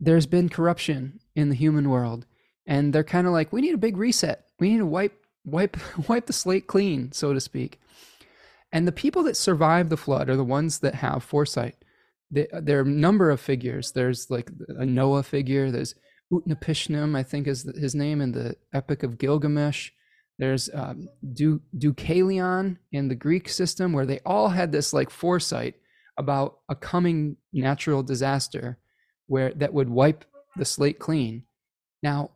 [0.00, 2.26] there's been corruption in the human world.
[2.66, 4.44] And they're kind of like, we need a big reset.
[4.60, 5.76] We need to wipe wipe
[6.08, 7.80] wipe the slate clean, so to speak.
[8.72, 11.76] And the people that survive the flood are the ones that have foresight.
[12.30, 13.92] there are a number of figures.
[13.92, 15.70] There's like a Noah figure.
[15.70, 15.94] There's
[16.30, 19.90] Utnapishtim, I think is his name in the Epic of Gilgamesh.
[20.38, 25.74] There's um, du- Deucalion in the Greek system, where they all had this like foresight
[26.18, 28.78] about a coming natural disaster,
[29.26, 30.24] where that would wipe
[30.56, 31.44] the slate clean.
[32.02, 32.32] Now,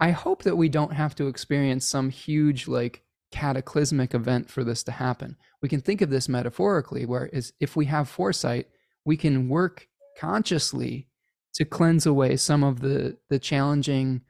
[0.00, 4.84] I hope that we don't have to experience some huge, like, cataclysmic event for this
[4.84, 5.36] to happen.
[5.60, 8.68] We can think of this metaphorically, whereas if we have foresight,
[9.04, 9.88] we can work
[10.18, 11.08] consciously
[11.54, 14.20] to cleanse away some of the, the challenging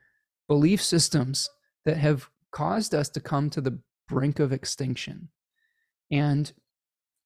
[0.48, 1.50] belief systems
[1.84, 3.78] that have caused us to come to the
[4.08, 5.28] brink of extinction.
[6.10, 6.50] And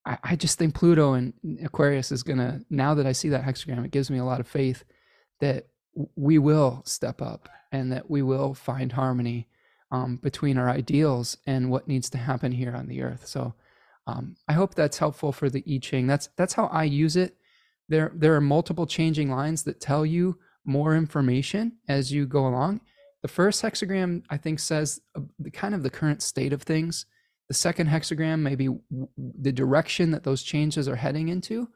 [0.05, 1.33] I, I just think Pluto and
[1.63, 4.41] Aquarius is going to, now that I see that hexagram, it gives me a lot
[4.41, 4.83] of faith
[5.39, 5.67] that
[6.15, 9.47] we will step up and that we will find harmony
[9.91, 13.27] um, between our ideals and what needs to happen here on the earth.
[13.27, 13.53] So
[14.07, 16.07] um, I hope that's helpful for the I Ching.
[16.07, 17.35] That's that's how I use it.
[17.87, 22.81] There there are multiple changing lines that tell you more information as you go along.
[23.21, 27.05] The first hexagram I think says uh, the kind of the current state of things.
[27.47, 28.69] The second hexagram maybe
[29.17, 31.67] the direction that those changes are heading into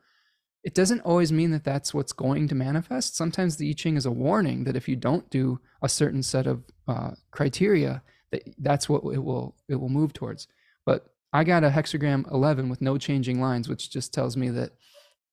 [0.63, 3.17] it doesn't always mean that that's what's going to manifest.
[3.17, 6.47] Sometimes the I Ching is a warning that if you don't do a certain set
[6.47, 10.47] of uh, criteria, that that's what it will it will move towards.
[10.85, 14.71] But I got a hexagram 11 with no changing lines, which just tells me that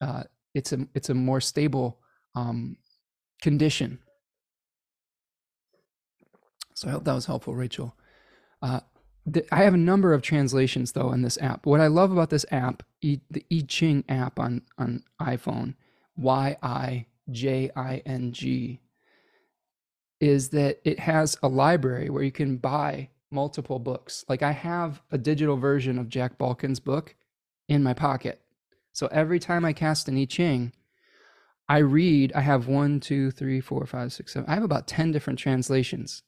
[0.01, 0.25] uh,
[0.55, 2.01] it's a it's a more stable
[2.35, 2.77] um,
[3.41, 4.01] condition.
[6.75, 7.95] So I hope that was helpful, Rachel.
[8.63, 8.81] Uh,
[9.53, 11.67] I have a number of translations though in this app.
[11.67, 13.21] What I love about this app, the
[13.53, 15.75] I Ching app on on iPhone,
[16.17, 18.81] Y I J I N G,
[20.21, 24.25] is that it has a library where you can buy multiple books.
[24.29, 27.15] Like I have a digital version of Jack Balkin's book
[27.69, 28.41] in my pocket.
[28.93, 30.73] So every time I cast an I Ching,
[31.69, 34.51] I read, I have one, two, three, four, five, six, seven.
[34.51, 36.23] I have about 10 different translations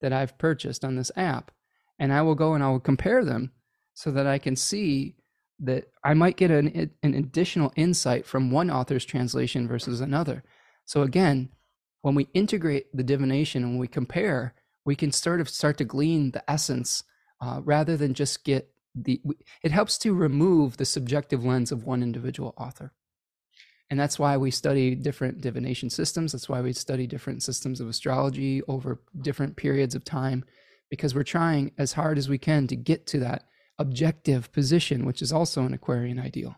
[0.00, 1.52] that I've purchased on this app.
[2.00, 3.52] And I will go and I will compare them
[3.94, 5.14] so that I can see
[5.60, 10.42] that I might get an, an additional insight from one author's translation versus another.
[10.86, 11.50] So again,
[12.02, 14.54] when we integrate the divination and we compare,
[14.84, 17.04] we can sort of start to glean the essence
[17.40, 19.20] uh, rather than just get the.
[19.62, 22.92] It helps to remove the subjective lens of one individual author.
[23.90, 26.32] And that's why we study different divination systems.
[26.32, 30.44] That's why we study different systems of astrology over different periods of time,
[30.90, 33.44] because we're trying as hard as we can to get to that
[33.78, 36.56] objective position, which is also an Aquarian ideal.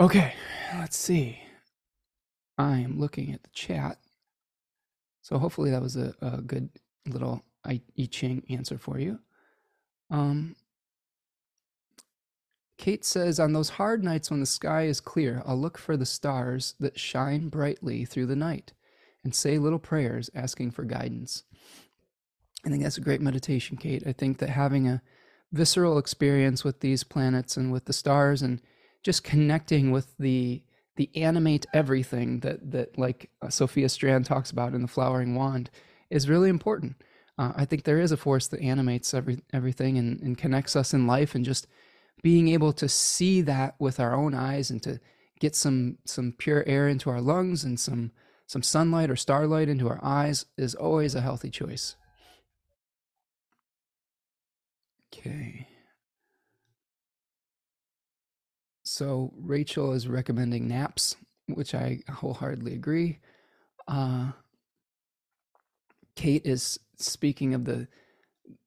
[0.00, 0.32] Okay,
[0.78, 1.38] let's see.
[2.56, 3.98] I am looking at the chat.
[5.22, 6.70] So hopefully that was a, a good
[7.06, 9.18] little I, Ching answer for you.
[10.10, 10.56] Um,
[12.78, 16.06] Kate says, On those hard nights when the sky is clear, I'll look for the
[16.06, 18.72] stars that shine brightly through the night
[19.22, 21.44] and say little prayers asking for guidance.
[22.64, 24.02] I think that's a great meditation, Kate.
[24.06, 25.02] I think that having a
[25.52, 28.60] visceral experience with these planets and with the stars and
[29.02, 30.62] just connecting with the
[30.96, 35.70] the animate everything that that like uh, Sophia Strand talks about in the flowering wand
[36.10, 36.96] is really important.
[37.38, 40.92] Uh, I think there is a force that animates every everything and, and connects us
[40.92, 41.66] in life, and just
[42.22, 45.00] being able to see that with our own eyes and to
[45.38, 48.12] get some some pure air into our lungs and some
[48.46, 51.96] some sunlight or starlight into our eyes is always a healthy choice.
[55.12, 55.66] Okay.
[58.84, 61.16] So Rachel is recommending naps,
[61.46, 63.18] which I wholeheartedly agree.
[63.86, 64.32] Uh,
[66.16, 67.88] Kate is speaking of the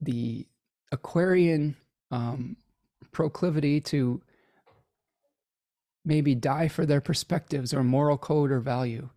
[0.01, 0.47] the
[0.91, 1.75] Aquarian
[2.11, 2.57] um,
[3.11, 4.21] proclivity to
[6.05, 9.09] maybe die for their perspectives or moral code or value.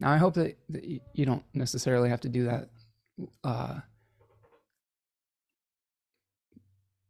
[0.00, 2.68] Now, I hope that, that you don't necessarily have to do that
[3.44, 3.80] uh,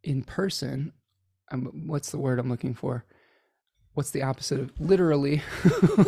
[0.03, 0.93] in person.
[1.51, 3.05] Um, what's the word I'm looking for?
[3.93, 5.43] What's the opposite of literally?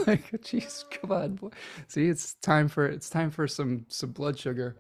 [0.08, 1.36] like, jeez, come on.
[1.36, 1.50] Boy.
[1.88, 4.76] See, it's time for it's time for some some blood sugar.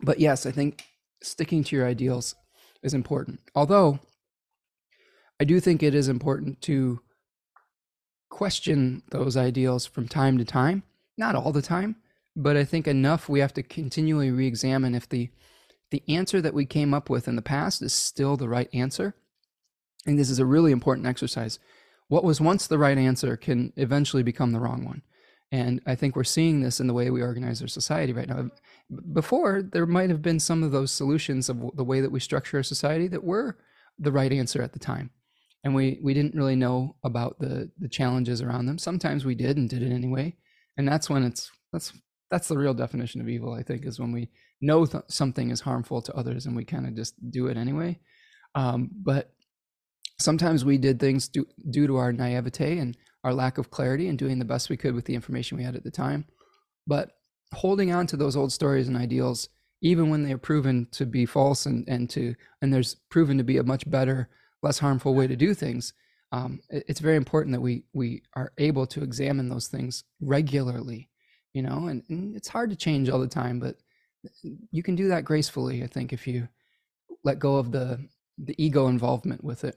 [0.00, 0.84] But yes, I think
[1.22, 2.36] sticking to your ideals
[2.82, 3.40] is important.
[3.54, 3.98] Although
[5.40, 7.00] I do think it is important to
[8.30, 10.84] question those ideals from time to time,
[11.16, 11.96] not all the time,
[12.36, 15.30] but I think enough we have to continually re-examine if the
[15.90, 19.14] the answer that we came up with in the past is still the right answer.
[20.06, 21.58] And this is a really important exercise.
[22.08, 25.02] What was once the right answer can eventually become the wrong one.
[25.50, 28.50] And I think we're seeing this in the way we organize our society right now.
[29.12, 32.58] Before, there might have been some of those solutions of the way that we structure
[32.58, 33.56] our society that were
[33.98, 35.10] the right answer at the time.
[35.64, 38.78] And we, we didn't really know about the, the challenges around them.
[38.78, 40.36] Sometimes we did and did it anyway.
[40.76, 41.92] And that's when it's, that's,
[42.30, 44.28] that's the real definition of evil, I think, is when we
[44.60, 47.98] know th- something is harmful to others and we kind of just do it anyway.
[48.54, 49.32] Um, but
[50.18, 54.38] sometimes we did things due, to our naivete and our lack of clarity and doing
[54.38, 56.24] the best we could with the information we had at the time.
[56.86, 57.12] But
[57.52, 59.48] holding on to those old stories and ideals,
[59.80, 63.44] even when they are proven to be false and, and to and there's proven to
[63.44, 64.28] be a much better,
[64.62, 65.92] less harmful way to do things,
[66.32, 71.08] um, it, it's very important that we we are able to examine those things regularly,
[71.52, 71.86] you know.
[71.86, 73.76] And, and it's hard to change all the time, but
[74.70, 75.82] you can do that gracefully.
[75.82, 76.48] I think if you
[77.24, 78.00] let go of the
[78.38, 79.76] the ego involvement with it.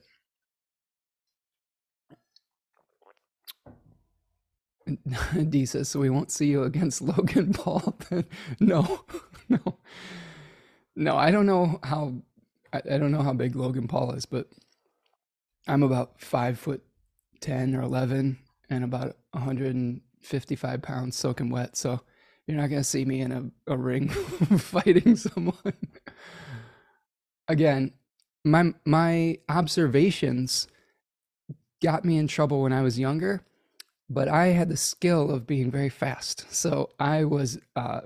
[5.49, 7.97] D says, so we won't see you against Logan Paul.
[8.09, 8.25] Then
[8.59, 9.05] no,
[9.49, 9.59] no,
[10.95, 11.17] no.
[11.17, 12.13] I don't know how.
[12.73, 14.47] I, I don't know how big Logan Paul is, but
[15.67, 16.83] I'm about five foot
[17.41, 21.77] ten or eleven, and about 155 pounds soaking wet.
[21.77, 22.01] So
[22.51, 24.09] you're not gonna see me in a, a ring
[24.57, 25.73] fighting someone.
[27.47, 27.93] Again,
[28.43, 30.67] my my observations
[31.81, 33.43] got me in trouble when I was younger
[34.13, 36.45] but I had the skill of being very fast.
[36.53, 38.01] So I was, uh,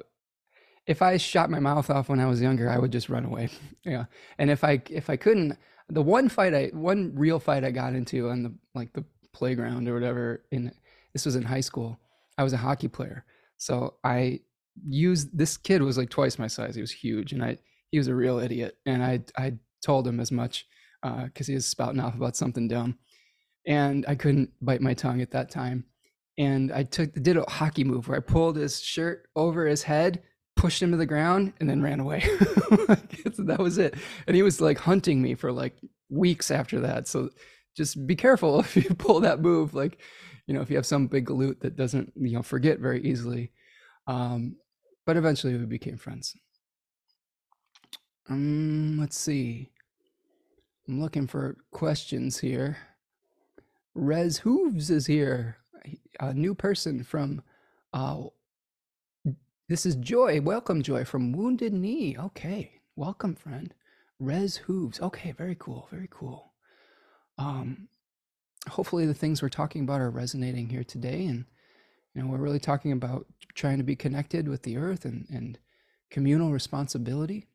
[0.85, 3.49] if I shot my mouth off when I was younger, I would just run away.
[3.83, 4.05] yeah,
[4.37, 5.57] and if I if I couldn't,
[5.89, 9.03] the one fight I one real fight I got into on the like the
[9.33, 10.71] playground or whatever in
[11.13, 11.99] this was in high school.
[12.37, 13.25] I was a hockey player,
[13.57, 14.41] so I
[14.87, 16.75] used this kid was like twice my size.
[16.75, 17.57] He was huge, and I
[17.91, 19.53] he was a real idiot, and I I
[19.83, 20.65] told him as much
[21.01, 22.97] because uh, he was spouting off about something dumb
[23.65, 25.85] and I couldn't bite my tongue at that time.
[26.37, 30.21] And I took did a hockey move where I pulled his shirt over his head,
[30.55, 32.19] pushed him to the ground, and then ran away.
[33.37, 33.95] that was it.
[34.27, 35.77] And he was like hunting me for like
[36.09, 37.07] weeks after that.
[37.07, 37.29] So
[37.75, 39.73] just be careful if you pull that move.
[39.73, 40.01] Like,
[40.47, 43.51] you know, if you have some big galoot that doesn't, you know, forget very easily.
[44.07, 44.55] Um,
[45.05, 46.35] but eventually we became friends.
[48.29, 49.69] Um, let's see.
[50.87, 52.77] I'm looking for questions here.
[53.95, 55.57] Rez Hooves is here,
[56.19, 57.41] a new person from.
[57.93, 58.23] Uh,
[59.69, 60.41] this is Joy.
[60.41, 62.15] Welcome, Joy from Wounded Knee.
[62.19, 63.73] Okay, welcome, friend.
[64.19, 64.99] Rez Hooves.
[65.01, 65.87] Okay, very cool.
[65.91, 66.53] Very cool.
[67.37, 67.87] Um,
[68.69, 71.45] hopefully the things we're talking about are resonating here today, and
[72.13, 75.59] you know we're really talking about trying to be connected with the earth and and
[76.11, 77.47] communal responsibility.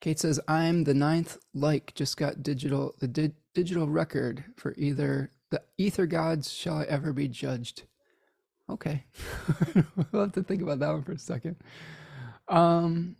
[0.00, 1.94] Kate says, "I'm the ninth like.
[1.94, 7.12] Just got digital the di- digital record for either the ether gods shall I ever
[7.12, 7.84] be judged."
[8.70, 9.04] Okay,
[10.12, 11.56] we'll have to think about that one for a second.
[12.48, 13.16] Um.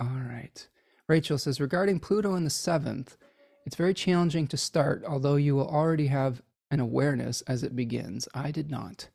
[0.00, 0.66] All right.
[1.12, 3.18] Rachel says, regarding Pluto in the seventh,
[3.66, 6.40] it's very challenging to start, although you will already have
[6.70, 8.26] an awareness as it begins.
[8.32, 9.10] I did not.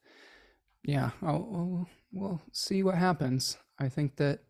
[0.83, 3.57] Yeah, I'll, we'll see what happens.
[3.79, 4.41] I think that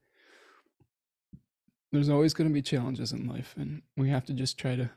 [1.93, 4.89] there's always going to be challenges in life, and we have to just try to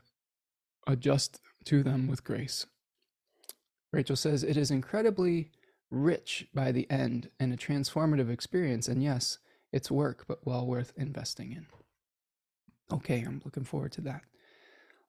[0.85, 2.65] adjust to them with grace.
[3.93, 5.51] Rachel says, It is incredibly
[5.89, 8.89] rich by the end and a transformative experience.
[8.89, 9.37] And yes,
[9.71, 11.65] it's work, but well worth investing in.
[12.91, 14.21] Okay, I'm looking forward to that.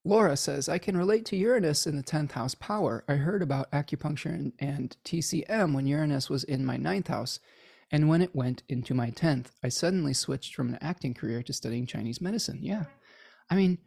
[0.05, 3.05] Laura says, I can relate to Uranus in the 10th house power.
[3.09, 7.39] I heard about acupuncture and, and TCM when Uranus was in my ninth house.
[7.93, 11.53] And when it went into my 10th, I suddenly switched from an acting career to
[11.53, 12.59] studying Chinese medicine.
[12.63, 12.85] Yeah.
[13.51, 13.79] I mean,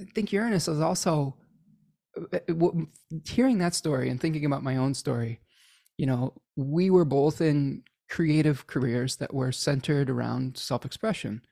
[0.00, 1.36] I think Uranus is also
[2.32, 2.70] uh, uh,
[3.28, 5.40] hearing that story and thinking about my own story.
[5.96, 11.42] You know, we were both in creative careers that were centered around self expression.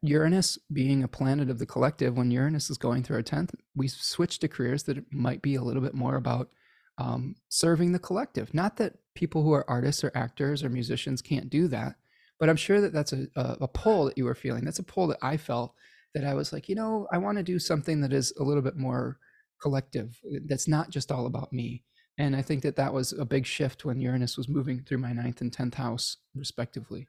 [0.00, 3.88] Uranus being a planet of the collective, when Uranus is going through our 10th, we
[3.88, 6.50] switch to careers that might be a little bit more about
[6.98, 8.54] um, serving the collective.
[8.54, 11.96] Not that people who are artists or actors or musicians can't do that,
[12.38, 14.64] but I'm sure that that's a, a, a pull that you were feeling.
[14.64, 15.74] That's a pull that I felt
[16.14, 18.62] that I was like, you know, I want to do something that is a little
[18.62, 19.18] bit more
[19.60, 21.82] collective, that's not just all about me.
[22.16, 25.12] And I think that that was a big shift when Uranus was moving through my
[25.12, 27.08] ninth and 10th house, respectively.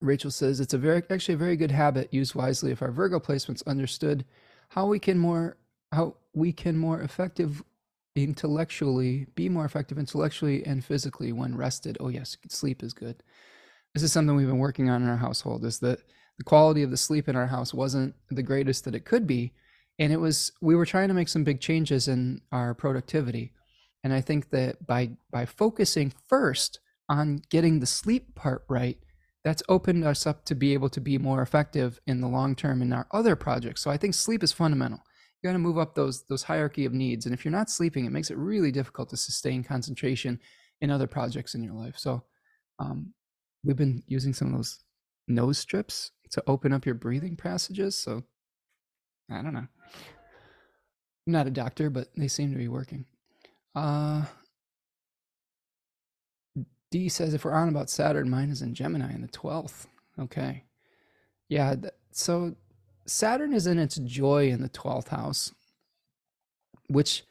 [0.00, 3.18] Rachel says it's a very, actually a very good habit used wisely if our Virgo
[3.18, 4.24] placements understood
[4.70, 5.56] how we can more,
[5.92, 7.62] how we can more effective
[8.14, 11.96] intellectually, be more effective intellectually and physically when rested.
[12.00, 13.22] Oh yes, sleep is good.
[13.94, 16.00] This is something we've been working on in our household is that
[16.36, 19.52] the quality of the sleep in our house wasn't the greatest that it could be
[19.98, 23.52] and it was we were trying to make some big changes in our productivity
[24.04, 28.98] and i think that by by focusing first on getting the sleep part right
[29.44, 32.82] that's opened us up to be able to be more effective in the long term
[32.82, 33.82] in our other projects.
[33.82, 35.00] So i think sleep is fundamental.
[35.40, 37.26] You got to move up those those hierarchy of needs.
[37.26, 40.40] And if you're not sleeping it makes it really difficult to sustain concentration
[40.80, 41.98] in other projects in your life.
[41.98, 42.24] So
[42.78, 43.12] um,
[43.64, 44.78] we've been using some of those
[45.26, 47.96] nose strips to open up your breathing passages.
[47.96, 48.24] So
[49.30, 49.66] i don't know.
[51.26, 53.04] I'm not a doctor, but they seem to be working.
[53.74, 54.24] Uh,
[56.90, 59.86] D says if we're on about Saturn, mine is in Gemini in the 12th.
[60.18, 60.64] Okay.
[61.48, 61.74] Yeah.
[61.74, 62.54] Th- so
[63.06, 65.52] Saturn is in its joy in the 12th house,
[66.88, 67.24] which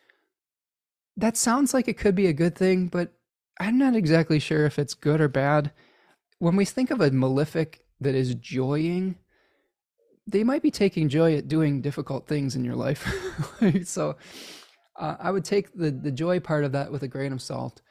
[1.15, 3.13] that sounds like it could be a good thing, but
[3.59, 5.71] I'm not exactly sure if it's good or bad.
[6.39, 9.15] When we think of a malefic that is joying,
[10.27, 13.07] they might be taking joy at doing difficult things in your life.
[13.85, 14.15] so
[14.97, 17.81] uh, I would take the the joy part of that with a grain of salt.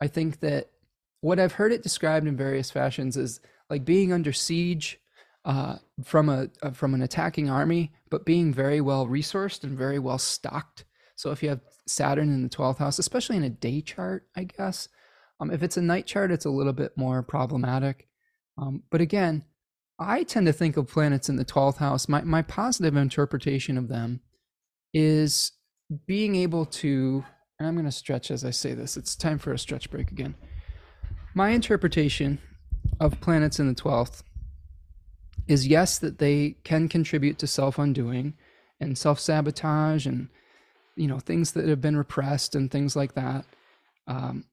[0.00, 0.70] I think that
[1.22, 3.40] what I've heard it described in various fashions is
[3.70, 5.00] like being under siege
[5.44, 9.98] uh, from a uh, from an attacking army, but being very well resourced and very
[9.98, 10.84] well stocked.
[11.16, 14.44] So if you have Saturn in the twelfth house, especially in a day chart, I
[14.44, 14.88] guess.
[15.40, 18.06] Um, if it's a night chart, it's a little bit more problematic.
[18.58, 19.44] Um, but again,
[19.98, 22.08] I tend to think of planets in the 12th house.
[22.08, 24.20] My, my positive interpretation of them
[24.94, 25.52] is
[26.06, 27.24] being able to,
[27.58, 30.10] and I'm going to stretch as I say this, it's time for a stretch break
[30.12, 30.36] again.
[31.34, 32.38] My interpretation
[33.00, 34.22] of planets in the 12th
[35.48, 38.34] is yes, that they can contribute to self undoing
[38.80, 40.28] and self sabotage and,
[40.96, 43.44] you know, things that have been repressed and things like that.
[44.06, 44.44] Um,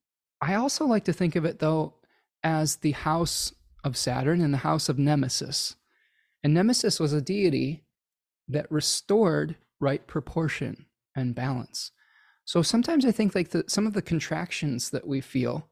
[0.41, 1.93] I also like to think of it, though,
[2.43, 3.53] as the house
[3.83, 5.75] of Saturn and the house of Nemesis.
[6.43, 7.83] And Nemesis was a deity
[8.47, 10.85] that restored right proportion
[11.15, 11.91] and balance.
[12.45, 15.68] So sometimes I think like the, some of the contractions that we feel,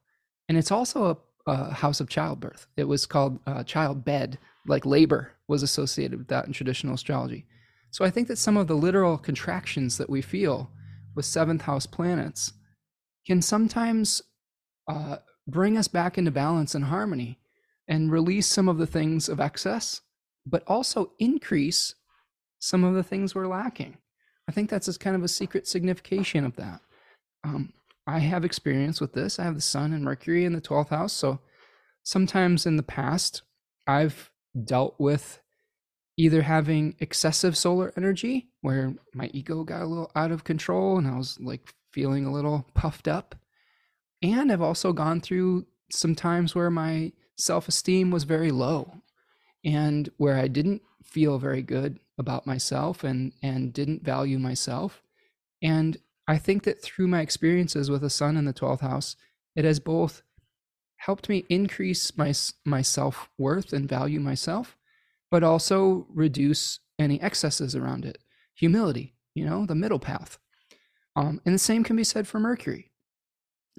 [0.47, 1.05] and it's also
[1.47, 2.67] a, a house of childbirth.
[2.77, 7.45] It was called uh, child bed, like labor was associated with that in traditional astrology.
[7.91, 10.69] So I think that some of the literal contractions that we feel
[11.15, 12.53] with seventh house planets
[13.25, 14.21] can sometimes
[14.87, 15.17] uh,
[15.47, 17.39] bring us back into balance and harmony
[17.87, 20.01] and release some of the things of excess,
[20.45, 21.95] but also increase
[22.59, 23.97] some of the things we're lacking.
[24.49, 26.81] I think that's just kind of a secret signification of that.
[27.43, 27.73] Um,
[28.07, 29.37] I have experience with this.
[29.37, 31.13] I have the sun and Mercury in the 12th house.
[31.13, 31.39] So
[32.03, 33.41] sometimes in the past,
[33.85, 34.31] I've
[34.65, 35.41] dealt with
[36.15, 41.05] either having excessive solar energy where my ego got a little out of control and
[41.05, 43.35] I was like feeling a little puffed up.
[44.23, 49.01] And I've also gone through some times where my self esteem was very low
[49.65, 55.03] and where I didn't feel very good about myself and and didn't value myself
[55.61, 55.97] and
[56.27, 59.15] i think that through my experiences with a sun in the 12th house
[59.55, 60.21] it has both
[60.97, 62.33] helped me increase my
[62.65, 64.77] my self-worth and value myself
[65.29, 68.17] but also reduce any excesses around it.
[68.55, 70.37] Humility you know the middle path.
[71.15, 72.91] Um, and the same can be said for mercury.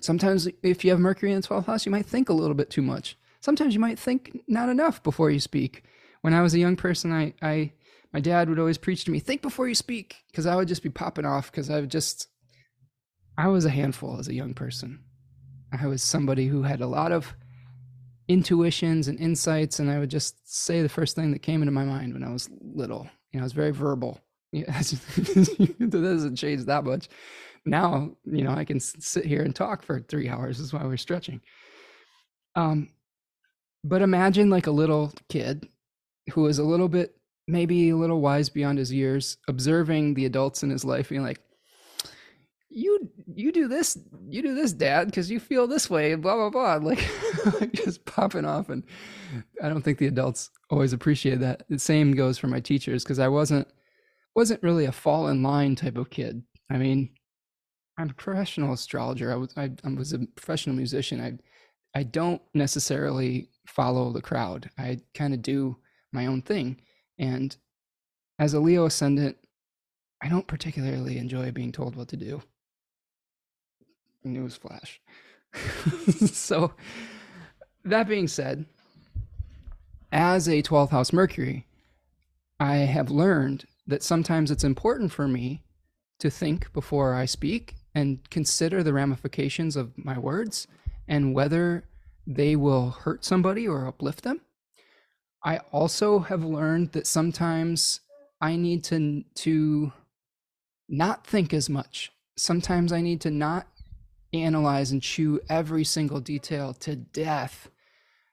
[0.00, 2.70] Sometimes if you have mercury in the 12th house you might think a little bit
[2.70, 3.16] too much.
[3.40, 5.84] Sometimes you might think not enough before you speak.
[6.22, 7.72] When i was a young person i i
[8.12, 10.82] my dad would always preach to me, think before you speak, because I would just
[10.82, 12.28] be popping off because I would just,
[13.38, 14.98] I was a handful as a young person.
[15.72, 17.36] I was somebody who had a lot of
[18.26, 21.84] intuitions and insights, and I would just say the first thing that came into my
[21.84, 23.08] mind when I was little.
[23.32, 24.20] You know, I was very verbal.
[24.52, 27.08] it doesn't change that much.
[27.64, 30.58] Now, you know, I can sit here and talk for three hours.
[30.58, 31.40] Is why we're stretching.
[32.56, 32.88] Um,
[33.84, 35.68] but imagine like a little kid
[36.32, 37.14] who is a little bit
[37.46, 41.40] maybe a little wise beyond his years, observing the adults in his life, being like,
[42.78, 43.98] "You you do this,
[44.28, 47.08] you do this, Dad, because you feel this way." Blah blah blah, like,
[47.72, 48.84] just popping off, and
[49.62, 51.64] I don't think the adults always appreciate that.
[51.68, 53.68] The same goes for my teachers because I wasn't
[54.34, 56.42] wasn't really a fall in line type of kid.
[56.70, 57.10] I mean,
[57.98, 59.32] I'm a professional astrologer.
[59.32, 61.20] I was I, I was a professional musician.
[61.20, 64.70] I I don't necessarily follow the crowd.
[64.78, 65.78] I kind of do
[66.12, 66.80] my own thing
[67.18, 67.56] and
[68.38, 69.36] as a Leo ascendant,
[70.22, 72.42] I don't particularly enjoy being told what to do.
[74.26, 74.98] Newsflash.
[76.32, 76.72] so,
[77.84, 78.66] that being said,
[80.12, 81.66] as a 12th house Mercury,
[82.60, 85.62] I have learned that sometimes it's important for me
[86.18, 90.66] to think before I speak and consider the ramifications of my words
[91.06, 91.84] and whether
[92.26, 94.40] they will hurt somebody or uplift them.
[95.44, 98.00] I also have learned that sometimes
[98.40, 99.92] I need to to
[100.88, 102.12] not think as much.
[102.36, 103.66] Sometimes I need to not
[104.32, 107.70] analyze and chew every single detail to death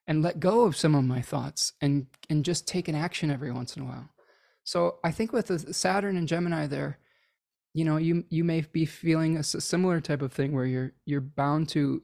[0.07, 3.51] and let go of some of my thoughts and and just take an action every
[3.51, 4.09] once in a while.
[4.63, 6.99] So I think with the Saturn and Gemini there,
[7.73, 11.21] you know, you you may be feeling a similar type of thing where you're you're
[11.21, 12.03] bound to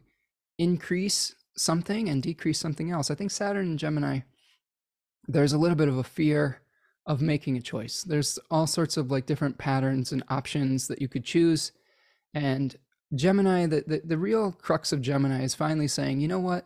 [0.58, 3.12] increase something and decrease something else.
[3.12, 4.22] I think Saturn and Gemini
[5.28, 6.62] there's a little bit of a fear
[7.06, 8.04] of making a choice.
[8.04, 11.72] There's all sorts of like different patterns and options that you could choose.
[12.34, 12.76] And
[13.14, 16.66] Gemini, the, the, the real crux of Gemini is finally saying, you know what?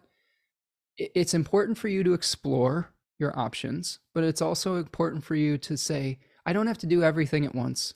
[0.98, 5.78] It's important for you to explore your options, but it's also important for you to
[5.78, 7.96] say, I don't have to do everything at once.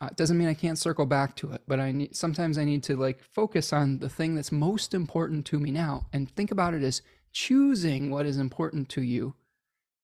[0.00, 2.64] Uh, it doesn't mean I can't circle back to it, but I need sometimes I
[2.64, 6.50] need to like focus on the thing that's most important to me now and think
[6.50, 7.00] about it as
[7.32, 9.34] choosing what is important to you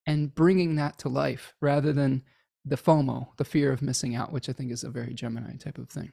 [0.07, 2.23] and bringing that to life rather than
[2.65, 5.77] the FOMO, the fear of missing out, which I think is a very Gemini type
[5.77, 6.11] of thing.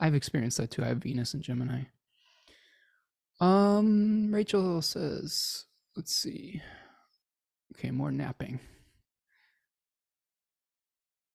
[0.00, 0.82] I've experienced that too.
[0.82, 1.82] I have Venus and Gemini.
[3.38, 6.62] Um, Rachel says, let's see.
[7.76, 8.60] Okay, more napping.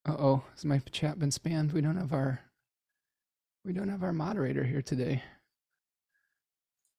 [0.08, 1.74] Uh oh, has my chat been spammed?
[1.74, 2.42] We don't have our
[3.64, 5.24] we don't have our moderator here today.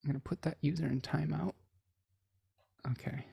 [0.05, 1.55] I'm gonna put that user in timeout.
[2.93, 3.27] Okay.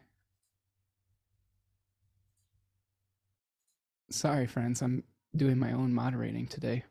[4.12, 5.04] Sorry, friends, I'm
[5.36, 6.84] doing my own moderating today.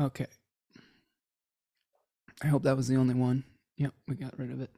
[0.00, 0.26] Okay.
[2.42, 3.42] I hope that was the only one.
[3.78, 4.70] Yep, we got rid of it.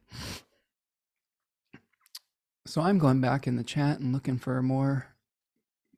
[2.65, 5.07] So I'm going back in the chat and looking for more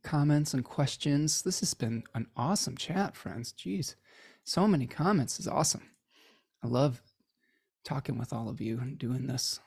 [0.04, 1.42] comments and questions.
[1.42, 3.54] This has been an awesome chat, friends.
[3.54, 3.96] Jeez,
[4.44, 5.90] so many comments is awesome.
[6.64, 7.02] I love
[7.86, 9.60] talking with all of you and doing this.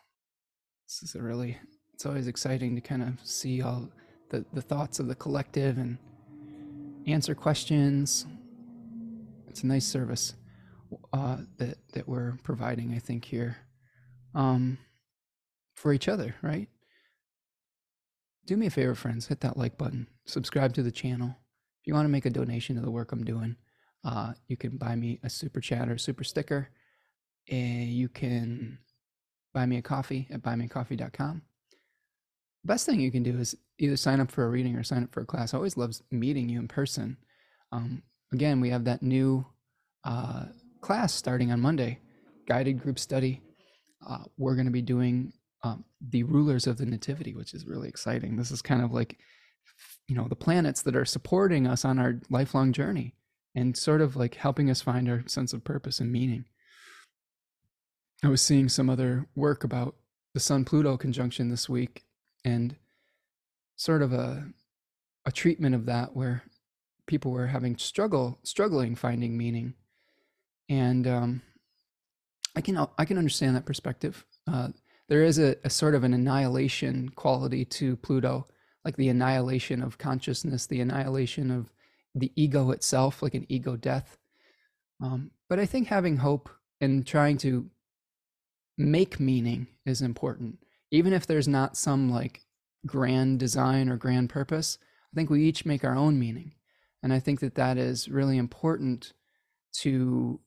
[0.87, 1.59] This is a really,
[1.95, 3.89] it's always exciting to kind of see all
[4.31, 5.99] the, the thoughts of the collective and
[7.07, 8.27] answer questions.
[9.57, 10.35] It's a nice service
[11.15, 13.57] uh, that, that we're providing, I think, here
[14.35, 14.77] um,
[15.73, 16.69] for each other, right?
[18.45, 21.29] Do me a favor, friends, hit that like button, subscribe to the channel.
[21.81, 23.57] If you want to make a donation to the work I'm doing,
[24.05, 26.69] uh, you can buy me a super chat or super sticker.
[27.49, 28.81] And you can
[29.55, 31.41] buy me a coffee at buymeacoffee.com.
[32.63, 35.15] Best thing you can do is either sign up for a reading or sign up
[35.15, 35.55] for a class.
[35.55, 37.17] I always love meeting you in person.
[37.73, 39.47] Um, again, we have that new
[40.05, 40.47] uh,
[40.81, 41.99] class starting on Monday,
[42.47, 43.43] guided group study.
[44.07, 45.33] Uh, we're going to be doing
[45.63, 48.37] um, the rulers of the nativity, which is really exciting.
[48.37, 49.19] This is kind of like,
[50.09, 53.15] you know, the planets that are supporting us on our lifelong journey
[53.55, 56.45] and sort of like helping us find our sense of purpose and meaning.
[58.23, 59.97] I was seeing some other work about
[60.35, 62.05] the Sun Pluto conjunction this week
[62.45, 62.77] and
[63.77, 64.49] sort of a
[65.27, 66.45] a treatment of that where
[67.07, 69.75] people were having struggle struggling finding meaning
[70.69, 71.43] and um,
[72.57, 74.25] I can I can understand that perspective.
[74.47, 74.69] Uh,
[75.09, 78.47] there is a, a, sort of an annihilation quality to Pluto,
[78.85, 81.71] like the annihilation of consciousness, the annihilation of
[82.15, 84.19] the ego itself, like an ego death.
[85.01, 86.49] Um, but I think having hope
[86.81, 87.71] and trying to
[88.79, 90.59] make meaning is important,
[90.91, 92.43] even if there's not some like
[92.85, 94.79] grand design or grand purpose.
[95.13, 96.53] I think we each make our own meaning,
[97.07, 99.13] and I think that that is really important
[99.75, 100.41] to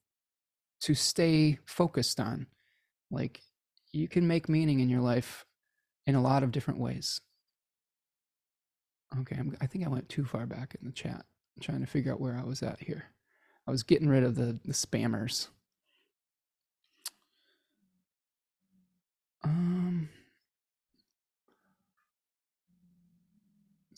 [0.81, 2.48] to stay focused on.
[3.10, 3.40] Like
[3.94, 5.45] you can make meaning in your life
[6.06, 7.22] in a lot of different ways.
[9.22, 11.23] Okay, I'm, i think I went too far back in the chat.
[11.56, 13.06] I'm trying to figure out where I was at here.
[13.65, 15.48] I was getting rid of the, the spammers.
[19.45, 20.10] Um,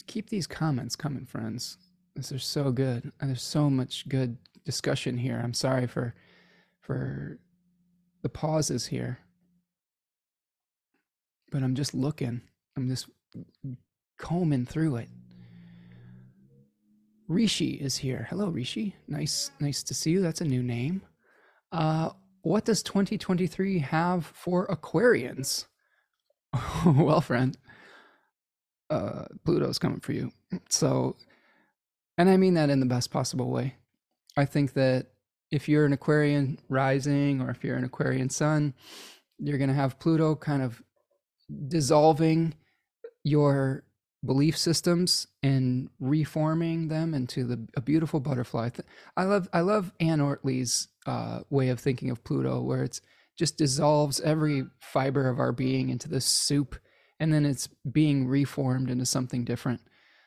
[0.05, 1.79] keep these comments coming, friends.
[2.15, 3.11] This is so good.
[3.21, 5.41] There's so much good discussion here.
[5.43, 6.13] I'm sorry for
[6.81, 7.39] for
[8.21, 9.19] the pauses here.
[11.51, 12.41] But I'm just looking.
[12.77, 13.07] I'm just
[14.17, 15.09] combing through it.
[17.27, 18.27] Rishi is here.
[18.29, 18.95] Hello, Rishi.
[19.07, 20.21] Nice, nice to see you.
[20.21, 21.01] That's a new name.
[21.71, 22.09] Uh,
[22.41, 25.65] what does 2023 have for Aquarians?
[26.85, 27.57] well, friend,
[28.89, 30.31] uh, Pluto's coming for you.
[30.69, 31.15] So,
[32.17, 33.75] and I mean that in the best possible way.
[34.37, 35.07] I think that
[35.51, 38.73] if you're an Aquarian rising or if you're an Aquarian sun,
[39.37, 40.81] you're going to have Pluto kind of
[41.67, 42.53] dissolving
[43.23, 43.83] your
[44.25, 48.69] belief systems and reforming them into the, a beautiful butterfly.
[49.17, 53.01] I love I love Anne Ortelee's uh, way of thinking of Pluto, where it's
[53.37, 56.75] just dissolves every fiber of our being into this soup,
[57.19, 59.81] and then it's being reformed into something different.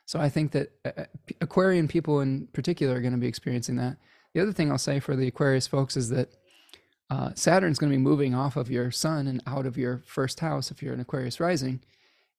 [0.06, 1.04] So I think that uh, uh
[1.40, 3.96] Aquarian people in particular are going to be experiencing that.
[4.34, 6.30] The other thing I'll say for the Aquarius folks is that
[7.10, 10.40] uh, Saturn's going to be moving off of your sun and out of your first
[10.40, 11.80] house if you're an Aquarius rising.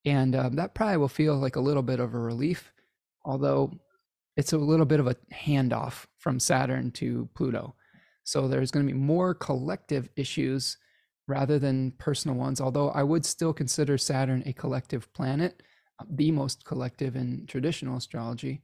[0.05, 2.73] And um, that probably will feel like a little bit of a relief,
[3.23, 3.71] although
[4.37, 7.75] it's a little bit of a handoff from Saturn to Pluto.
[8.23, 10.77] So there's going to be more collective issues
[11.27, 15.63] rather than personal ones, although I would still consider Saturn a collective planet,
[16.09, 18.61] the most collective in traditional astrology.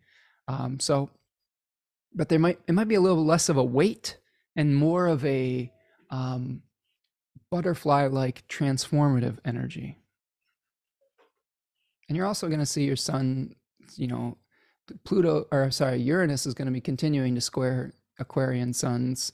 [0.48, 1.10] Um, so
[2.14, 4.18] but there might it might be a little less of a weight
[4.56, 5.72] and more of a
[6.10, 6.62] um,
[7.49, 9.98] butterfly like transformative energy.
[12.10, 13.56] And you're also going to see your sun
[13.95, 14.38] you know
[15.03, 19.32] pluto or sorry uranus is going to be continuing to square aquarian suns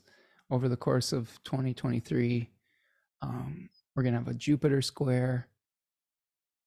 [0.50, 2.50] over the course of 2023
[3.22, 5.48] um, we're going to have a jupiter square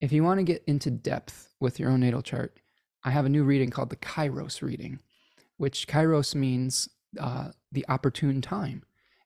[0.01, 2.59] if you want to get into depth with your own natal chart
[3.05, 4.98] i have a new reading called the kairos reading
[5.60, 6.89] which Kairos means
[7.20, 8.82] uh, the opportune time.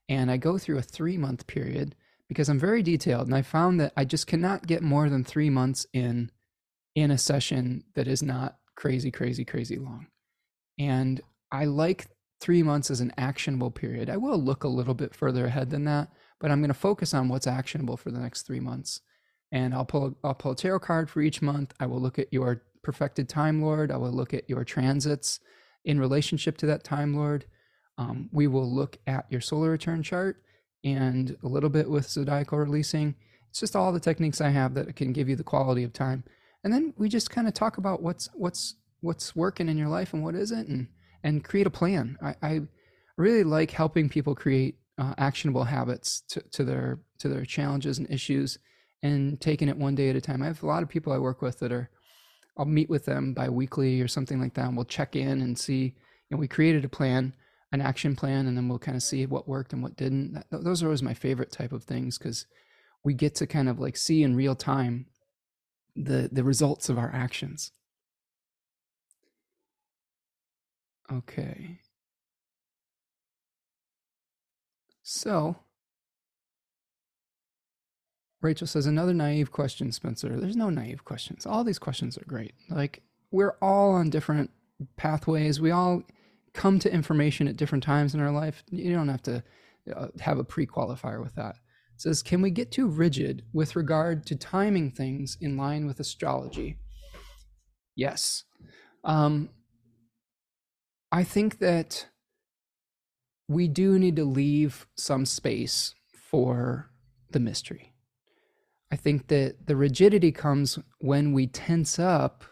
[0.09, 1.95] And I go through a three month period
[2.29, 3.29] because I'm very detailed.
[3.29, 6.33] And I found that I just cannot get more than three months in
[6.97, 10.09] in a session that is not crazy, crazy, crazy long.
[10.77, 11.21] And
[11.53, 12.09] I like
[12.41, 14.11] three months as an actionable period.
[14.11, 16.09] I will look a little bit further ahead than that,
[16.41, 19.03] but I'm going to focus on what's actionable for the next three months.
[19.55, 21.73] And I'll pull I'll pull a tarot card for each month.
[21.81, 23.91] I will look at your perfected time lord.
[23.91, 25.41] I will look at your transits
[25.85, 27.47] in relationship to that Time Lord.
[27.97, 30.43] Um, we will look at your solar return chart
[30.83, 33.15] and a little bit with zodiacal releasing.
[33.51, 36.25] It's just all the techniques I have that can give you the quality of time.
[36.65, 40.13] And then we just kind of talk about what's what's what's working in your life
[40.13, 40.89] and what isn't, and
[41.23, 42.19] and create a plan.
[42.23, 42.61] I, I
[43.17, 48.11] really like helping people create uh, actionable habits to, to their to their challenges and
[48.11, 48.59] issues,
[49.05, 50.43] and taking it one day at a time.
[50.43, 51.91] I have a lot of people I work with that are,
[52.57, 54.67] I'll meet with them bi-weekly or something like that.
[54.67, 55.95] And we'll check in and see,
[56.31, 57.35] know, we created a plan,
[57.71, 60.33] an action plan, and then we'll kind of see what worked and what didn't.
[60.51, 62.47] That, those are always my favorite type of things because
[63.05, 65.07] we get to kind of like see in real time
[65.95, 67.73] the the results of our actions.
[71.13, 71.79] Okay.
[75.03, 75.57] So,
[78.45, 80.39] Rachel says, another naive question, Spencer.
[80.39, 81.47] There's no naive questions.
[81.47, 82.53] All these questions are great.
[82.69, 84.51] Like, we're all on different
[84.97, 85.63] pathways.
[85.63, 86.03] We all
[86.53, 88.63] come to information at different times in our life.
[88.71, 89.43] You don't have to
[89.97, 91.57] uh, have a pre qualifier with that.
[91.95, 95.99] It says, can we get too rigid with regard to timing things in line with
[95.99, 96.77] astrology?
[97.97, 98.45] Yes.
[99.05, 99.49] Um,
[101.11, 102.09] I think that
[103.49, 106.91] we do need to leave some space for
[107.31, 107.94] the mystery.
[108.95, 112.45] I think that the rigidity comes when we tense up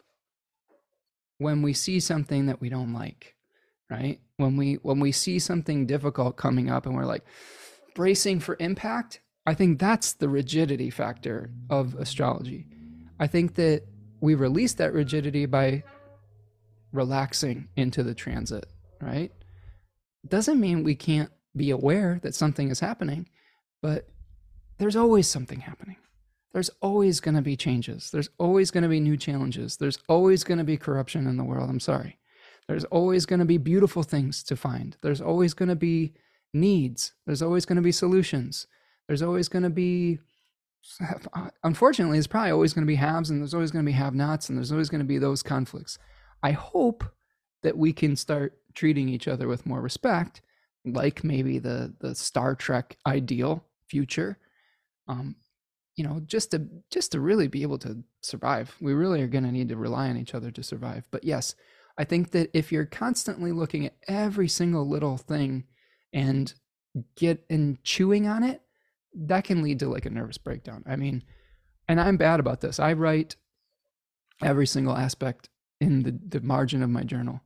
[1.39, 3.37] when we see something that we don't like,
[3.89, 4.19] right?
[4.39, 7.23] When we when we see something difficult coming up and we're like
[7.95, 12.67] bracing for impact, I think that's the rigidity factor of astrology.
[13.21, 13.85] I think that
[14.21, 15.85] we release that rigidity by
[16.93, 18.67] relaxing into the transit,
[19.01, 19.31] right?
[20.27, 23.29] doesn't mean we can't be aware that something is happening,
[23.81, 24.09] but
[24.79, 25.99] there's always something happening.
[26.53, 28.11] There's always going to be changes.
[28.11, 29.77] There's always going to be new challenges.
[29.77, 31.71] There's always going to be corruption in the world.
[31.71, 32.19] I'm sorry.
[32.69, 34.97] There's always going to be beautiful things to find.
[35.03, 36.13] There's always going to be
[36.53, 37.15] needs.
[37.27, 38.67] There's always going to be solutions.
[39.09, 40.19] There's always going to be,
[41.65, 44.15] unfortunately, there's probably always going to be haves and there's always going to be have
[44.15, 45.99] nots and there's always going to be those conflicts.
[46.43, 47.05] I hope
[47.63, 50.43] that we can start treating each other with more respect,
[50.85, 54.39] like maybe the the Star Trek ideal future.
[55.09, 55.37] Um,
[56.03, 58.75] you know, just to just to really be able to survive.
[58.81, 61.07] We really are going to need to rely on each other to survive.
[61.13, 61.55] But yes,
[61.97, 65.63] I think that if you're constantly looking at every single little thing
[66.13, 66.53] and
[67.15, 68.63] get and chewing on it,
[69.15, 70.83] that can lead to like a nervous breakdown.
[70.89, 71.23] I mean,
[71.87, 72.81] and I'm bad about this.
[72.81, 73.37] I write
[74.43, 75.51] every single aspect
[75.81, 77.43] in the, the margin of my journal.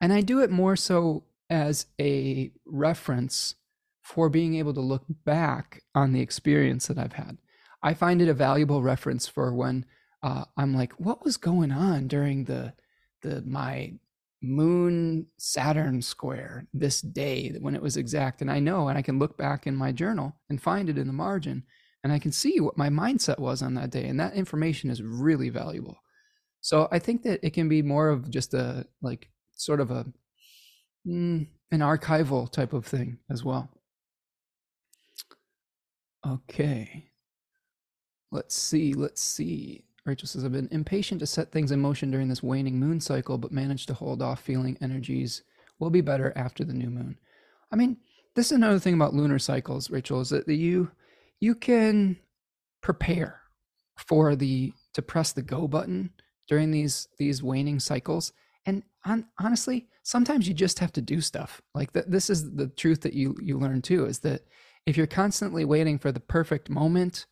[0.00, 3.54] And I do it more so as a reference
[4.00, 7.38] for being able to look back on the experience that I've had.
[7.82, 9.84] I find it a valuable reference for when
[10.22, 12.74] uh, I'm like, what was going on during the
[13.22, 13.92] the my
[14.42, 19.18] moon Saturn square this day when it was exact, and I know, and I can
[19.18, 21.64] look back in my journal and find it in the margin,
[22.04, 25.02] and I can see what my mindset was on that day, and that information is
[25.02, 25.96] really valuable.
[26.60, 30.06] So I think that it can be more of just a like sort of a
[31.06, 33.68] mm, an archival type of thing as well.
[36.24, 37.11] Okay.
[38.32, 38.94] Let's see.
[38.94, 39.84] Let's see.
[40.04, 43.38] Rachel says, I've been impatient to set things in motion during this waning moon cycle,
[43.38, 45.44] but managed to hold off feeling energies
[45.78, 47.18] will be better after the new moon.
[47.70, 47.98] I mean,
[48.34, 50.90] this is another thing about lunar cycles, Rachel, is that you
[51.38, 52.16] you can
[52.80, 53.42] prepare
[53.96, 56.10] for the to press the go button
[56.48, 58.32] during these these waning cycles
[58.66, 62.68] and on, honestly sometimes you just have to do stuff like th- this is the
[62.68, 64.42] truth that you you learn too is that
[64.86, 67.26] if you're constantly waiting for the perfect moment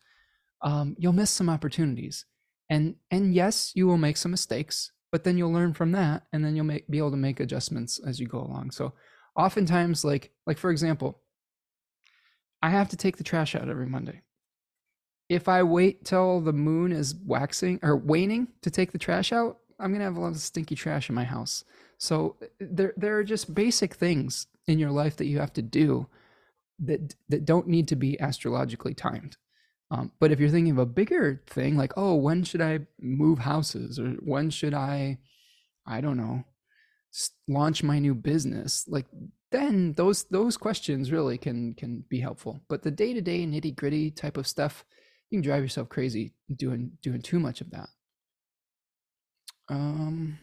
[0.63, 2.25] um, you'll miss some opportunities
[2.69, 6.45] and and yes you will make some mistakes but then you'll learn from that and
[6.45, 8.93] then you'll make, be able to make adjustments as you go along so
[9.35, 11.21] oftentimes like like for example
[12.61, 14.21] i have to take the trash out every monday
[15.29, 19.57] if i wait till the moon is waxing or waning to take the trash out
[19.81, 21.63] I'm gonna have a lot of stinky trash in my house.
[21.97, 26.07] So there there are just basic things in your life that you have to do
[26.79, 29.37] that that don't need to be astrologically timed.
[29.91, 33.39] Um, but if you're thinking of a bigger thing, like oh, when should I move
[33.39, 35.19] houses, or when should I,
[35.85, 36.45] I don't know,
[37.47, 39.05] launch my new business, like
[39.51, 42.61] then those those questions really can can be helpful.
[42.69, 44.85] But the day to day nitty gritty type of stuff,
[45.29, 47.89] you can drive yourself crazy doing doing too much of that.
[49.69, 50.39] Um,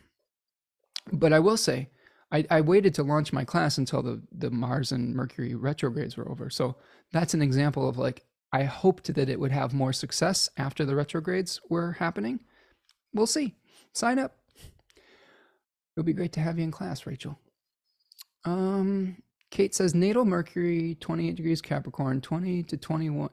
[1.11, 1.89] but I will say,
[2.31, 6.31] I, I waited to launch my class until the the Mars and Mercury retrogrades were
[6.31, 6.51] over.
[6.51, 6.77] So
[7.13, 10.97] that's an example of like I hoped that it would have more success after the
[10.97, 12.41] retrogrades were happening.
[13.13, 13.57] We'll see.
[13.93, 14.37] Sign up.
[14.97, 15.03] It
[15.97, 17.39] would be great to have you in class, Rachel.
[18.45, 23.31] Um, Kate says natal Mercury 28 degrees Capricorn 20 to 21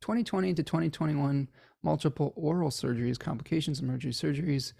[0.00, 1.48] 2020 to 2021
[1.82, 4.72] multiple oral surgeries complications emergency surgeries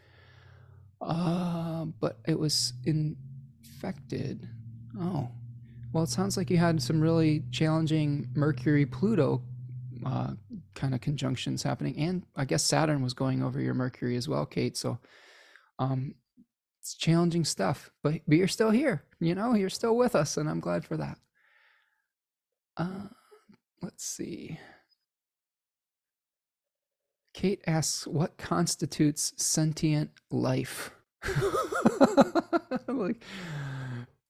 [1.01, 4.49] uh, but it was infected.
[4.99, 5.29] Oh,
[5.93, 9.43] well, it sounds like you had some really challenging Mercury Pluto
[10.05, 10.33] uh,
[10.75, 14.47] kind of conjunctions happening, and I guess Saturn was going over your Mercury as well,
[14.47, 14.77] Kate.
[14.77, 14.99] So,
[15.79, 16.15] um,
[16.81, 19.03] it's challenging stuff, but but you're still here.
[19.21, 21.19] You know, you're still with us, and I'm glad for that.
[22.77, 23.09] Uh,
[23.83, 24.59] let's see.
[27.35, 30.93] Kate asks, "What constitutes sentient life?"
[32.89, 33.23] like,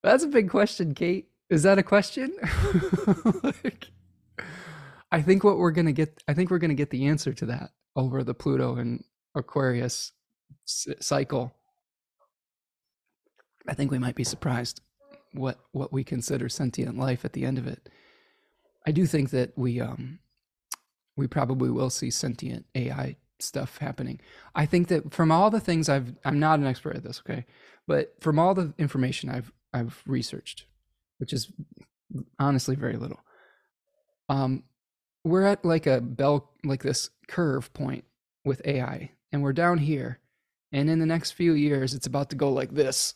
[0.03, 1.29] that's a big question, Kate.
[1.51, 2.35] Is that a question?
[3.43, 3.89] like,
[5.13, 7.71] I think what we're gonna get, I think we're gonna get the answer to that
[7.95, 9.05] over the Pluto and
[9.35, 10.13] Aquarius
[10.65, 11.55] cycle.
[13.69, 14.81] I think we might be surprised
[15.33, 17.89] what what we consider sentient life at the end of it.
[18.87, 20.19] I do think that we um
[21.17, 24.21] we probably will see sentient AI stuff happening.
[24.55, 27.47] I think that from all the things I've I'm not an expert at this, okay?
[27.87, 30.67] But from all the information I've I've researched,
[31.19, 31.51] which is
[32.39, 33.21] honestly very little.
[34.29, 34.65] Um
[35.27, 38.05] we're at like a bell like this curve point
[38.45, 40.21] with AI and we're down here
[40.73, 43.15] and in the next few years it's about to go like this.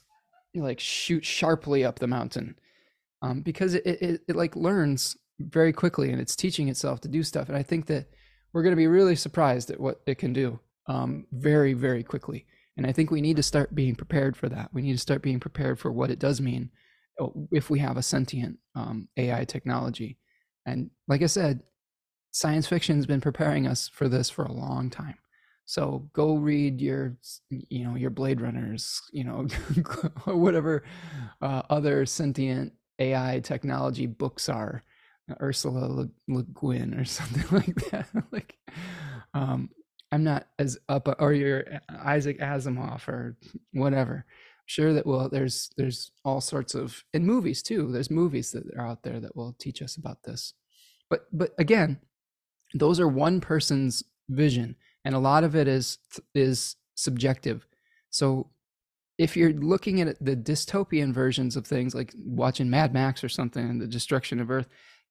[0.53, 2.59] Like shoot sharply up the mountain
[3.23, 7.23] um, because it, it, it like learns very quickly and it's teaching itself to do
[7.23, 8.09] stuff and i think that
[8.53, 12.47] we're going to be really surprised at what it can do um, very very quickly
[12.77, 14.69] and i think we need to start being prepared for that.
[14.73, 16.71] We need to start being prepared for what it does mean
[17.21, 20.19] uh, if we have a sentient um, ai technology
[20.67, 21.63] and like i said
[22.31, 25.17] science fiction has been preparing us for this for a long time
[25.71, 27.17] so go read your,
[27.49, 29.47] you know, your Blade Runners, you know,
[30.25, 30.83] whatever
[31.41, 34.83] uh, other sentient AI technology books are,
[35.41, 38.09] Ursula Le, Le Guin or something like that.
[38.33, 38.59] like,
[39.33, 39.71] um,
[40.11, 43.37] I'm not as up, or your Isaac Asimov or
[43.73, 44.25] whatever.
[44.67, 47.93] Sure that well, there's there's all sorts of in movies too.
[47.93, 50.53] There's movies that are out there that will teach us about this.
[51.09, 52.01] But but again,
[52.75, 55.99] those are one person's vision and a lot of it is
[56.35, 57.67] is subjective.
[58.11, 58.51] So
[59.19, 63.69] if you're looking at the dystopian versions of things like watching mad max or something
[63.69, 64.69] and the destruction of earth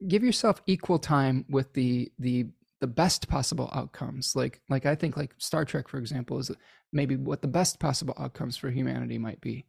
[0.07, 2.48] give yourself equal time with the the
[2.81, 4.36] the best possible outcomes.
[4.36, 6.52] Like like i think like star trek for example is
[6.91, 9.65] maybe what the best possible outcomes for humanity might be.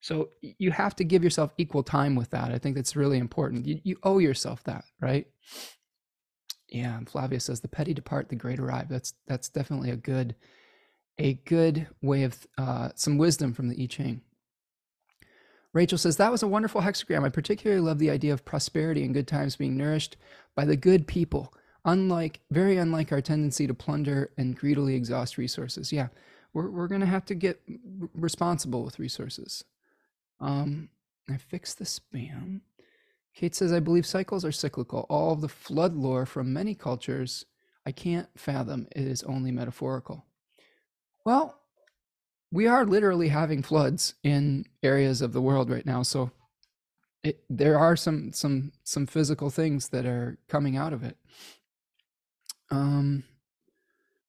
[0.00, 2.52] So you have to give yourself equal time with that.
[2.52, 3.66] I think that's really important.
[3.66, 5.26] You, you owe yourself that right
[6.74, 8.88] yeah, Flavia says the petty depart, the great arrive.
[8.88, 10.34] That's that's definitely a good
[11.18, 14.22] a good way of uh, some wisdom from the I Ching.
[15.72, 17.24] Rachel says that was a wonderful hexagram.
[17.24, 20.16] I particularly love the idea of prosperity and good times being nourished
[20.56, 21.54] by the good people.
[21.84, 25.92] Unlike very unlike our tendency to plunder and greedily exhaust resources.
[25.92, 26.08] Yeah,
[26.54, 27.62] we're we're gonna have to get
[28.16, 29.62] responsible with resources.
[30.40, 30.88] Um,
[31.30, 32.62] I fixed the spam.
[33.34, 35.06] Kate says, I believe cycles are cyclical.
[35.10, 37.44] All of the flood lore from many cultures
[37.86, 38.86] I can't fathom.
[38.94, 40.24] It is only metaphorical.
[41.24, 41.60] Well,
[42.50, 46.02] we are literally having floods in areas of the world right now.
[46.02, 46.30] So
[47.22, 51.16] it, there are some some some physical things that are coming out of it.
[52.70, 53.24] Um,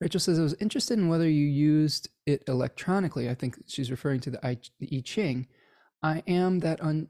[0.02, 3.30] Rachel says I was interested in whether you used it electronically.
[3.30, 5.48] I think she's referring to the I, the I Ching.
[6.04, 7.08] I am that un,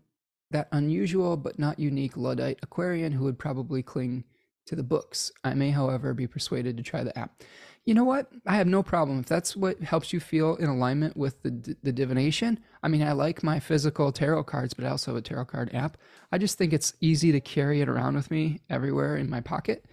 [0.51, 4.23] that unusual but not unique Luddite Aquarian who would probably cling
[4.65, 5.31] to the books.
[5.43, 7.43] I may, however, be persuaded to try the app.
[7.85, 8.31] You know what?
[8.47, 11.91] I have no problem if that's what helps you feel in alignment with the the
[11.91, 12.59] divination.
[12.81, 15.69] I mean, I like my physical tarot cards, but I also have a tarot card
[15.73, 15.97] app.
[16.31, 19.85] I just think it's easy to carry it around with me everywhere in my pocket.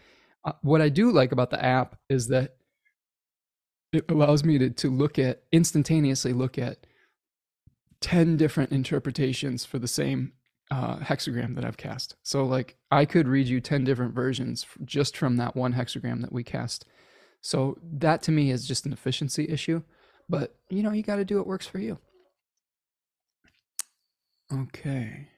[0.45, 2.57] Uh, what I do like about the app is that
[3.93, 6.87] it allows me to to look at instantaneously look at
[8.01, 10.33] 10 different interpretations for the same
[10.73, 12.17] uh, hexagram that I've cast.
[12.23, 16.33] So like I could read you 10 different versions just from that one hexagram that
[16.33, 16.87] we cast.
[17.43, 19.83] So that to me is just an efficiency issue,
[20.31, 21.99] but you know, you got to do what works for you.
[24.51, 25.29] Okay.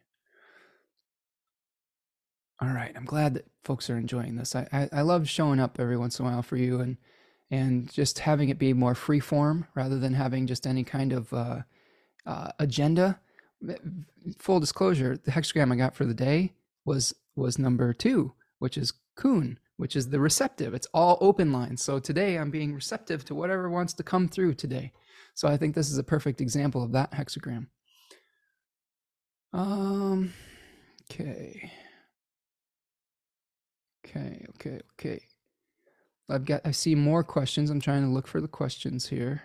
[2.61, 2.93] All right.
[2.95, 4.55] I'm glad that folks are enjoying this.
[4.55, 6.97] I, I, I love showing up every once in a while for you and,
[7.51, 11.33] and just having it be more free form rather than having just any kind of
[11.33, 11.63] uh,
[12.25, 13.19] uh, agenda
[14.39, 16.53] full disclosure, the hexagram I got for the day
[16.85, 20.75] was was number two, which is kun, which is the receptive.
[20.75, 21.83] It's all open lines.
[21.83, 24.93] So today I'm being receptive to whatever wants to come through today.
[25.35, 27.67] So I think this is a perfect example of that hexagram.
[29.53, 30.33] Um
[31.11, 31.73] okay.
[34.07, 35.21] Okay, okay, okay.
[36.29, 37.71] I've got I see more questions.
[37.71, 39.43] I'm trying to look for the questions here.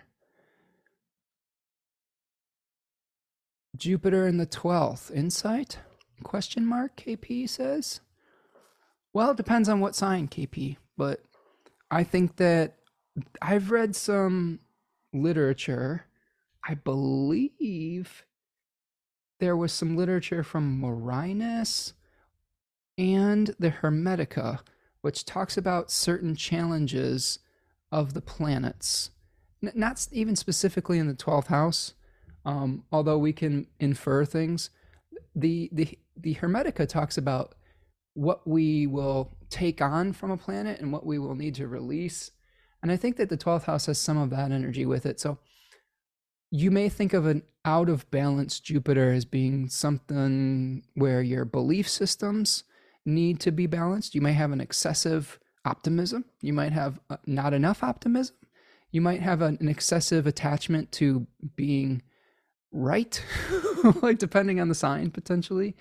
[3.76, 5.10] Jupiter in the 12th.
[5.10, 5.78] Insight?
[6.22, 8.00] Question mark, KP says.
[9.12, 10.76] Well, it depends on what sign, KP.
[10.96, 11.24] but
[11.90, 12.76] I think that
[13.42, 14.60] I've read some
[15.12, 16.06] literature.
[16.64, 18.24] I believe
[19.40, 21.94] there was some literature from Marinus
[22.98, 24.60] and the Hermetica,
[25.00, 27.38] which talks about certain challenges
[27.90, 29.10] of the planets.
[29.62, 31.94] N- not even specifically in the 12th house,
[32.44, 34.70] um, although we can infer things.
[35.34, 37.54] The, the, the Hermetica talks about
[38.14, 42.30] what we will take on from a planet and what we will need to release.
[42.82, 45.20] And I think that the 12th house has some of that energy with it.
[45.20, 45.38] So
[46.50, 51.88] you may think of an out of balance Jupiter as being something where your belief
[51.88, 52.64] systems
[53.04, 54.14] need to be balanced.
[54.14, 56.24] You may have an excessive optimism.
[56.40, 58.36] You might have uh, not enough optimism.
[58.92, 62.02] You might have an, excessive attachment to being
[62.72, 63.22] right,
[64.02, 65.76] like depending on the sign potentially.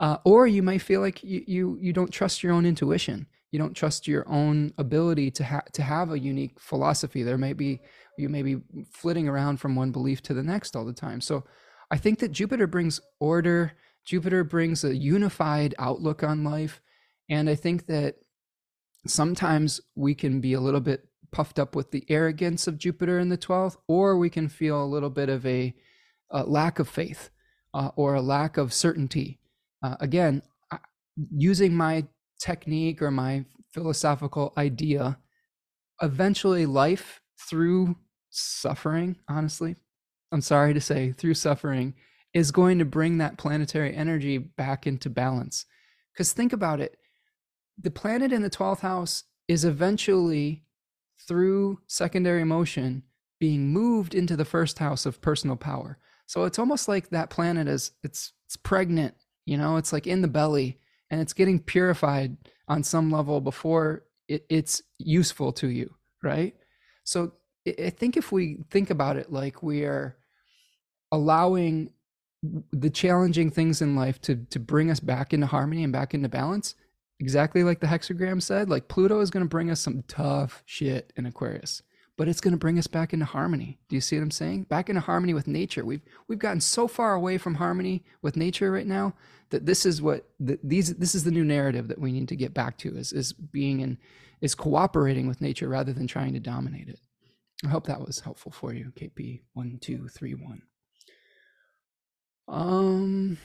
[0.00, 3.26] Uh, or you might feel like you, you you don't trust your own intuition.
[3.50, 7.22] You don't trust your own ability to ha- to have a unique philosophy.
[7.22, 7.80] There may be
[8.16, 11.20] you may be flitting around from one belief to the next all the time.
[11.20, 11.44] So
[11.90, 13.72] I think that Jupiter brings order.
[14.04, 16.80] Jupiter brings a unified outlook on life,
[17.28, 18.16] and I think that
[19.06, 23.28] sometimes we can be a little bit puffed up with the arrogance of Jupiter in
[23.28, 25.74] the 12th, or we can feel a little bit of a,
[26.30, 27.30] a lack of faith
[27.74, 29.38] uh, or a lack of certainty
[29.82, 30.42] uh, again,
[31.30, 32.06] using my
[32.40, 35.18] technique or my philosophical idea,
[36.02, 37.96] eventually life through
[38.30, 39.76] suffering, honestly,
[40.32, 41.94] I'm sorry to say, through suffering,
[42.34, 45.64] is going to bring that planetary energy back into balance.
[46.12, 46.96] Because think about it
[47.80, 50.64] the planet in the 12th house is eventually,
[51.28, 53.04] through secondary motion,
[53.38, 55.96] being moved into the first house of personal power.
[56.28, 59.14] So it's almost like that planet is it's it's pregnant
[59.48, 60.78] you know, it's like in the belly
[61.10, 62.36] and it's getting purified
[62.68, 66.54] on some level before it, it's useful to you, right?
[67.04, 67.32] So
[67.66, 70.18] I think if we think about it like we are
[71.10, 71.92] allowing
[72.42, 76.28] the challenging things in life to to bring us back into harmony and back into
[76.28, 76.74] balance,
[77.18, 81.10] exactly like the hexagram said, like Pluto is going to bring us some tough shit
[81.16, 81.82] in Aquarius
[82.18, 83.78] but it's going to bring us back into harmony.
[83.88, 84.64] Do you see what I'm saying?
[84.64, 85.84] Back into harmony with nature.
[85.84, 89.14] We've we've gotten so far away from harmony with nature right now
[89.50, 92.36] that this is what the, these this is the new narrative that we need to
[92.36, 93.96] get back to is is being in
[94.40, 96.98] is cooperating with nature rather than trying to dominate it.
[97.64, 100.62] I hope that was helpful for you, KP one two three one.
[102.48, 103.38] Um,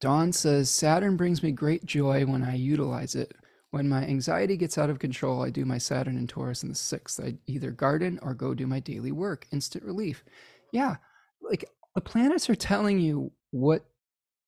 [0.00, 3.36] Dawn says Saturn brings me great joy when I utilize it.
[3.70, 6.74] When my anxiety gets out of control, I do my Saturn and Taurus in the
[6.74, 7.20] sixth.
[7.20, 9.46] I either garden or go do my daily work.
[9.52, 10.24] Instant relief.
[10.72, 10.96] Yeah,
[11.42, 13.84] like the planets are telling you what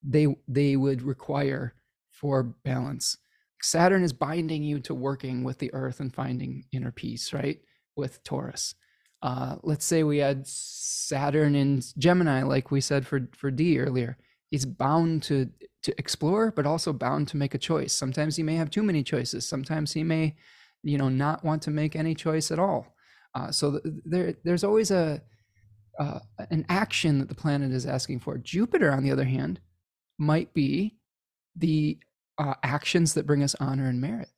[0.03, 1.75] they they would require
[2.13, 3.19] for balance.
[3.63, 7.61] Saturn is binding you to working with the Earth and finding inner peace, right?
[7.97, 8.75] With Taurus.
[9.23, 14.17] Uh, let's say we had Saturn in Gemini, like we said for for D earlier.
[14.51, 15.51] He's bound to
[15.83, 17.93] to explore, but also bound to make a choice.
[17.93, 19.49] Sometimes he may have too many choices.
[19.49, 20.37] Sometimes he may,
[20.83, 22.95] you know, not want to make any choice at all.
[23.35, 25.23] Uh, so th- there, there's always a
[25.99, 26.21] uh,
[26.51, 28.39] an action that the planet is asking for.
[28.39, 29.61] Jupiter, on the other hand,
[30.19, 30.97] might be
[31.57, 31.99] the
[32.39, 34.29] uh, actions that bring us honor and merit,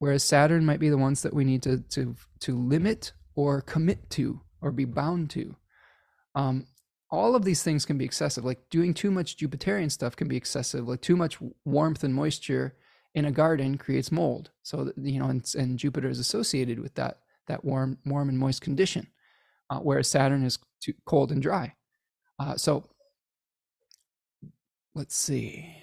[0.00, 4.10] whereas Saturn might be the ones that we need to to to limit or commit
[4.10, 5.56] to or be bound to.
[6.34, 6.66] Um,
[7.10, 8.44] all of these things can be excessive.
[8.44, 10.88] Like doing too much Jupiterian stuff can be excessive.
[10.88, 12.76] Like too much warmth and moisture
[13.14, 14.50] in a garden creates mold.
[14.62, 18.60] So you know, and, and Jupiter is associated with that that warm, warm and moist
[18.60, 19.06] condition,
[19.70, 21.74] uh, whereas Saturn is too cold and dry.
[22.38, 22.84] Uh, so
[24.94, 25.74] let's see.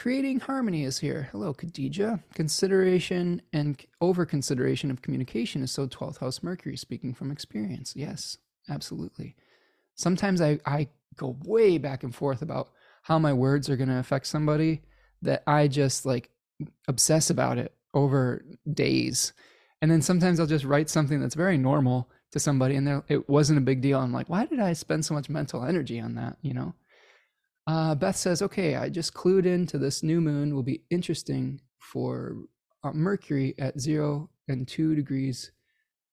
[0.00, 1.28] Creating harmony is here.
[1.30, 2.22] Hello, Khadija.
[2.32, 7.92] Consideration and over consideration of communication is so 12th house Mercury, speaking from experience.
[7.94, 8.38] Yes,
[8.70, 9.36] absolutely.
[9.96, 12.70] Sometimes I, I go way back and forth about
[13.02, 14.80] how my words are going to affect somebody
[15.20, 16.30] that I just like
[16.88, 19.34] obsess about it over days.
[19.82, 23.58] And then sometimes I'll just write something that's very normal to somebody and it wasn't
[23.58, 23.98] a big deal.
[23.98, 26.38] I'm like, why did I spend so much mental energy on that?
[26.40, 26.74] You know?
[27.66, 32.36] Uh, Beth says, okay, I just clued into this new moon will be interesting for
[32.82, 35.52] uh, Mercury at zero and two degrees.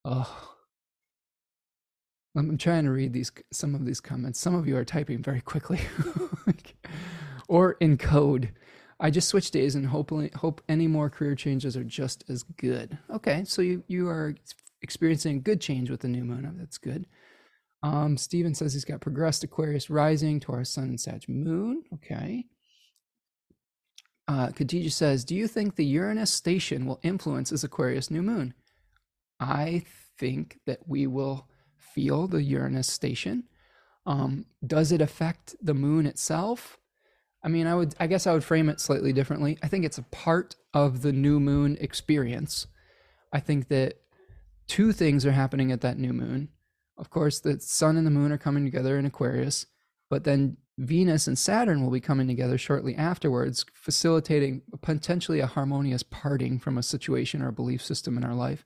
[0.06, 0.54] Oh,
[2.36, 4.40] I'm trying to read these some of these comments.
[4.40, 5.80] Some of you are typing very quickly,
[7.48, 8.52] or in code.
[9.00, 12.98] I just switched days and hopefully hope any more career changes are just as good.
[13.12, 14.36] Okay, so you you are
[14.82, 16.56] experiencing good change with the new moon.
[16.60, 17.08] That's good.
[17.84, 21.84] Um, Steven says he's got progressed Aquarius rising, Taurus Sun, and Sag Moon.
[21.94, 22.46] Okay.
[24.28, 28.54] Uh, Khadija says, Do you think the Uranus station will influence this Aquarius new moon?
[29.40, 29.84] I
[30.18, 31.48] think that we will
[31.78, 33.44] feel the Uranus station.
[34.06, 36.78] Um, does it affect the moon itself?
[37.44, 39.58] I mean, I would, I guess I would frame it slightly differently.
[39.62, 42.68] I think it's a part of the new moon experience.
[43.32, 44.02] I think that
[44.68, 46.50] two things are happening at that new moon.
[46.98, 49.66] Of course, the sun and the moon are coming together in Aquarius,
[50.10, 56.04] but then Venus and Saturn will be coming together shortly afterwards, facilitating potentially a harmonious
[56.04, 58.66] parting from a situation or a belief system in our life.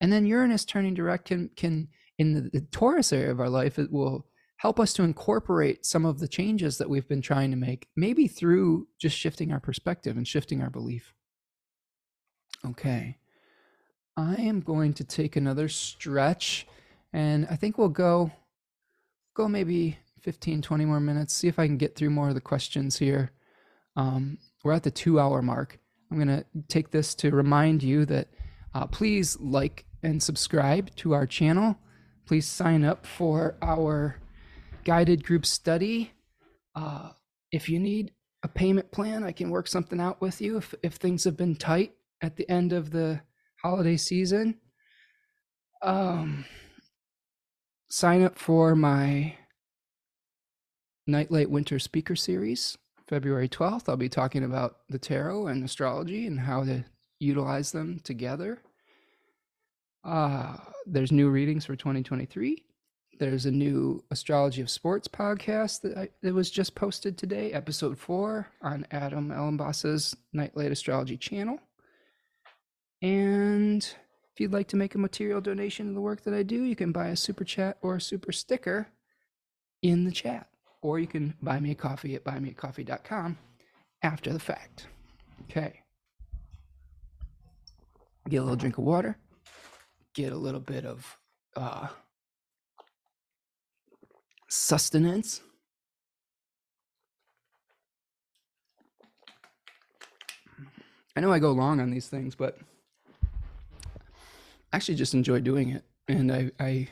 [0.00, 1.88] And then Uranus turning direct can, can
[2.18, 4.26] in the, the Taurus area of our life, it will
[4.58, 8.26] help us to incorporate some of the changes that we've been trying to make, maybe
[8.26, 11.12] through just shifting our perspective and shifting our belief.
[12.66, 13.18] Okay.
[14.16, 16.66] I am going to take another stretch
[17.12, 18.30] and I think we'll go
[19.34, 22.40] go maybe 15 20 more minutes see if I can get through more of the
[22.40, 23.32] questions here.
[23.96, 25.78] Um, we're at the 2 hour mark.
[26.10, 28.28] I'm going to take this to remind you that
[28.74, 31.76] uh, please like and subscribe to our channel.
[32.26, 34.20] Please sign up for our
[34.84, 36.12] guided group study.
[36.74, 37.10] Uh,
[37.50, 38.12] if you need
[38.42, 41.56] a payment plan, I can work something out with you if, if things have been
[41.56, 43.20] tight at the end of the
[43.62, 44.58] holiday season.
[45.82, 46.44] Um,
[47.90, 49.34] sign up for my
[51.06, 52.76] Night Light Winter Speaker Series,
[53.08, 53.88] February 12th.
[53.88, 56.84] I'll be talking about the tarot and astrology and how to
[57.18, 58.62] utilize them together.
[60.04, 60.56] Uh,
[60.86, 62.64] there's new readings for 2023.
[63.18, 67.98] There's a new Astrology of Sports podcast that, I, that was just posted today, episode
[67.98, 71.58] four on Adam Elenbaas's Nightlight Astrology channel.
[73.02, 73.88] And
[74.38, 76.76] if you'd like to make a material donation to the work that I do, you
[76.76, 78.86] can buy a super chat or a super sticker
[79.82, 80.46] in the chat.
[80.80, 83.36] Or you can buy me a coffee at buymeacoffee.com
[84.04, 84.86] after the fact.
[85.42, 85.80] Okay.
[88.28, 89.18] Get a little drink of water,
[90.14, 91.18] get a little bit of
[91.56, 91.88] uh,
[94.48, 95.40] sustenance.
[101.16, 102.56] I know I go long on these things, but
[104.72, 105.84] actually just enjoy doing it.
[106.08, 106.88] And I, I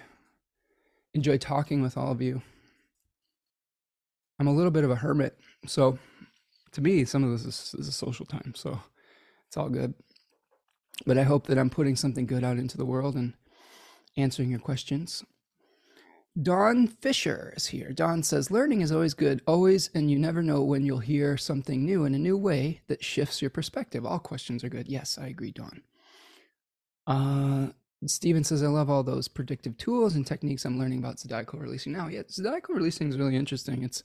[1.15, 2.43] enjoy talking with all of you.
[4.39, 5.39] I'm a little bit of a hermit.
[5.67, 5.99] So
[6.73, 8.53] to me, some of this is, is a social time.
[8.55, 8.79] So
[9.49, 9.95] it's all good.
[11.07, 13.35] But I hope that I'm putting something good out into the world and
[14.17, 15.25] answering your questions.
[16.41, 17.93] Don Fisher is here.
[17.93, 21.83] Don says, Learning is always good, always, and you never know when you'll hear something
[21.85, 24.05] new in a new way that shifts your perspective.
[24.05, 24.87] All questions are good.
[24.87, 25.83] Yes, I agree, Don.
[27.07, 27.69] Uh,
[28.07, 31.93] Steven says, I love all those predictive tools and techniques I'm learning about zodiacal releasing
[31.93, 32.09] now.
[32.09, 33.83] Yeah, zodiacal releasing is really interesting.
[33.83, 34.03] It's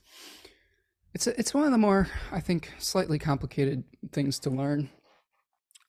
[1.14, 3.84] it's a, it's one of the more I think slightly complicated
[4.14, 4.90] things to learn.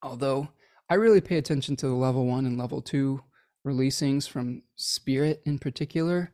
[0.03, 0.49] Although
[0.91, 3.23] I really pay attention to the level one and level two
[3.67, 6.33] releasings from Spirit in particular.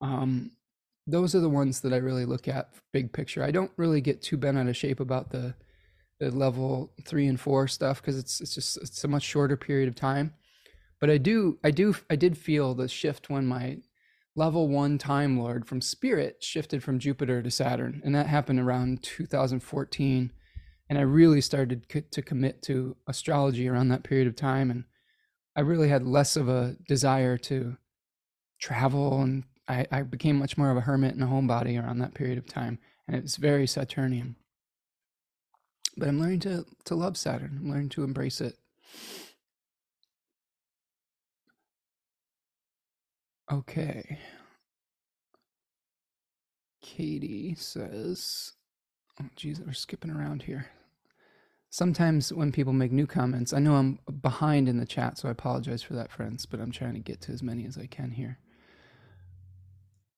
[0.00, 0.52] Um,
[1.06, 3.42] those are the ones that I really look at big picture.
[3.42, 5.54] I don't really get too bent out of shape about the
[6.18, 9.88] the level three and four stuff because it's it's just it's a much shorter period
[9.88, 10.34] of time.
[11.00, 13.78] But I do I do I did feel the shift when my
[14.34, 19.02] level one time lord from Spirit shifted from Jupiter to Saturn, and that happened around
[19.02, 20.32] 2014.
[20.90, 24.84] And I really started to commit to astrology around that period of time, and
[25.54, 27.76] I really had less of a desire to
[28.58, 32.14] travel, and I, I became much more of a hermit and a homebody around that
[32.14, 34.36] period of time, and it's very Saturnian
[35.98, 37.58] but I'm learning to to love Saturn.
[37.60, 38.56] I'm learning to embrace it.
[43.50, 44.18] Okay.
[46.82, 48.52] Katie says,
[49.20, 50.66] "Oh, geez, we're skipping around here."
[51.70, 55.32] Sometimes when people make new comments, I know I'm behind in the chat, so I
[55.32, 56.46] apologize for that, friends.
[56.46, 58.38] But I'm trying to get to as many as I can here.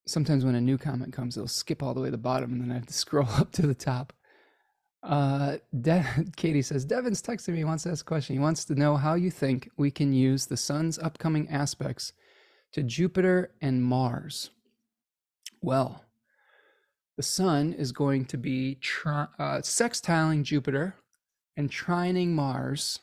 [0.06, 2.62] Sometimes when a new comment comes, it'll skip all the way to the bottom, and
[2.62, 4.12] then I have to scroll up to the top.
[5.02, 6.04] Uh, De-
[6.36, 7.58] Katie says Devin's texting me.
[7.58, 8.34] He wants to ask a question.
[8.34, 12.12] He wants to know how you think we can use the sun's upcoming aspects
[12.72, 14.50] to Jupiter and Mars.
[15.60, 16.04] Well,
[17.16, 20.94] the sun is going to be tri- uh, sextiling Jupiter
[21.56, 23.00] and trining Mars.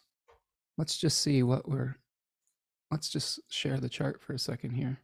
[0.78, 1.98] Let's just see what we're.
[2.90, 5.00] Let's just share the chart for a second here.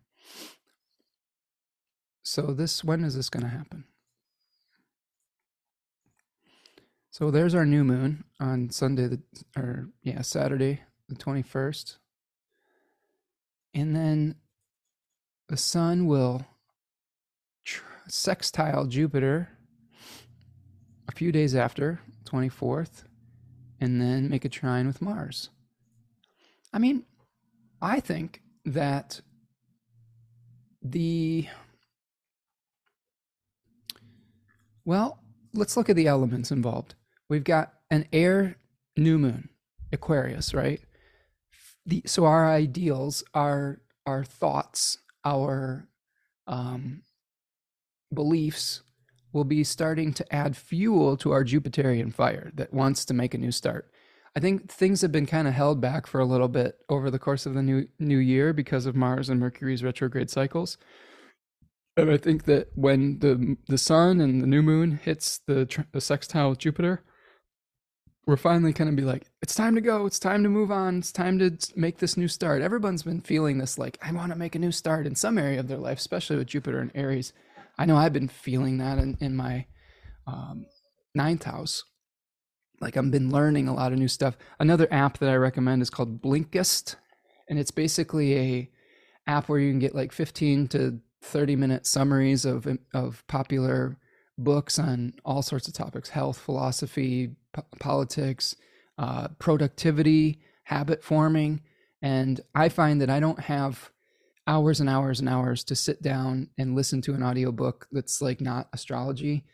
[2.23, 3.83] So this, when is this going to happen?
[7.13, 9.21] So there's our new moon on Sunday, the,
[9.55, 11.97] or yeah, Saturday, the 21st.
[13.75, 14.33] And then
[15.47, 16.43] the sun will
[18.07, 19.49] sextile Jupiter
[21.07, 23.03] a few days after, 24th,
[23.79, 25.49] and then make a trine with Mars.
[26.73, 27.03] I mean,
[27.79, 29.21] I think that
[30.81, 31.47] the
[34.83, 35.19] well,
[35.53, 36.95] let's look at the elements involved.
[37.33, 38.57] We've got an air
[38.95, 39.49] new moon,
[39.91, 40.79] Aquarius, right?
[41.83, 45.87] The, so our ideals, our our thoughts, our
[46.45, 47.01] um,
[48.13, 48.83] beliefs
[49.31, 53.39] will be starting to add fuel to our Jupiterian fire that wants to make a
[53.39, 53.89] new start.
[54.35, 57.17] I think things have been kind of held back for a little bit over the
[57.17, 60.77] course of the new new year because of Mars and Mercury's retrograde cycles.
[61.97, 65.99] And I think that when the the sun and the new moon hits the, the
[65.99, 67.03] sextile with Jupiter,
[68.25, 70.05] we're finally kind of be like, it's time to go.
[70.05, 70.99] It's time to move on.
[70.99, 72.61] It's time to make this new start.
[72.61, 75.59] Everyone's been feeling this like, I want to make a new start in some area
[75.59, 77.33] of their life, especially with Jupiter and Aries.
[77.77, 79.65] I know I've been feeling that in, in my
[80.25, 80.65] um,
[81.13, 81.83] ninth house.
[82.79, 84.37] Like I've been learning a lot of new stuff.
[84.59, 86.95] Another app that I recommend is called Blinkist,
[87.49, 88.69] and it's basically a
[89.27, 93.97] app where you can get like 15 to 30 minute summaries of of popular
[94.37, 97.35] books on all sorts of topics: health, philosophy,
[97.79, 98.55] politics,
[98.97, 101.61] uh, productivity, habit forming.
[102.01, 103.91] And I find that I don't have
[104.45, 108.41] hours and hours and hours to sit down and listen to an audiobook that's like
[108.41, 109.45] not astrology.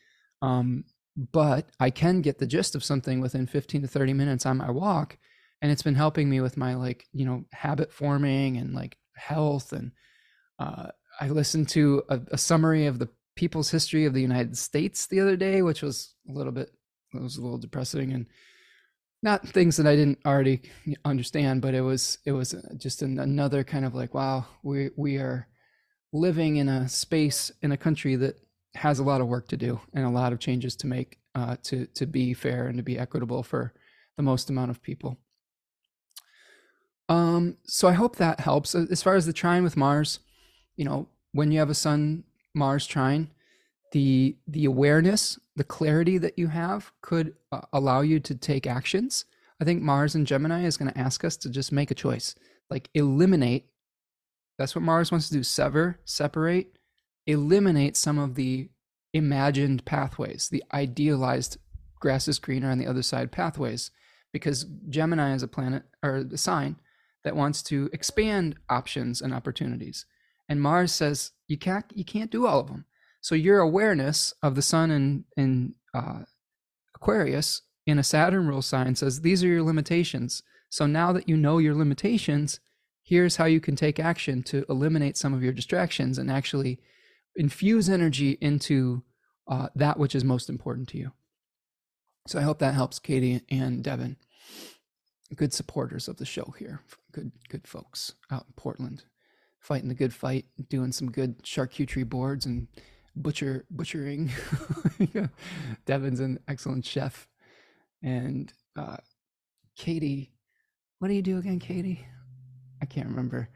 [0.42, 0.86] Um,
[1.32, 4.72] but I can get the gist of something within 15 to 30 minutes on my
[4.72, 5.18] walk.
[5.62, 9.74] And it's been helping me with my like, you know, habit forming and like health.
[9.74, 9.92] And
[10.58, 10.88] uh,
[11.20, 15.20] I listened to a, a summary of the people's history of the United States the
[15.20, 16.72] other day, which was a little bit,
[17.14, 18.26] it was a little depressing and
[19.22, 20.62] not things that I didn't already
[21.04, 25.18] understand, but it was it was just an, another kind of like, wow, we we
[25.18, 25.48] are
[26.14, 28.40] living in a space in a country that
[28.76, 31.58] has a lot of work to do and a lot of changes to make uh,
[31.64, 33.74] to to be fair and to be equitable for
[34.18, 35.18] the most amount of people.
[37.10, 38.76] Um, so I hope that helps.
[38.76, 40.20] As far as the trine with Mars,
[40.76, 42.24] you know, when you have a Sun
[42.54, 43.32] Mars trine,
[43.92, 49.26] the the awareness, the clarity that you have could uh, allow you to take actions.
[49.60, 52.34] I think Mars and Gemini is going to ask us to just make a choice,
[52.70, 53.66] like eliminate.
[54.58, 56.78] That's what Mars wants to do: sever, separate,
[57.28, 58.70] eliminate some of the
[59.14, 61.58] imagined pathways, the idealized
[62.00, 63.92] grass is greener on the other side pathways,
[64.32, 66.78] because Gemini is a planet or a sign
[67.26, 70.06] that wants to expand options and opportunities.
[70.48, 72.86] And Mars says you can't you can't do all of them.
[73.22, 76.24] So your awareness of the sun in in uh,
[76.96, 80.44] Aquarius in a Saturn rule sign says these are your limitations.
[80.70, 82.60] So now that you know your limitations,
[83.02, 86.80] here's how you can take action to eliminate some of your distractions and actually
[87.36, 89.04] infuse energy into
[89.48, 91.12] uh, that which is most important to you.
[92.28, 94.18] So I hope that helps Katie and Devin.
[95.36, 96.82] Good supporters of the show here.
[97.12, 99.04] Good, good folks out in Portland,
[99.60, 102.68] fighting the good fight, doing some good charcuterie boards and
[103.16, 104.32] butcher butchering.
[105.86, 107.28] Devin's an excellent chef,
[108.04, 108.98] and uh,
[109.78, 110.32] Katie,
[111.00, 112.06] what do you do again, Katie?
[112.82, 113.50] I can't remember,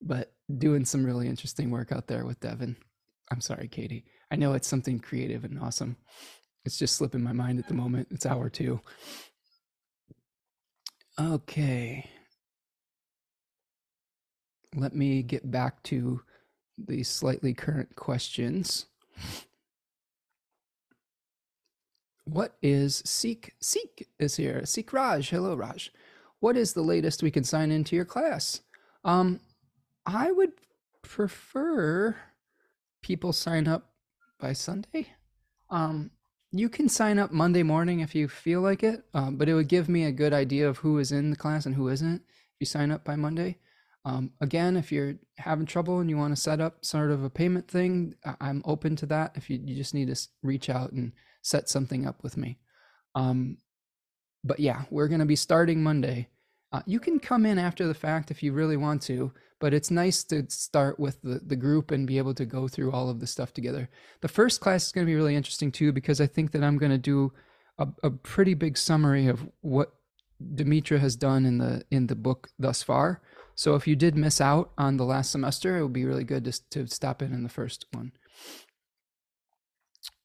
[0.00, 2.76] but doing some really interesting work out there with Devin.
[3.30, 4.04] I'm sorry, Katie.
[4.30, 5.96] I know it's something creative and awesome.
[6.64, 8.08] It's just slipping my mind at the moment.
[8.10, 8.80] It's hour two.
[11.18, 12.10] Okay.
[14.74, 16.20] Let me get back to
[16.76, 18.86] the slightly current questions.
[22.24, 23.54] What is Seek?
[23.60, 24.66] Seek is here.
[24.66, 25.30] Seek Raj.
[25.30, 25.92] Hello, Raj.
[26.40, 28.62] What is the latest we can sign into your class?
[29.04, 29.40] Um,
[30.04, 30.52] I would
[31.02, 32.16] prefer
[33.00, 33.92] people sign up
[34.40, 35.08] by Sunday.
[35.70, 36.10] Um,
[36.52, 39.68] you can sign up Monday morning if you feel like it, um, but it would
[39.68, 42.56] give me a good idea of who is in the class and who isn't if
[42.60, 43.58] you sign up by Monday.
[44.06, 47.28] Um, again, if you're having trouble and you want to set up sort of a
[47.28, 49.32] payment thing, I'm open to that.
[49.34, 51.12] If you, you just need to reach out and
[51.42, 52.58] set something up with me.
[53.16, 53.58] Um,
[54.44, 56.28] but yeah, we're going to be starting Monday.
[56.70, 59.90] Uh, you can come in after the fact if you really want to, but it's
[59.90, 63.18] nice to start with the, the group and be able to go through all of
[63.18, 63.88] the stuff together.
[64.20, 66.78] The first class is going to be really interesting too, because I think that I'm
[66.78, 67.32] going to do
[67.78, 69.94] a, a pretty big summary of what
[70.54, 73.22] Demetra has done in the in the book thus far.
[73.56, 76.44] So if you did miss out on the last semester, it would be really good
[76.44, 78.12] to, to stop in in the first one.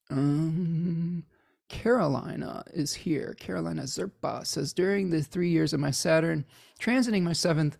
[0.09, 1.23] Um,
[1.69, 3.33] Carolina is here.
[3.39, 6.43] Carolina Zerpa says during the three years of my Saturn
[6.77, 7.77] transiting my seventh,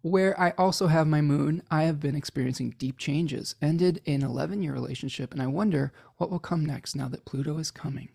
[0.00, 3.56] where I also have my moon, I have been experiencing deep changes.
[3.60, 7.58] Ended an 11 year relationship, and I wonder what will come next now that Pluto
[7.58, 8.08] is coming.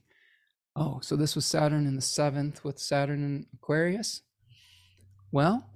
[0.75, 4.23] Oh, so this was Saturn in the seventh with Saturn in Aquarius.
[5.31, 5.69] Well,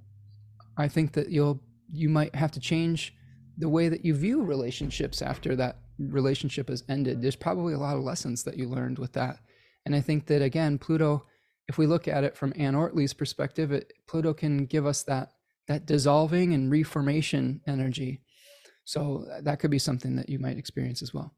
[0.78, 1.60] I think that you'll
[1.92, 3.14] you might have to change
[3.56, 7.20] the way that you view relationships after that relationship has ended.
[7.20, 9.38] There's probably a lot of lessons that you learned with that.
[9.84, 11.26] And I think that again, Pluto,
[11.66, 15.32] if we look at it from Anne Ortelee's perspective, it, Pluto can give us that
[15.66, 18.22] that dissolving and reformation energy.
[18.84, 21.34] So that could be something that you might experience as well.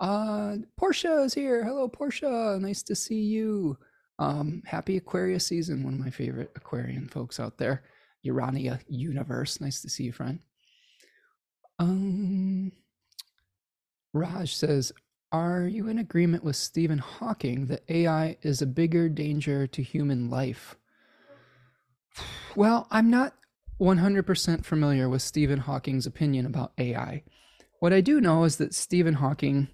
[0.00, 1.62] Uh, Portia is here.
[1.62, 2.58] Hello, Portia.
[2.60, 3.78] Nice to see you.
[4.18, 5.84] Um, happy Aquarius season.
[5.84, 7.84] One of my favorite Aquarian folks out there.
[8.22, 9.60] Urania Universe.
[9.60, 10.40] Nice to see you, friend.
[11.78, 12.72] Um,
[14.12, 14.92] Raj says,
[15.32, 20.28] Are you in agreement with Stephen Hawking that AI is a bigger danger to human
[20.28, 20.76] life?
[22.56, 23.34] Well, I'm not
[23.80, 27.22] 100% familiar with Stephen Hawking's opinion about AI.
[27.78, 29.68] What I do know is that Stephen Hawking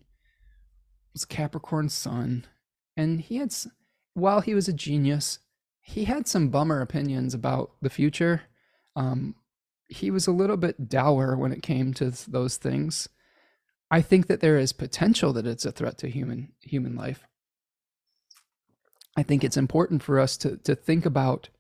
[1.12, 2.46] was Capricorn's sun,
[2.96, 3.52] and he had,
[4.14, 5.40] while he was a genius,
[5.86, 8.42] he had some bummer opinions about the future.
[8.96, 9.36] Um,
[9.88, 13.08] he was a little bit dour when it came to those things.
[13.88, 17.24] I think that there is potential that it's a threat to human human life.
[19.16, 21.50] I think it's important for us to to think about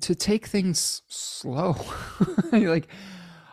[0.00, 1.76] to take things slow.
[2.52, 2.88] like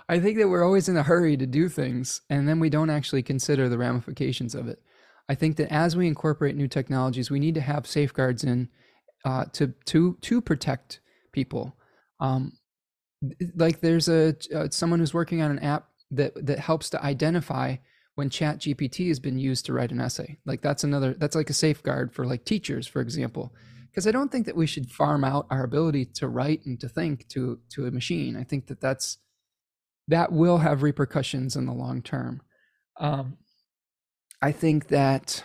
[0.09, 2.89] I think that we're always in a hurry to do things and then we don't
[2.89, 4.81] actually consider the ramifications of it.
[5.29, 8.69] I think that as we incorporate new technologies, we need to have safeguards in
[9.25, 10.99] uh, to to to protect
[11.31, 11.75] people.
[12.19, 12.53] Um,
[13.55, 17.77] like there's a uh, someone who's working on an app that that helps to identify
[18.15, 20.37] when chat gpt has been used to write an essay.
[20.45, 23.53] Like that's another that's like a safeguard for like teachers for example.
[23.89, 26.89] Because i don't think that we should farm out our ability to write and to
[26.89, 28.35] think to to a machine.
[28.35, 29.17] I think that that's
[30.07, 32.41] that will have repercussions in the long term.
[32.99, 33.37] Um
[34.41, 35.43] i think that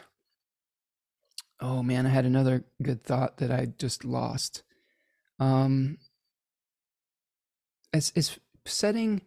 [1.61, 4.63] oh man i had another good thought that i just lost
[5.39, 5.99] um
[7.93, 9.23] is is setting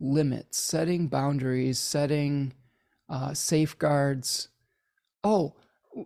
[0.00, 2.52] limits, setting boundaries, setting
[3.08, 4.48] uh, safeguards.
[5.22, 5.54] Oh,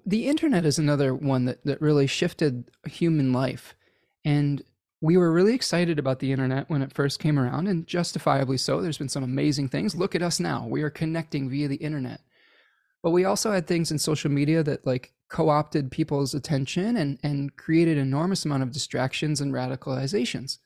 [0.04, 3.74] the internet is another one that, that really shifted human life.
[4.24, 4.62] And
[5.00, 8.80] we were really excited about the internet when it first came around, and justifiably so.
[8.80, 9.94] There's been some amazing things.
[9.94, 10.66] Look at us now.
[10.68, 12.20] We are connecting via the internet.
[13.02, 17.56] But we also had things in social media that like co-opted people's attention and, and
[17.56, 20.58] created enormous amount of distractions and radicalizations.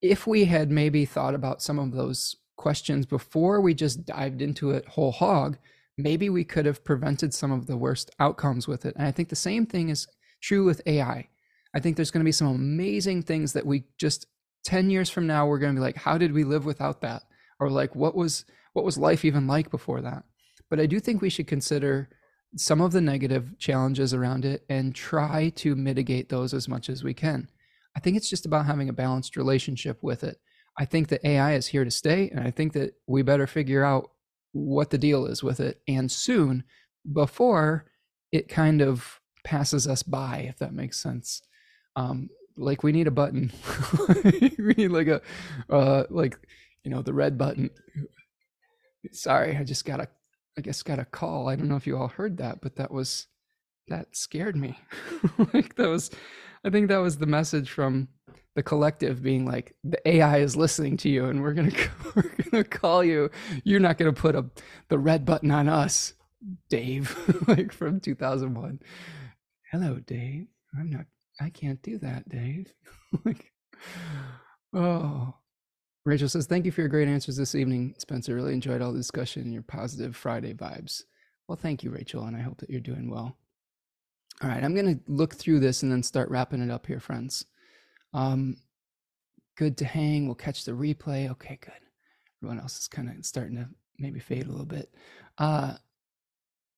[0.00, 4.70] If we had maybe thought about some of those questions before we just dived into
[4.70, 5.58] it whole hog,
[5.96, 8.94] maybe we could have prevented some of the worst outcomes with it.
[8.96, 10.06] And I think the same thing is
[10.40, 11.28] true with AI.
[11.74, 14.26] I think there's going to be some amazing things that we just
[14.64, 17.22] 10 years from now we're going to be like how did we live without that?
[17.60, 20.24] Or like what was what was life even like before that?
[20.70, 22.08] But I do think we should consider
[22.56, 27.04] some of the negative challenges around it and try to mitigate those as much as
[27.04, 27.48] we can.
[27.96, 30.38] I think it's just about having a balanced relationship with it.
[30.78, 33.84] I think that AI is here to stay, and I think that we better figure
[33.84, 34.10] out
[34.52, 36.64] what the deal is with it and soon
[37.12, 37.86] before
[38.32, 41.42] it kind of passes us by, if that makes sense.
[41.96, 43.52] Um, like we need a button.
[44.24, 45.20] we need like a
[45.70, 46.38] uh, like
[46.84, 47.70] you know the red button.
[49.12, 50.08] Sorry, I just got a
[50.58, 51.48] I guess got a call.
[51.48, 53.28] I don't know if you all heard that, but that was
[53.86, 54.76] that scared me.
[55.54, 56.10] like that was
[56.64, 58.08] I think that was the message from
[58.56, 61.70] the collective being like the AI is listening to you and we're gonna
[62.16, 63.30] we're gonna call you.
[63.62, 64.46] You're not gonna put a
[64.88, 66.14] the red button on us,
[66.68, 67.16] Dave,
[67.46, 68.80] like from 2001.
[69.70, 70.48] Hello, Dave.
[70.76, 71.06] I'm not.
[71.40, 72.72] I can't do that, Dave.
[73.24, 73.52] like,
[74.74, 75.34] oh.
[76.08, 78.34] Rachel says, "Thank you for your great answers this evening, Spencer.
[78.34, 81.04] Really enjoyed all the discussion and your positive Friday vibes."
[81.46, 83.36] Well, thank you, Rachel, and I hope that you're doing well.
[84.40, 87.00] All right, I'm going to look through this and then start wrapping it up here,
[87.00, 87.44] friends.
[88.14, 88.56] Um,
[89.56, 90.24] good to hang.
[90.24, 91.30] We'll catch the replay.
[91.30, 91.72] Okay, good.
[92.40, 93.68] Everyone else is kind of starting to
[93.98, 94.94] maybe fade a little bit.
[95.36, 95.74] Uh,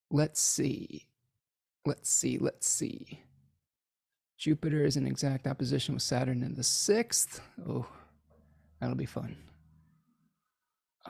[0.09, 1.07] let's see.
[1.85, 2.37] Let's see.
[2.37, 3.23] Let's see.
[4.37, 7.41] Jupiter is in exact opposition with Saturn in the sixth.
[7.65, 7.85] Oh,
[8.81, 9.37] that'll be fun.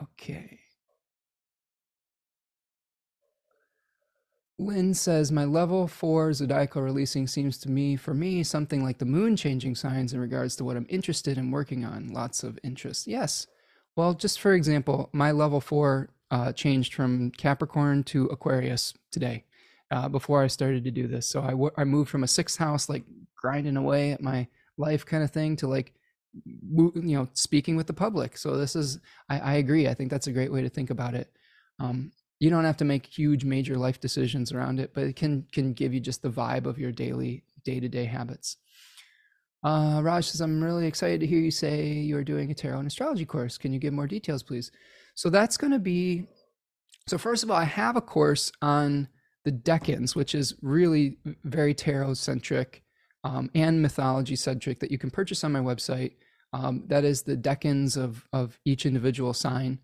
[0.02, 0.60] Okay.
[4.60, 9.06] Lynn says, My level four zodiacal releasing seems to me, for me, something like the
[9.06, 12.10] moon changing signs in regards to what I'm interested in working on.
[12.10, 13.08] Lots of interest.
[13.08, 13.48] Yes.
[13.96, 19.46] Well, just for example, my level four uh, changed from Capricorn to Aquarius today
[19.90, 21.28] uh, before I started to do this.
[21.28, 23.04] So I, w- I moved from a sixth house, like
[23.36, 25.94] grinding away at my life kind of thing, to like,
[26.46, 28.38] you know, speaking with the public.
[28.38, 29.00] So this is,
[29.30, 29.88] I, I agree.
[29.88, 31.30] I think that's a great way to think about it.
[31.80, 35.46] Um, you don't have to make huge major life decisions around it, but it can
[35.52, 38.58] can give you just the vibe of your daily day-to-day habits.
[39.64, 42.88] Uh, Raj says, I'm really excited to hear you say you're doing a tarot and
[42.88, 43.60] astrology course.
[43.60, 44.72] Can you give more details, please?
[45.14, 46.26] So that's going to be.
[47.08, 49.08] So first of all, I have a course on
[49.44, 52.84] the Decans, which is really very tarot centric
[53.24, 56.14] um, and mythology centric that you can purchase on my website.
[56.54, 59.80] Um, that is the Decans of of each individual sign.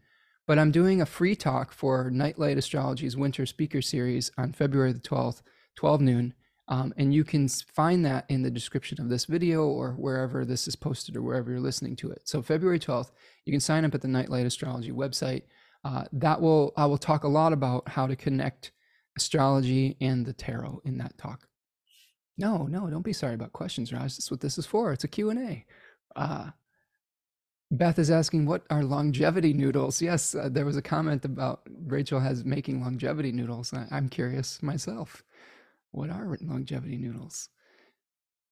[0.48, 5.00] But I'm doing a free talk for Nightlight Astrology's Winter Speaker Series on February the
[5.00, 5.42] 12th,
[5.76, 6.34] 12 noon.
[6.70, 10.68] Um, and you can find that in the description of this video or wherever this
[10.68, 12.22] is posted or wherever you're listening to it.
[12.26, 13.12] So February 12th,
[13.46, 15.44] you can sign up at the Nightlight Astrology website.
[15.84, 18.72] Uh, that will I will talk a lot about how to connect
[19.16, 21.47] astrology and the tarot in that talk.
[22.38, 24.16] No, no, don't be sorry about questions, Raj.
[24.16, 24.94] That's what this is for.
[24.94, 25.66] It's a Q&A.
[26.16, 26.52] Uh,
[27.72, 30.02] Beth is asking, what are longevity noodles?
[30.02, 33.74] Yes, uh, there was a comment about Rachel has making longevity noodles.
[33.74, 35.24] I, am curious myself.
[35.92, 37.50] What are longevity noodles?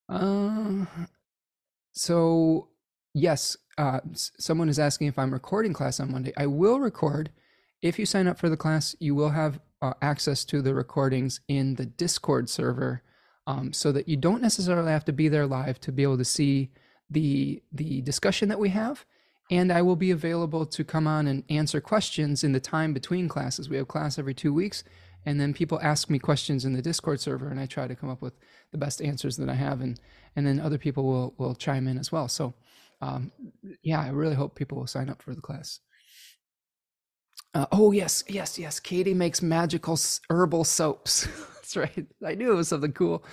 [0.10, 0.86] Uh,
[1.94, 2.70] so,
[3.14, 6.34] yes, uh, someone is asking if I'm recording class on Monday.
[6.36, 7.30] I will record.
[7.82, 11.40] If you sign up for the class, you will have uh, access to the recordings
[11.48, 13.04] in the Discord server
[13.48, 16.26] um, so that you don't necessarily have to be there live to be able to
[16.26, 16.72] see
[17.10, 19.06] the the discussion that we have
[19.52, 23.30] and I will be available to come on and answer questions in the time between
[23.30, 23.70] classes.
[23.70, 24.84] We have class every 2 weeks
[25.26, 28.10] and then people ask me questions in the Discord server and I try to come
[28.10, 28.34] up with
[28.72, 30.00] the best answers that I have and
[30.36, 32.28] and then other people will will chime in as well.
[32.28, 32.56] So
[33.02, 33.32] um,
[33.84, 35.80] yeah, I really hope people will sign up for the class.
[37.54, 38.80] Uh, oh yes, yes, yes.
[38.80, 39.98] Katie makes magical
[40.30, 41.28] herbal soaps.
[41.66, 42.06] That's right.
[42.24, 43.24] I knew it was something cool.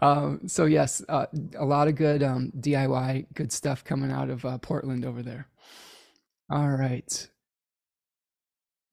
[0.00, 1.26] Um, so yes, uh,
[1.56, 5.46] a lot of good um, DIY, good stuff coming out of uh, Portland over there.
[6.50, 7.28] All right.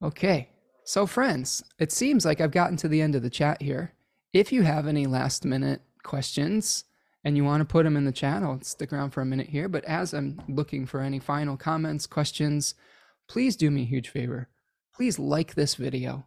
[0.01, 0.49] Okay.
[0.85, 3.93] So friends, it seems like I've gotten to the end of the chat here.
[4.34, 6.85] If you have any last minute questions
[7.24, 9.49] and you want to put them in the chat, I'll stick around for a minute
[9.49, 9.67] here.
[9.67, 12.75] But as I'm looking for any final comments, questions,
[13.27, 14.48] please do me a huge favor.
[14.95, 16.25] Please like this video,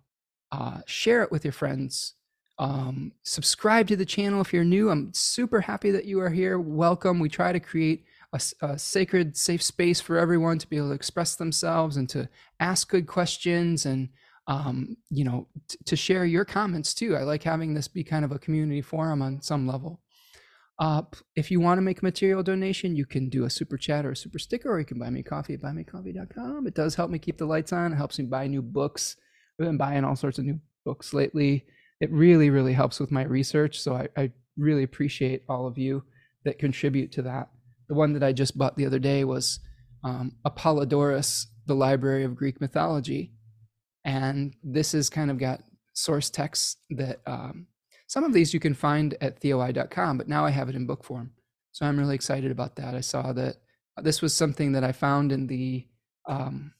[0.51, 2.15] uh, share it with your friends,
[2.59, 4.91] um, subscribe to the channel if you're new.
[4.91, 6.59] I'm super happy that you are here.
[6.59, 7.19] Welcome.
[7.19, 10.95] We try to create a, a, sacred, safe space for everyone to be able to
[10.95, 12.29] express themselves and to
[12.61, 14.11] ask good questions and,
[14.47, 17.17] um, you know, t- to share your comments too.
[17.17, 20.01] I like having this be kind of a community forum on some level.
[20.79, 21.03] Uh,
[21.37, 24.13] if you want to make a material donation, you can do a super chat or
[24.13, 26.67] a super sticker, or you can buy me coffee at buymecoffee.com.
[26.67, 27.93] It does help me keep the lights on.
[27.93, 29.17] It helps me buy new books.
[29.61, 31.67] I've been buying all sorts of new books lately
[32.03, 33.79] it really, really helps with my research.
[33.79, 36.03] So I, I really appreciate all of you
[36.45, 37.49] that contribute to that.
[37.89, 39.61] The one that I just bought the other day was
[40.03, 43.35] um, Apollodorus, the Library of Greek Mythology.
[44.05, 47.69] And this has kind of got source texts that um,
[48.09, 51.05] some of these you can find at theoi.com, but now I have it in book
[51.05, 51.31] form.
[51.71, 52.97] So I'm really excited about that.
[52.97, 53.59] I saw that
[54.03, 55.87] this was something that I found in the
[56.29, 56.73] um,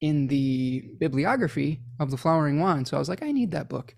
[0.00, 3.94] in the bibliography of the flowering wand so i was like i need that book.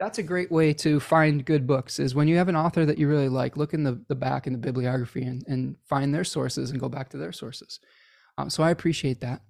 [0.00, 2.96] That's a great way to find good books is when you have an author that
[2.96, 6.24] you really like look in the, the back in the bibliography and, and find their
[6.24, 7.80] sources and go back to their sources.
[8.38, 9.42] Um, so i appreciate that.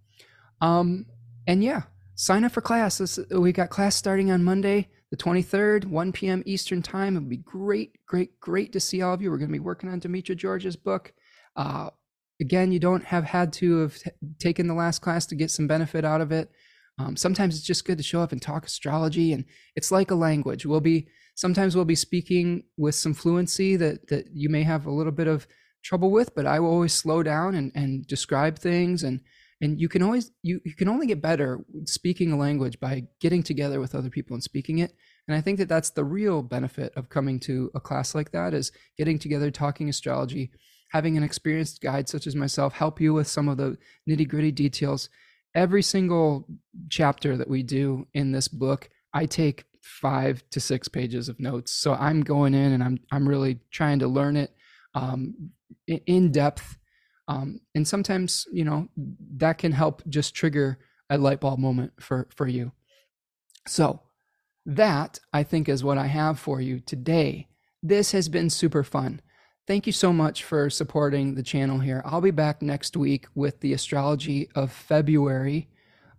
[0.61, 1.07] Um,
[1.47, 1.83] and yeah
[2.17, 3.19] sign up for class.
[3.31, 7.17] We got class starting on monday the 23rd 1 p.m eastern time.
[7.17, 9.31] It would be great great great to see all of you.
[9.31, 11.13] We're going to be working on demetra george's book.
[11.55, 11.91] Uh,
[12.41, 13.99] again, you don't have had to have
[14.39, 16.51] taken the last class to get some benefit out of it.
[16.99, 19.45] Um, sometimes it's just good to show up and talk astrology, and
[19.77, 20.67] it's like a language.
[20.67, 24.93] We'll be sometimes we'll be speaking with some fluency that that you may have a
[24.93, 25.47] little bit of
[25.83, 29.21] trouble with, but I will always slow down and and describe things and
[29.61, 33.43] and you can always you you can only get better speaking a language by getting
[33.43, 34.95] together with other people and speaking it
[35.29, 38.55] and i think that that's the real benefit of coming to a class like that
[38.55, 40.51] is getting together talking astrology
[40.91, 43.79] having an experienced guide such as myself help you with some of the
[44.09, 45.09] nitty gritty details.
[45.55, 46.47] Every single
[46.89, 51.73] chapter that we do in this book, I take five to six pages of notes.
[51.73, 54.55] So I'm going in and I'm I'm really trying to learn it
[54.95, 55.51] um,
[55.87, 56.77] in depth.
[57.29, 58.89] Um, and sometimes, you know,
[59.37, 60.79] that can help just trigger
[61.09, 62.73] a light bulb moment for for you.
[63.67, 64.03] So
[64.67, 67.49] that I think is what I have for you today.
[67.83, 69.21] This has been super fun.
[69.71, 72.03] Thank you so much for supporting the channel here.
[72.05, 75.69] I'll be back next week with the astrology of February.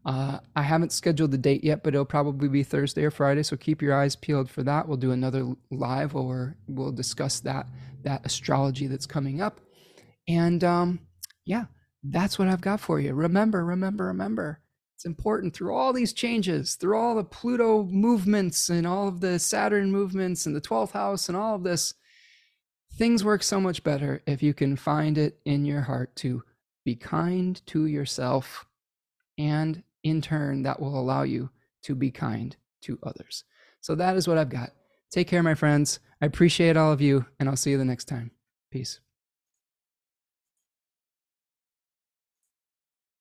[0.05, 3.43] Uh, I haven't scheduled the date yet, but it'll probably be Thursday or Friday.
[3.43, 4.87] So keep your eyes peeled for that.
[4.87, 7.67] We'll do another live, or we'll discuss that
[8.03, 9.59] that astrology that's coming up.
[10.29, 11.01] And um,
[11.43, 11.65] yeah,
[12.05, 13.13] that's what I've got for you.
[13.13, 14.61] Remember, remember, remember.
[14.95, 19.39] It's important through all these changes, through all the Pluto movements and all of the
[19.39, 21.95] Saturn movements and the 12th house and all of this.
[22.95, 26.43] Things work so much better if you can find it in your heart to
[26.85, 28.65] be kind to yourself.
[29.37, 31.49] And in turn, that will allow you
[31.83, 33.43] to be kind to others.
[33.79, 34.71] So that is what I've got.
[35.09, 35.99] Take care, my friends.
[36.21, 38.31] I appreciate all of you, and I'll see you the next time.
[38.71, 38.99] Peace.